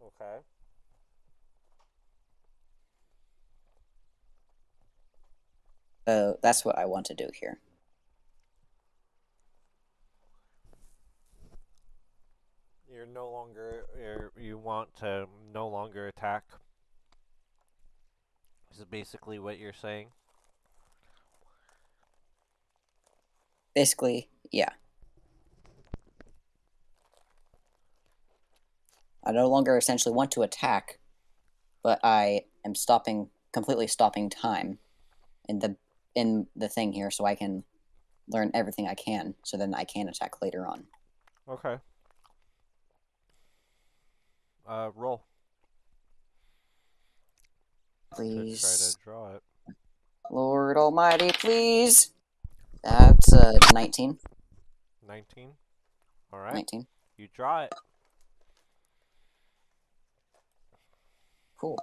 [0.00, 0.40] Okay.
[6.06, 7.58] So that's what I want to do here.
[12.88, 16.44] You're no longer you're, you want to no longer attack.
[18.70, 20.08] This Is basically what you're saying?
[23.74, 24.70] Basically, yeah.
[29.24, 31.00] I no longer essentially want to attack,
[31.82, 34.78] but I am stopping completely stopping time
[35.48, 35.76] in the
[36.16, 37.62] in the thing here so I can
[38.26, 40.84] learn everything I can so then I can attack later on.
[41.48, 41.76] Okay.
[44.66, 45.22] Uh, roll.
[48.16, 49.42] To try to draw it.
[50.30, 52.10] Lord Almighty, please.
[52.82, 54.18] That's uh 19.
[55.06, 55.50] 19.
[56.32, 56.54] Alright.
[56.54, 56.86] 19.
[57.18, 57.74] You draw it.
[61.58, 61.78] Cool.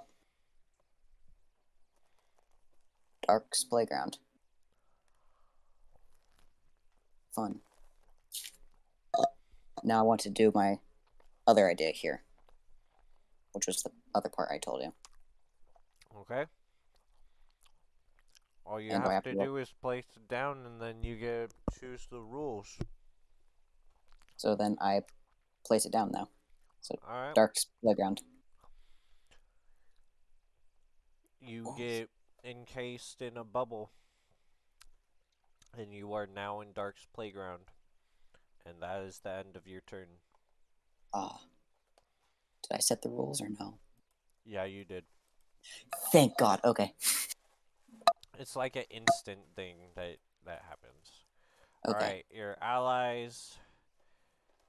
[3.26, 4.18] Dark's playground.
[7.34, 7.60] Fun.
[9.82, 10.78] now I want to do my
[11.46, 12.22] other idea here,
[13.52, 14.92] which was the other part I told you.
[16.20, 16.44] Okay.
[18.66, 20.80] All you And do I have have to to do is place it down, and
[20.80, 22.78] then you get to choose the rules.
[24.36, 25.02] So then I
[25.66, 26.28] place it down now.
[27.08, 27.34] All right.
[27.34, 28.22] Dark's playground.
[31.40, 32.08] You get
[32.44, 33.90] encased in a bubble,
[35.76, 37.62] and you are now in Dark's playground,
[38.66, 40.06] and that is the end of your turn.
[41.12, 41.40] Ah.
[42.62, 43.78] Did I set the rules or no?
[44.44, 45.04] Yeah, you did.
[46.12, 46.60] Thank God.
[46.64, 46.92] Okay.
[48.38, 51.24] It's like an instant thing that that happens.
[51.86, 51.94] Okay.
[51.96, 53.56] All right, your allies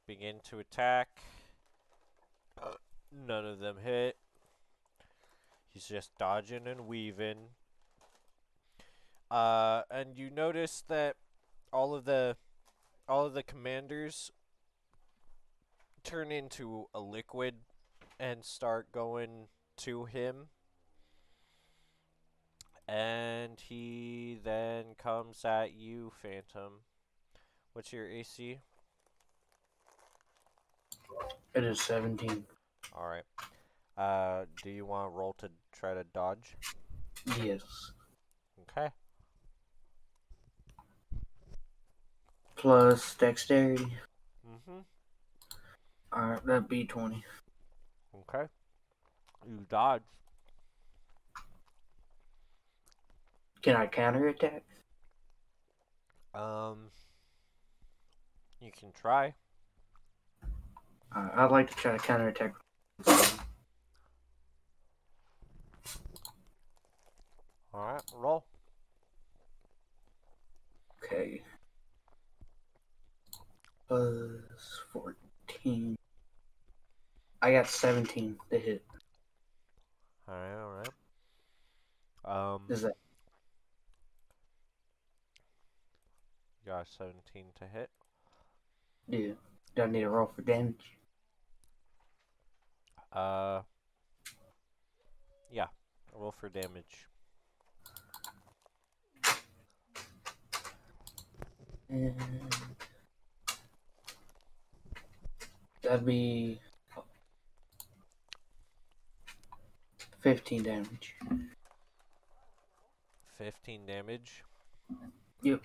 [0.07, 1.07] begin to attack.
[3.11, 4.17] None of them hit.
[5.73, 7.49] He's just dodging and weaving.
[9.29, 11.15] Uh, and you notice that
[11.73, 12.37] all of the
[13.07, 14.31] all of the commanders
[16.03, 17.55] turn into a liquid
[18.19, 19.47] and start going
[19.77, 20.47] to him.
[22.87, 26.81] And he then comes at you, Phantom.
[27.73, 28.59] What's your AC?
[31.55, 32.45] It is 17.
[32.95, 33.23] Alright.
[33.97, 36.55] Uh, do you want to roll to try to dodge?
[37.41, 37.91] Yes.
[38.61, 38.89] Okay.
[42.65, 43.85] Plus dexterity.
[44.43, 44.79] Mm-hmm.
[46.11, 47.23] Alright, that'd be 20.
[48.21, 48.45] Okay.
[49.47, 50.01] You dodge.
[53.61, 54.63] Can I counterattack?
[56.33, 56.89] Um,
[58.59, 59.35] you can try.
[61.15, 62.55] Uh, I'd like to try to counterattack.
[67.71, 68.43] Alright, roll.
[71.03, 71.43] Okay.
[73.87, 75.95] Plus 14.
[77.41, 78.83] I got 17 to hit.
[80.27, 80.89] Alright, alright.
[82.55, 82.95] Um, Is that
[86.65, 87.89] you got 17 to hit.
[89.07, 89.33] yeah?
[89.75, 90.97] Do I need a roll for damage?
[93.13, 93.61] Uh,
[95.51, 95.67] yeah.
[96.13, 97.05] Roll for damage.
[101.89, 102.15] And
[105.85, 106.59] that'd be
[110.21, 111.15] 15 damage.
[113.37, 114.43] 15 damage.
[115.43, 115.61] Yep.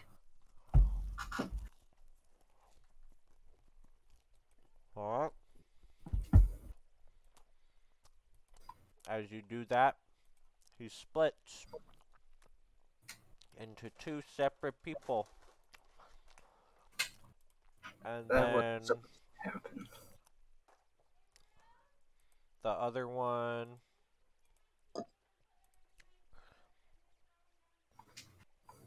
[4.97, 5.31] Alright.
[9.09, 9.97] As you do that,
[10.79, 11.67] he splits
[13.59, 15.27] into two separate people.
[18.05, 19.09] And That then was supposed
[19.45, 19.89] to happen.
[22.63, 23.67] The other one.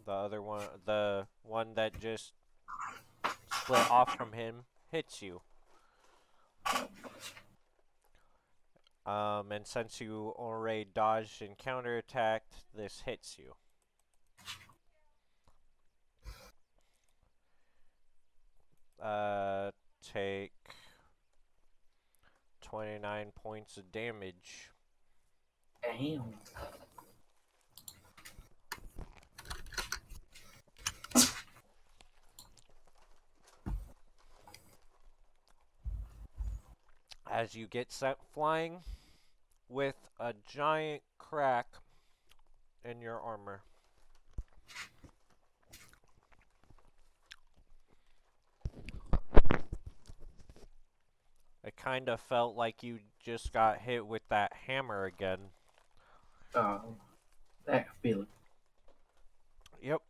[0.06, 2.34] The other one the one that just
[3.52, 5.42] split off from him hits you.
[9.06, 13.56] Um and since you already dodged and counterattacked this hits you.
[19.02, 19.72] Uh
[20.02, 20.52] take
[22.74, 24.72] 29 points of damage
[25.84, 26.24] Damn.
[37.30, 38.80] as you get sent flying
[39.70, 41.68] with a giant crack
[42.84, 43.62] in your armor.
[51.64, 55.40] It kind of felt like you just got hit with that hammer again.
[56.56, 56.82] Oh,
[57.66, 58.28] that feeling.
[59.82, 60.02] Yep.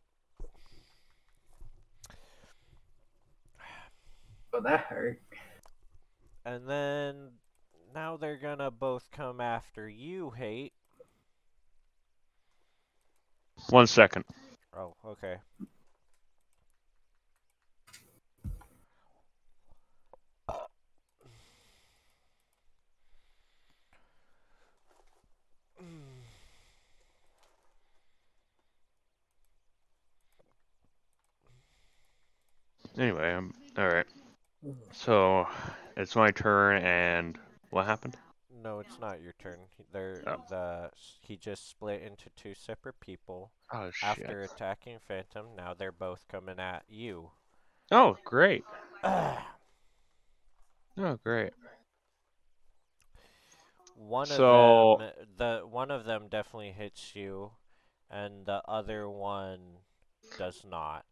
[4.50, 5.20] But that hurt.
[6.44, 7.30] And then
[7.94, 10.72] now they're gonna both come after you, Hate.
[13.70, 14.24] One second.
[14.76, 15.36] Oh, okay.
[32.96, 34.06] Anyway, I'm all right.
[34.64, 34.74] Mm.
[34.92, 35.46] So
[35.96, 37.38] it's my turn, and
[37.70, 38.16] what happened?
[38.62, 39.58] No, it's not your turn.
[39.76, 40.42] He- They're Oh.
[40.48, 40.90] the
[41.20, 44.08] he just split into two separate people Oh shit!
[44.08, 45.54] after attacking Phantom.
[45.56, 47.30] Now they're both coming at you.
[47.90, 48.64] Oh great!
[50.96, 51.52] Oh, great.
[53.96, 57.50] One So- of them, the one of them definitely hits you,
[58.08, 59.78] and the other one
[60.38, 61.04] does not.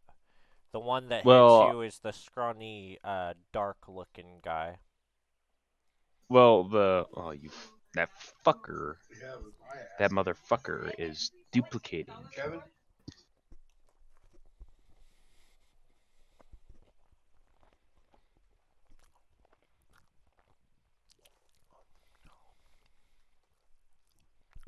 [0.73, 4.79] The one that Well- hits you is the scrawny, uh, dark-looking guy.
[6.29, 7.51] Well, the oh you
[7.93, 8.09] that
[8.43, 9.87] fucker, Yeah, it was my ass.
[9.99, 12.27] that motherfucker is duplicating.
[12.31, 12.63] Kevin?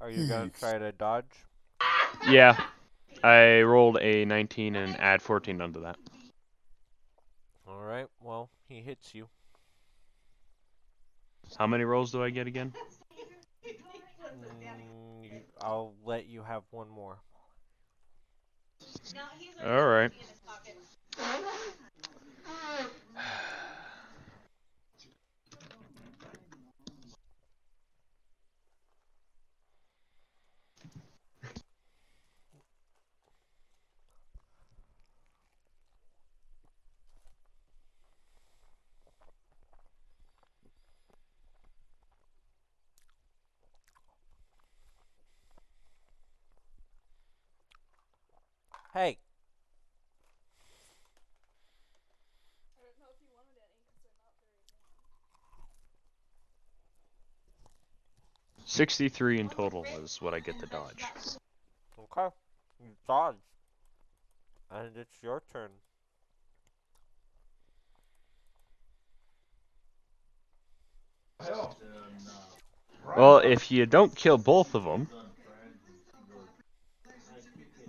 [0.01, 1.25] Are you gonna try to dodge?
[2.27, 2.59] Yeah,
[3.25, 5.97] I rolled a 19 and add 14 onto that.
[7.67, 8.07] All right.
[8.21, 9.27] Well, he hits you.
[11.57, 12.73] How many rolls do I get again?
[14.35, 17.17] Mm, you- I'll let you have one more.
[19.65, 20.09] All
[48.95, 49.17] Hey.
[58.63, 61.03] Sixty-three in total is what I get to dodge.
[61.99, 62.33] Okay.
[62.79, 63.35] You dodge.
[64.71, 65.71] And it's your turn.
[73.17, 75.09] Well, if you don't kill both of them,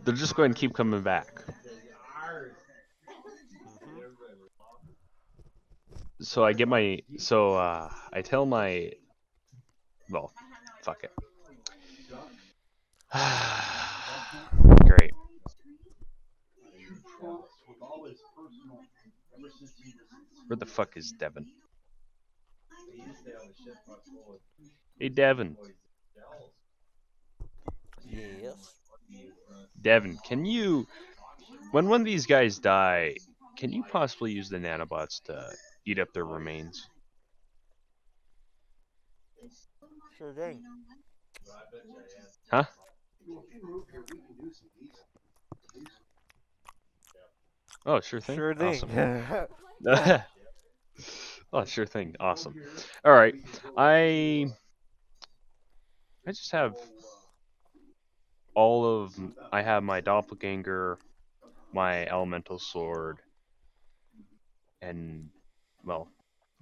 [0.06, 1.42] they're just going to keep coming back.
[6.20, 8.92] So I get my so uh, I tell my
[10.08, 10.32] well,
[10.82, 11.10] fuck it.
[14.86, 15.12] Great.
[20.46, 21.46] Where the fuck is Devin?
[24.98, 25.56] Hey Devin,
[28.08, 28.76] Yes.
[29.86, 30.84] Devin, can you
[31.70, 33.14] when one of these guys die,
[33.56, 35.48] can you possibly use the nanobots to
[35.86, 36.88] eat up their remains?
[40.18, 40.60] Sure thing.
[42.50, 42.64] Huh?
[47.86, 48.36] Oh, sure thing.
[48.36, 48.82] Sure thing.
[48.82, 49.40] Awesome.
[51.52, 52.16] oh, sure thing.
[52.18, 52.56] Awesome.
[53.04, 53.36] All right.
[53.76, 54.46] I
[56.26, 56.74] I just have
[58.56, 59.14] all of
[59.52, 60.98] I have my doppelganger,
[61.72, 63.18] my elemental sword,
[64.80, 65.28] and
[65.84, 66.08] well,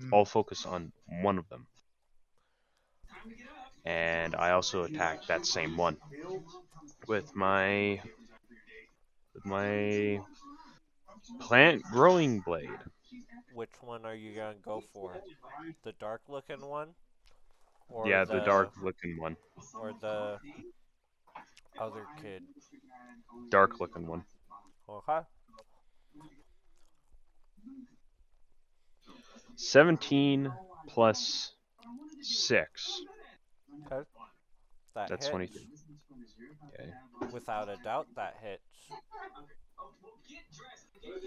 [0.00, 0.12] hmm.
[0.12, 0.92] all focus on
[1.22, 1.66] one of them.
[3.86, 5.96] And I also attack that same one
[7.06, 8.00] with my
[9.32, 10.20] with my
[11.40, 12.68] plant growing blade.
[13.54, 15.16] Which one are you gonna go for?
[15.84, 16.88] The dark looking one?
[17.88, 19.36] Or yeah, the dark looking one.
[19.80, 20.38] Or the
[21.78, 22.42] other kid?
[23.50, 24.24] Dark looking one.
[24.88, 25.20] Okay.
[29.56, 30.52] 17
[30.88, 31.52] plus
[32.20, 33.02] 6.
[33.86, 34.02] Okay.
[34.94, 35.30] That That's hits.
[35.30, 35.62] 23.
[36.74, 36.90] Okay.
[37.32, 38.62] Without a doubt, that hits.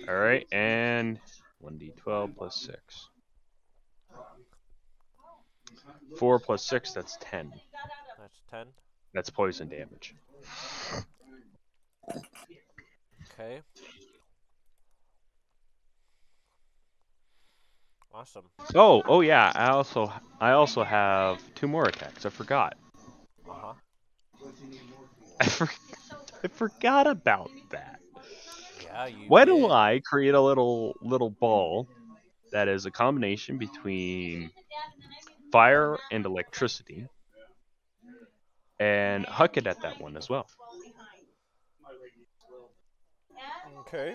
[0.07, 1.19] Alright, and
[1.63, 3.09] 1d12 plus 6.
[6.17, 7.51] 4 plus 6, that's 10.
[8.19, 8.67] That's 10.
[9.13, 10.15] That's poison damage.
[13.33, 13.61] Okay.
[18.13, 18.45] Awesome.
[18.73, 20.11] Oh, oh yeah, I also
[20.41, 22.25] I also have two more attacks.
[22.25, 22.75] I forgot.
[23.47, 23.73] Uh huh.
[25.39, 25.69] I, for,
[26.43, 27.99] I forgot about that.
[28.83, 29.27] Yeah, you.
[29.27, 29.51] Why did.
[29.51, 31.87] do I create a little little ball
[32.51, 34.51] that is a combination between
[35.51, 37.07] fire and electricity
[38.79, 40.47] and huck it at that one as well?
[43.79, 44.13] Okay.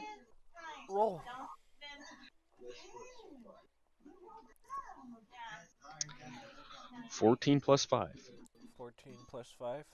[0.90, 1.22] Roll.
[7.10, 8.14] Fourteen plus five.
[8.82, 9.84] 14 plus 5.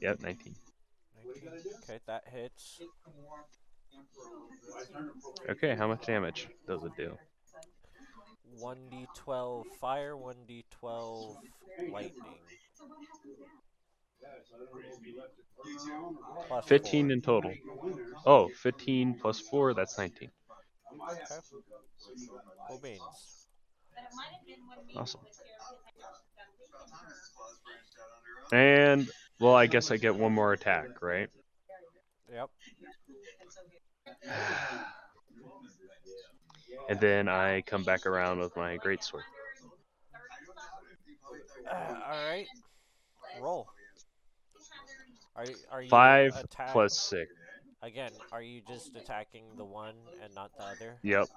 [0.00, 0.54] Yep, nineteen.
[1.22, 1.42] 19.
[1.82, 2.80] Okay, that hits.
[5.50, 7.18] Okay, how much damage does it do?
[8.62, 11.36] 1d12 fire, 1d12
[11.92, 12.38] lightning.
[16.48, 17.12] Plus Fifteen four.
[17.12, 17.52] in total.
[18.26, 20.30] Oh, 15 plus four, that's nineteen.
[22.68, 23.00] Cool beans.
[24.96, 25.20] Awesome.
[28.52, 29.08] And
[29.40, 31.28] well, I guess I get one more attack, right?
[32.32, 32.50] Yep.
[36.86, 39.22] And then I come back around with my greatsword.
[41.70, 42.46] Uh, all right.
[43.40, 43.66] Roll.
[45.36, 47.30] Are you, are you Five attack- plus six.
[47.82, 50.96] Again, are you just attacking the one and not the other?
[51.02, 51.28] Yep.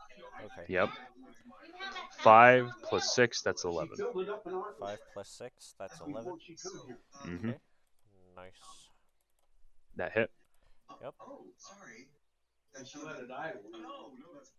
[0.46, 0.66] Okay.
[0.70, 0.90] Yep.
[2.20, 3.98] Five plus six, that's eleven.
[4.80, 6.38] Five plus six, that's eleven.
[7.26, 7.50] Mm-hmm.
[7.50, 7.58] Okay.
[8.36, 8.52] Nice.
[9.98, 10.32] That hit.
[11.02, 11.16] Yep.
[11.20, 12.08] Oh, sorry.
[12.76, 13.52] That you let it die.
[13.74, 14.52] No, no, that's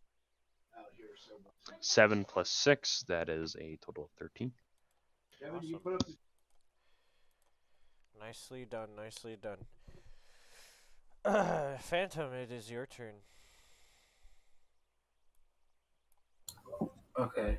[0.76, 1.76] out here so much.
[1.80, 4.52] Seven plus six, that is a total of thirteen.
[5.42, 6.00] Awesome.
[8.18, 8.88] Put up the Nicely done.
[8.96, 9.58] Nicely done.
[11.80, 13.14] Phantom, it is your turn.
[17.18, 17.58] Okay.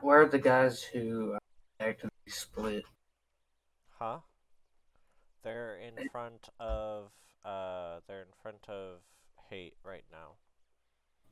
[0.00, 1.38] Where are the guys who uh,
[1.80, 2.84] actively split?
[3.98, 4.18] Huh?
[5.42, 7.10] They're in front of
[7.44, 9.00] uh they're in front of
[9.50, 10.36] hate right now.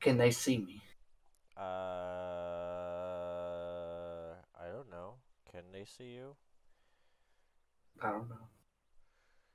[0.00, 0.82] Can they see me?
[1.56, 1.62] Uh
[4.60, 5.14] I don't know.
[5.50, 6.34] Can they see you?
[8.02, 8.36] I don't know.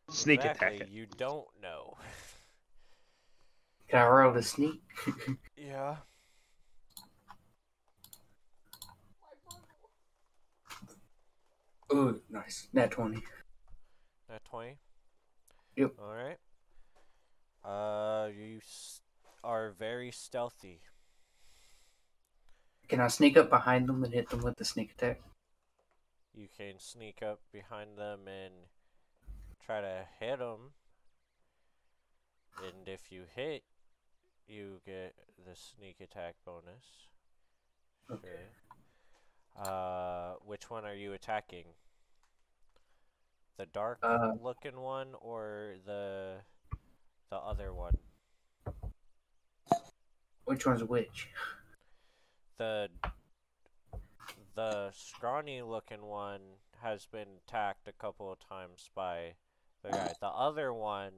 [0.10, 0.90] Sneak exactly, attack it.
[0.92, 1.98] You don't know.
[3.90, 4.82] Can I roll the sneak?
[5.58, 5.98] yeah.
[11.94, 12.68] Ooh, nice.
[12.74, 13.22] Nat 20.
[14.30, 14.78] At 20?
[15.78, 15.92] Yep.
[16.00, 16.38] Alright.
[17.64, 18.60] Uh, you
[19.44, 20.82] are very stealthy.
[22.88, 25.22] Can I sneak up behind them and hit them with the sneak attack?
[26.36, 28.54] You can sneak up behind them and
[29.66, 30.72] try to hit them.
[32.58, 33.64] And if you hit,
[34.48, 35.16] you get
[35.48, 37.08] the sneak attack bonus.
[38.12, 38.28] Okay.
[38.28, 39.66] Sure.
[39.66, 41.66] Uh, which one are you attacking?
[43.58, 46.42] The dark Uh, looking one or the
[47.30, 47.98] the other one?
[50.44, 51.30] Which one's which?
[52.58, 52.90] The
[54.56, 56.42] the scrawny looking one
[56.82, 59.34] has been attacked a couple of times by
[59.84, 60.14] the guy.
[60.20, 61.12] The other one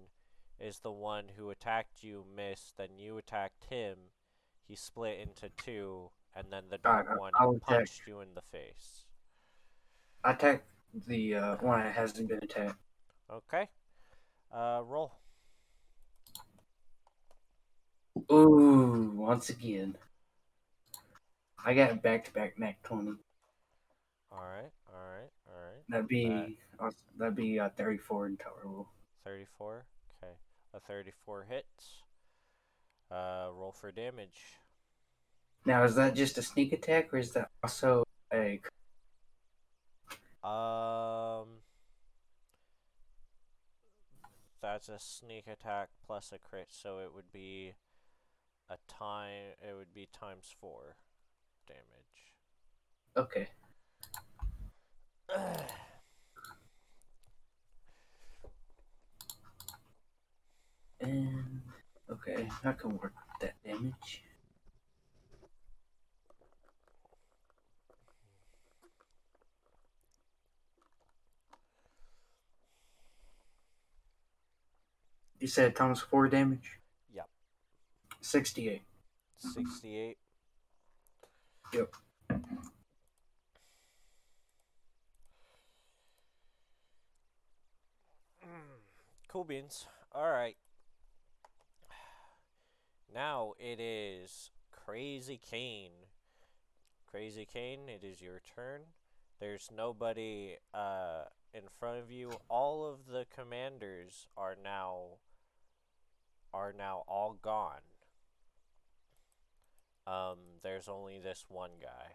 [0.60, 3.98] is the one who attacked you, missed, then you attacked him.
[4.68, 7.68] He split into two, and then the dark I- one I'll attack.
[7.68, 9.06] punched you in the face.
[10.24, 10.64] I attack
[11.08, 12.76] the uh, one that hasn't been attacked.
[13.32, 13.70] Okay.
[14.52, 15.14] Uh, roll.
[18.32, 19.96] Ooh, once again.
[21.64, 23.14] I got a back to back Nat 20.
[24.38, 25.84] All right, all right, all right.
[25.90, 28.88] That'd be uh, that'd be uh, 34 in total.
[29.26, 29.86] 34.
[30.24, 30.34] Okay.
[30.76, 32.04] A 34 hits.
[33.12, 34.40] Uh, roll for damage.
[35.66, 38.62] Now, is that just a sneak attack, or is that also a?
[40.48, 41.48] Um,
[44.62, 47.74] that's a sneak attack plus a crit, so it would be
[48.70, 49.56] a time.
[49.68, 50.96] It would be times four
[51.68, 52.32] damage.
[53.18, 53.48] Okay.
[61.00, 61.62] And
[62.10, 64.24] okay, I can work with that damage.
[75.40, 76.80] You said times four damage.
[77.14, 77.28] Yep.
[78.22, 78.82] Sixty-eight.
[79.40, 80.18] 68.
[81.74, 81.96] Yep.
[89.28, 89.88] Cool beans.
[90.16, 90.58] Alright.
[93.14, 95.92] Now it is Crazy Kane.
[97.10, 98.82] Crazy Kane, it is your turn.
[99.40, 101.24] There's nobody uh,
[101.54, 102.32] in front of you.
[102.50, 105.20] All of the commanders are now
[106.54, 107.82] are now all gone.
[110.08, 112.14] Um, there's only this one guy.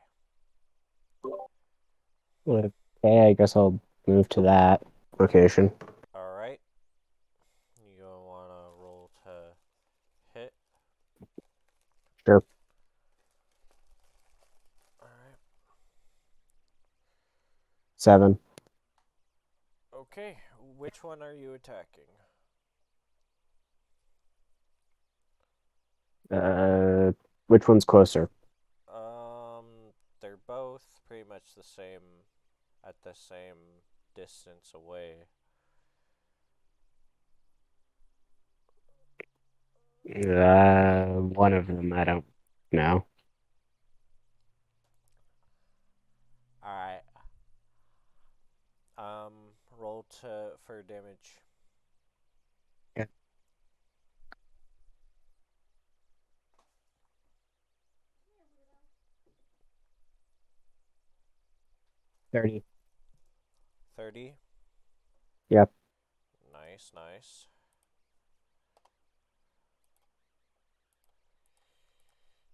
[2.47, 4.83] Okay, I guess I'll move to that
[5.21, 5.71] location.
[6.15, 6.59] All right.
[7.85, 9.31] You gonna wanna roll to
[10.39, 10.53] hit?
[12.27, 12.43] Sure.
[15.01, 15.37] All right.
[18.03, 18.37] Seven.
[19.95, 20.37] Okay.
[20.77, 22.11] Which one are you attacking?
[26.29, 27.13] Uh,
[27.47, 28.29] which one's closer?
[28.93, 29.67] Um,
[30.21, 32.01] they're both pretty much the same,
[32.85, 33.55] at the same
[34.17, 35.27] distance away.
[40.13, 41.93] Uh, one of them.
[41.93, 42.25] I don't
[42.73, 43.05] know.
[49.03, 49.33] Um,
[49.81, 51.43] roll to for damage.
[62.33, 62.63] Thirty.
[63.97, 64.35] Thirty.
[65.51, 65.71] Yep.
[66.53, 67.49] Nice, nice.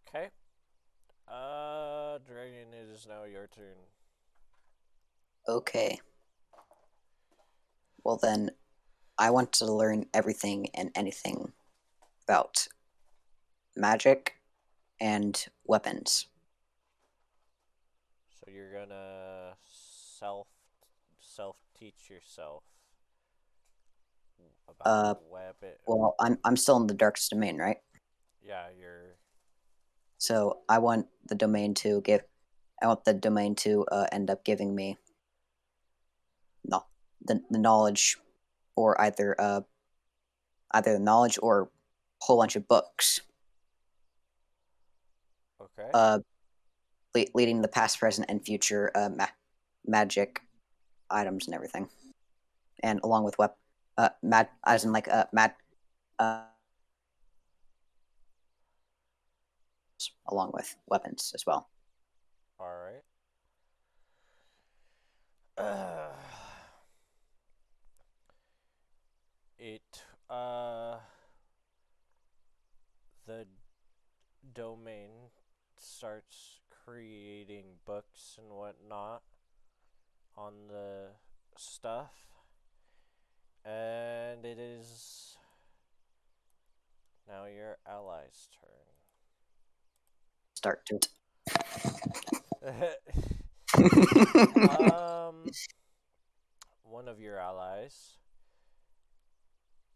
[0.08, 0.30] Okay.
[1.28, 3.76] Uh, Dragon, it is now your turn.
[5.46, 6.00] Okay.
[8.04, 8.50] Well then,
[9.18, 11.52] I want to learn everything and anything
[12.26, 12.68] about
[13.76, 14.34] magic
[15.00, 16.26] and weapons.
[18.30, 20.48] So you're gonna self
[21.18, 22.62] self teach yourself
[24.68, 25.74] about Uh, weapon.
[25.86, 27.78] Well, I'm I'm still in the darkest domain, right?
[28.42, 29.16] yeah, you're
[30.18, 32.22] So I want the domain to give.
[32.82, 34.98] I want the domain to uh, end up giving me.
[36.64, 36.84] No,
[37.24, 38.16] the the knowledge,
[38.76, 39.60] or either uh,
[40.72, 41.68] either the knowledge or a
[42.24, 43.20] whole bunch of books.
[45.60, 45.90] okay.
[45.94, 46.18] Uh,
[47.14, 49.34] le- leading the past, present, and future uh, ma-
[49.86, 50.40] magic
[51.10, 51.88] items and everything,
[52.82, 53.56] and along with wep
[53.96, 55.54] uh mad as in like uh mad
[56.18, 56.44] uh
[60.28, 61.68] along with weapons as well.
[62.60, 63.02] All right.
[65.56, 66.10] Uh,
[69.58, 70.96] it uh
[73.26, 73.46] the
[74.54, 75.10] domain
[75.76, 79.22] starts creating books and whatnot
[80.36, 81.08] on the
[81.56, 82.12] stuff
[83.64, 85.36] and it is
[87.28, 88.70] now your ally's turn
[90.54, 90.98] Start to
[92.62, 92.98] it.
[94.68, 95.52] um,
[96.82, 98.17] one of your allies.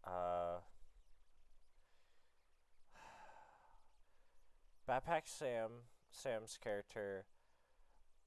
[0.05, 0.59] Uh,
[4.87, 5.69] Backpack Sam,
[6.11, 7.25] Sam's character,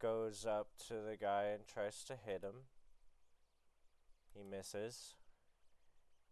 [0.00, 2.64] goes up to the guy and tries to hit him.
[4.34, 5.16] He misses.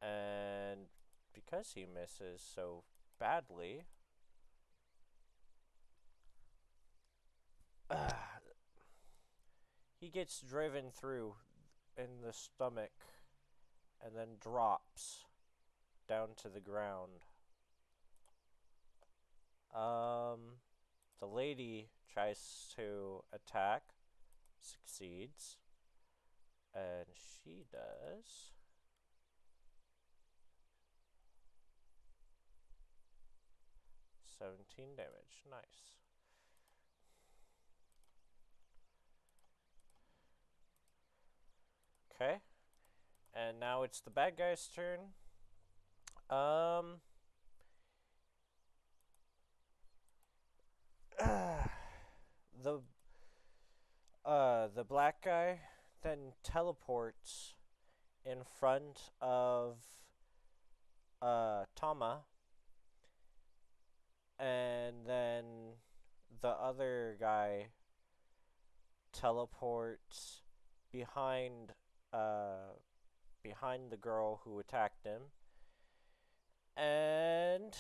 [0.00, 0.86] And
[1.32, 2.84] because he misses so
[3.18, 3.84] badly,
[10.00, 11.34] he gets driven through
[11.96, 12.92] in the stomach
[14.04, 15.24] and then drops
[16.09, 17.26] down to the ground.
[19.74, 20.59] Um,
[21.20, 23.82] the lady tries to attack,
[24.60, 25.56] succeeds,
[26.74, 28.52] and she does.
[34.39, 35.43] Seventeen damage.
[35.51, 35.94] Nice.
[42.14, 42.39] Okay.
[43.35, 45.01] And now it's the bad guy's turn.
[46.30, 47.01] Um.
[52.62, 52.80] the
[54.24, 55.60] uh the black guy
[56.02, 57.55] then teleports
[58.24, 59.76] in front of
[61.22, 62.22] uh Tama
[64.38, 65.44] and then
[66.40, 67.68] the other guy
[69.12, 70.42] teleports
[70.92, 71.72] behind
[72.12, 72.74] uh,
[73.42, 75.22] behind the girl who attacked him.
[76.76, 77.74] And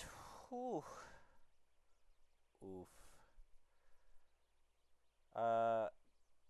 [0.48, 0.84] whew,
[2.64, 2.88] oof.
[5.34, 5.86] Uh,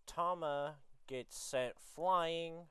[0.06, 0.74] Tama
[1.06, 2.66] gets sent flying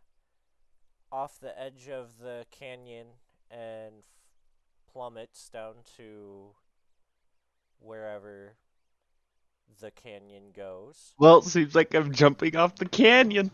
[1.11, 3.07] off the edge of the canyon
[3.49, 6.51] and f- plummets down to
[7.79, 8.57] wherever
[9.79, 11.13] the canyon goes.
[11.17, 13.51] Well, it seems like I'm jumping off the canyon.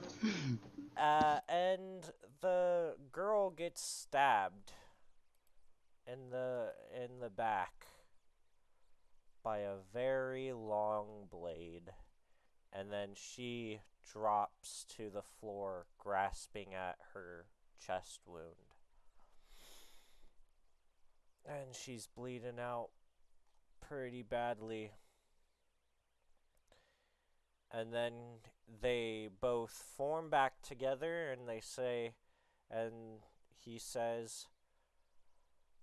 [0.98, 4.74] Uh, and the girl gets stabbed
[6.12, 7.86] in the in the back
[9.44, 11.92] by a very long blade,
[12.74, 13.80] and then she
[14.12, 17.46] drops to the floor, grasping at her
[17.86, 18.76] chest wound,
[21.46, 22.90] and she's bleeding out
[23.80, 24.92] pretty badly.
[27.72, 28.14] And then
[28.82, 32.14] they both form back together and they say,
[32.72, 33.22] and
[33.64, 34.48] he says,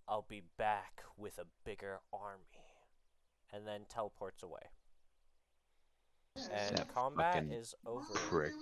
[0.08, 2.42] I'll be back with a bigger army.
[3.52, 4.60] And then teleports away.
[6.52, 8.04] And That combat is over.
[8.14, 8.52] Prick.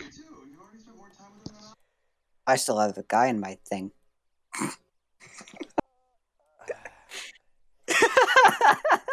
[2.47, 3.91] I still have a guy in my thing.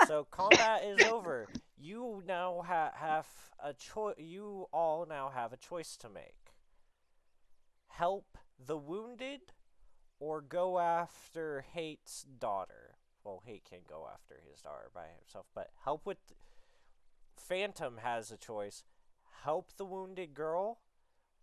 [0.08, 1.48] so combat is over.
[1.78, 3.28] You now ha- have
[3.64, 4.16] a choice.
[4.20, 6.36] You all now have a choice to make.
[7.88, 9.42] help the wounded
[10.22, 12.96] or go after Hate's daughter.
[13.26, 16.20] Well, Hate can't go after his daughter by himself, but help with.
[17.36, 18.86] Phantom has a choice:
[19.44, 20.80] help the wounded girl,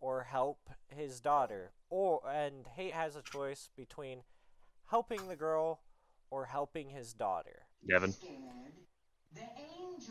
[0.01, 1.73] or help his daughter.
[1.91, 4.23] Or and Hate has a choice between
[4.91, 5.83] helping the girl
[6.31, 7.67] or helping his daughter.
[7.89, 8.15] Devin.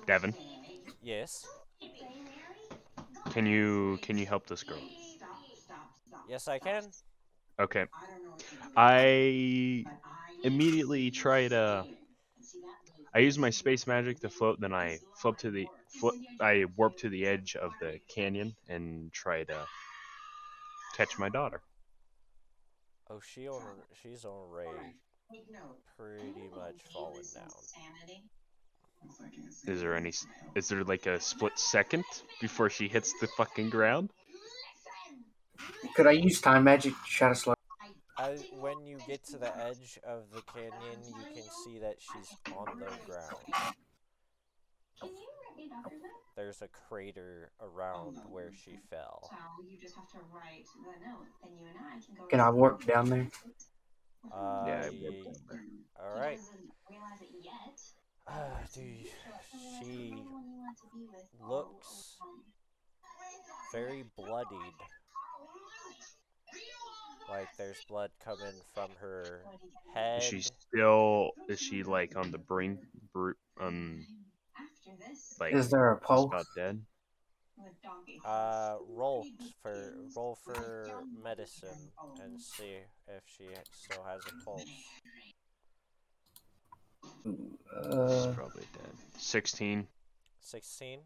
[0.06, 0.34] Devin,
[1.02, 1.45] Yes.
[3.31, 4.81] can you can you help this girl?
[6.30, 6.91] Yes, I can.
[7.59, 7.85] Okay.
[8.75, 9.85] I
[10.43, 11.57] immediately try to.
[11.57, 11.84] Uh,
[13.13, 14.59] I use my space magic to float.
[14.59, 15.67] Then I flip to the
[15.99, 16.15] flip.
[16.39, 19.65] I warp to the edge of the canyon and try to
[20.95, 21.61] catch my daughter.
[23.09, 23.61] Oh, she on
[24.03, 24.95] she's already
[25.95, 27.49] pretty much fallen down.
[29.65, 30.13] Is there any?
[30.55, 32.03] Is there like a split second
[32.41, 34.09] before she hits the fucking ground?
[35.95, 37.53] Could I use time magic to try to slow?
[38.19, 40.73] As, when you get to the edge of the canyon,
[41.05, 43.35] you can see that she's on the ground.
[44.99, 46.11] Can you write me a doctor then?
[46.35, 49.29] There's a crater around where she fell.
[52.29, 53.27] Can I warp down there?
[54.34, 55.63] Uh, Yeah, I ye- warped over there.
[56.01, 56.39] all right.
[58.27, 59.07] Uh, dude,
[59.79, 60.23] she
[61.39, 62.17] looks
[63.71, 64.73] very bloodied.
[67.29, 69.41] Like there's blood coming from her
[69.93, 70.19] head.
[70.19, 71.31] Is she still?
[71.49, 72.79] Is she like on the brink?
[73.13, 74.05] Br- um,
[75.39, 76.25] like Is there a just pulse?
[76.25, 76.81] about dead?
[78.25, 79.25] Uh, roll
[79.61, 81.91] for roll for medicine
[82.23, 82.77] and see
[83.07, 84.63] if she still has a pulse.
[87.75, 88.91] Uh, She's probably dead.
[89.17, 89.87] 16.
[90.41, 90.99] Sixteen.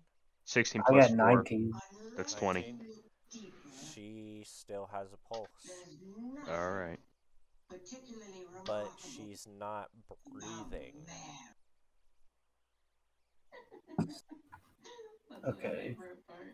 [0.46, 1.36] 16 I plus got 4.
[1.36, 1.72] 19.
[2.18, 2.62] That's 20.
[2.62, 2.80] 19.
[3.94, 5.48] She still has a pulse,
[6.50, 7.00] Alright.
[8.66, 9.90] but she's not
[10.32, 10.94] breathing.
[15.48, 15.96] Okay.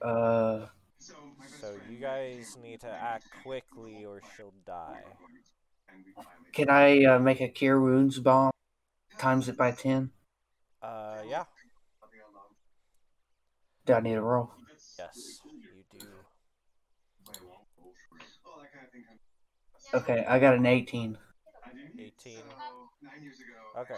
[0.01, 0.67] Uh,
[0.99, 5.03] So you guys need to act quickly or she'll die.
[6.53, 8.51] can I uh, make a cure wounds bomb?
[9.17, 10.11] Times it by 10?
[10.81, 11.45] Uh, yeah.
[13.85, 14.51] Do I need a roll?
[14.99, 15.46] Yes, you do.
[19.93, 21.17] Okay, I got an 18.
[21.99, 22.33] 18.
[23.77, 23.95] Okay.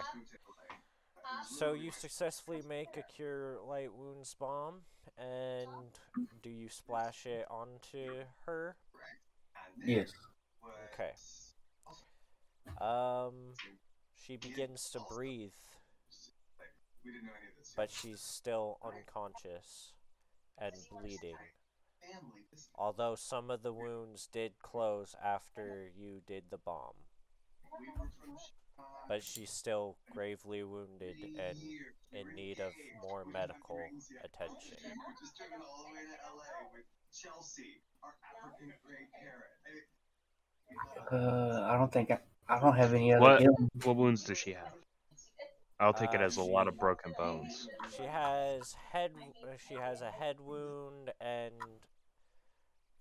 [1.50, 4.82] So you successfully make a cure light wounds bomb,
[5.18, 5.70] and
[6.42, 8.76] do you splash it onto her?
[9.86, 10.12] Yes.
[10.94, 11.12] Okay.
[12.82, 13.54] Um,
[14.16, 15.52] she begins to breathe,
[17.76, 19.94] but she's still unconscious
[20.58, 21.36] and bleeding.
[22.76, 26.94] Although some of the wounds did close after you did the bomb,
[29.08, 31.58] but she's still gravely wounded and
[32.14, 32.72] in need of
[33.02, 33.80] more medical
[34.24, 34.78] attention.
[41.12, 43.42] Uh, I don't think I, I don't have any other What?
[43.42, 43.70] healing.
[43.84, 44.74] What wounds does she have?
[45.80, 47.68] I'll take it Uh, as a lot of broken bones.
[47.96, 49.12] She has head.
[49.68, 51.54] She has a head wound, and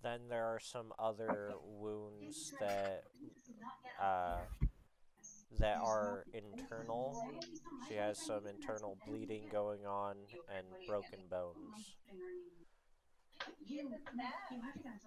[0.02, 3.04] then there are some other wounds that
[4.00, 4.38] uh,
[5.58, 7.20] that are internal.
[7.88, 10.16] She has some internal bleeding going on
[10.56, 11.96] and broken bones.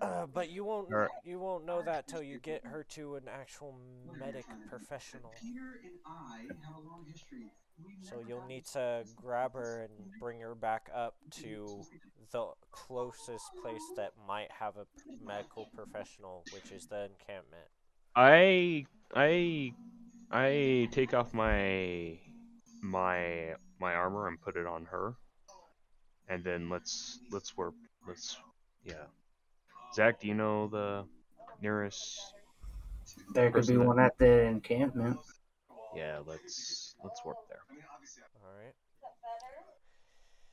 [0.01, 1.09] Uh, but you won't Alright.
[1.26, 3.77] you won't know that till you get her to an actual
[4.19, 5.31] medic professional.
[8.01, 11.84] So you'll need to grab her and bring her back up to
[12.31, 14.85] the closest place that might have a
[15.26, 17.68] medical professional, which is the encampment.
[18.15, 18.85] I
[19.15, 19.73] I
[20.31, 22.19] I take off my
[22.81, 25.15] my my armor and put it on her,
[26.27, 27.73] and then let's let's work.
[28.07, 28.38] Let's
[28.84, 29.06] yeah.
[29.94, 31.06] Zach, do you know the
[31.61, 32.34] nearest?
[33.34, 35.19] There could be that- one at the encampment.
[35.95, 37.61] Yeah, let's let's work there.
[38.41, 38.73] All right.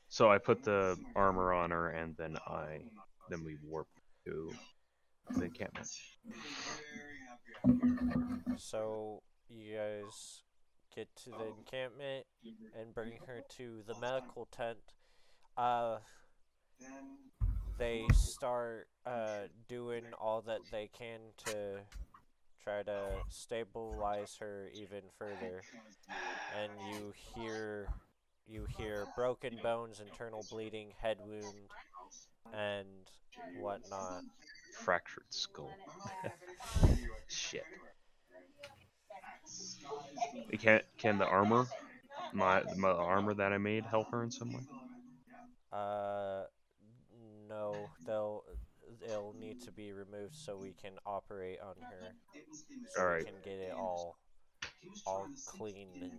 [0.09, 2.81] So I put the armor on her, and then I
[3.29, 3.89] then we warp
[4.25, 4.53] to
[5.31, 5.89] the encampment.
[8.57, 10.43] So you guys
[10.95, 12.27] get to the encampment
[12.79, 14.79] and bring her to the medical tent.
[15.57, 15.99] Uh,
[17.79, 21.79] they start uh, doing all that they can to
[22.63, 25.63] try to stabilize her even further.
[26.61, 27.89] And you hear
[28.47, 31.71] you hear broken bones, internal bleeding, head wound,
[32.53, 32.87] and
[33.61, 34.23] whatnot.
[34.73, 35.71] fractured skull.
[37.29, 37.65] Shit.
[40.59, 41.67] Can can the armor,
[42.33, 44.61] my my armor that I made, help her in some way?
[45.73, 46.45] Uh,
[47.49, 48.45] no, they'll
[49.05, 52.13] it'll need to be removed so we can operate on her.
[52.95, 53.19] So Alright.
[53.19, 54.19] we can get it all
[55.07, 56.13] all clean and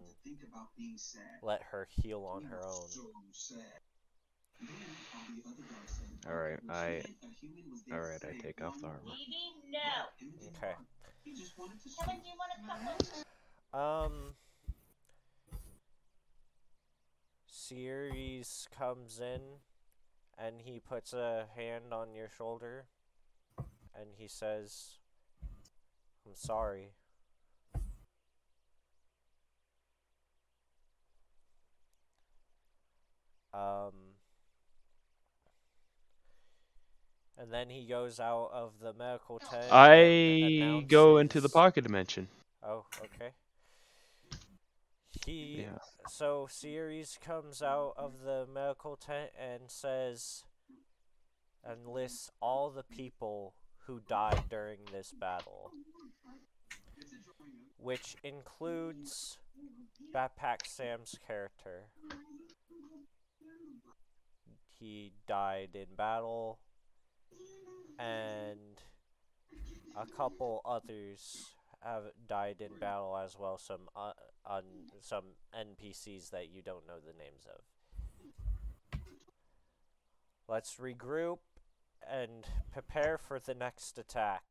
[1.42, 2.90] let her heal on her own.
[6.28, 7.02] All right, I
[7.92, 9.00] all right, I take off the armor.
[10.58, 10.74] Okay.
[12.00, 13.26] Kevin, do you want to come with
[13.74, 14.36] Um.
[17.52, 19.42] Sierres comes in
[20.44, 22.86] and he puts a hand on your shoulder
[23.58, 24.98] and he says,
[26.26, 26.92] I'm sorry.
[33.54, 33.92] Um.
[37.38, 39.68] And then he goes out of the medical tent.
[39.72, 42.28] I go into the pocket dimension.
[42.62, 43.32] Oh, okay.
[45.26, 45.80] He Yeah.
[46.08, 50.44] so Sierres comes out of the medical tent and says
[51.64, 53.56] and lists all the people
[53.86, 55.72] who died during this battle.
[57.78, 59.40] Which includes
[60.14, 61.90] Backpack Sam's character.
[64.80, 66.60] He died in battle
[67.98, 68.82] and
[69.96, 73.58] a couple others have died in battle as well.
[73.58, 74.14] Some uh,
[74.46, 74.64] on
[75.02, 75.26] some
[75.56, 77.62] NPCs that you don't know the names of.
[80.48, 81.40] Let's regroup
[82.10, 84.42] and prepare for the next attack.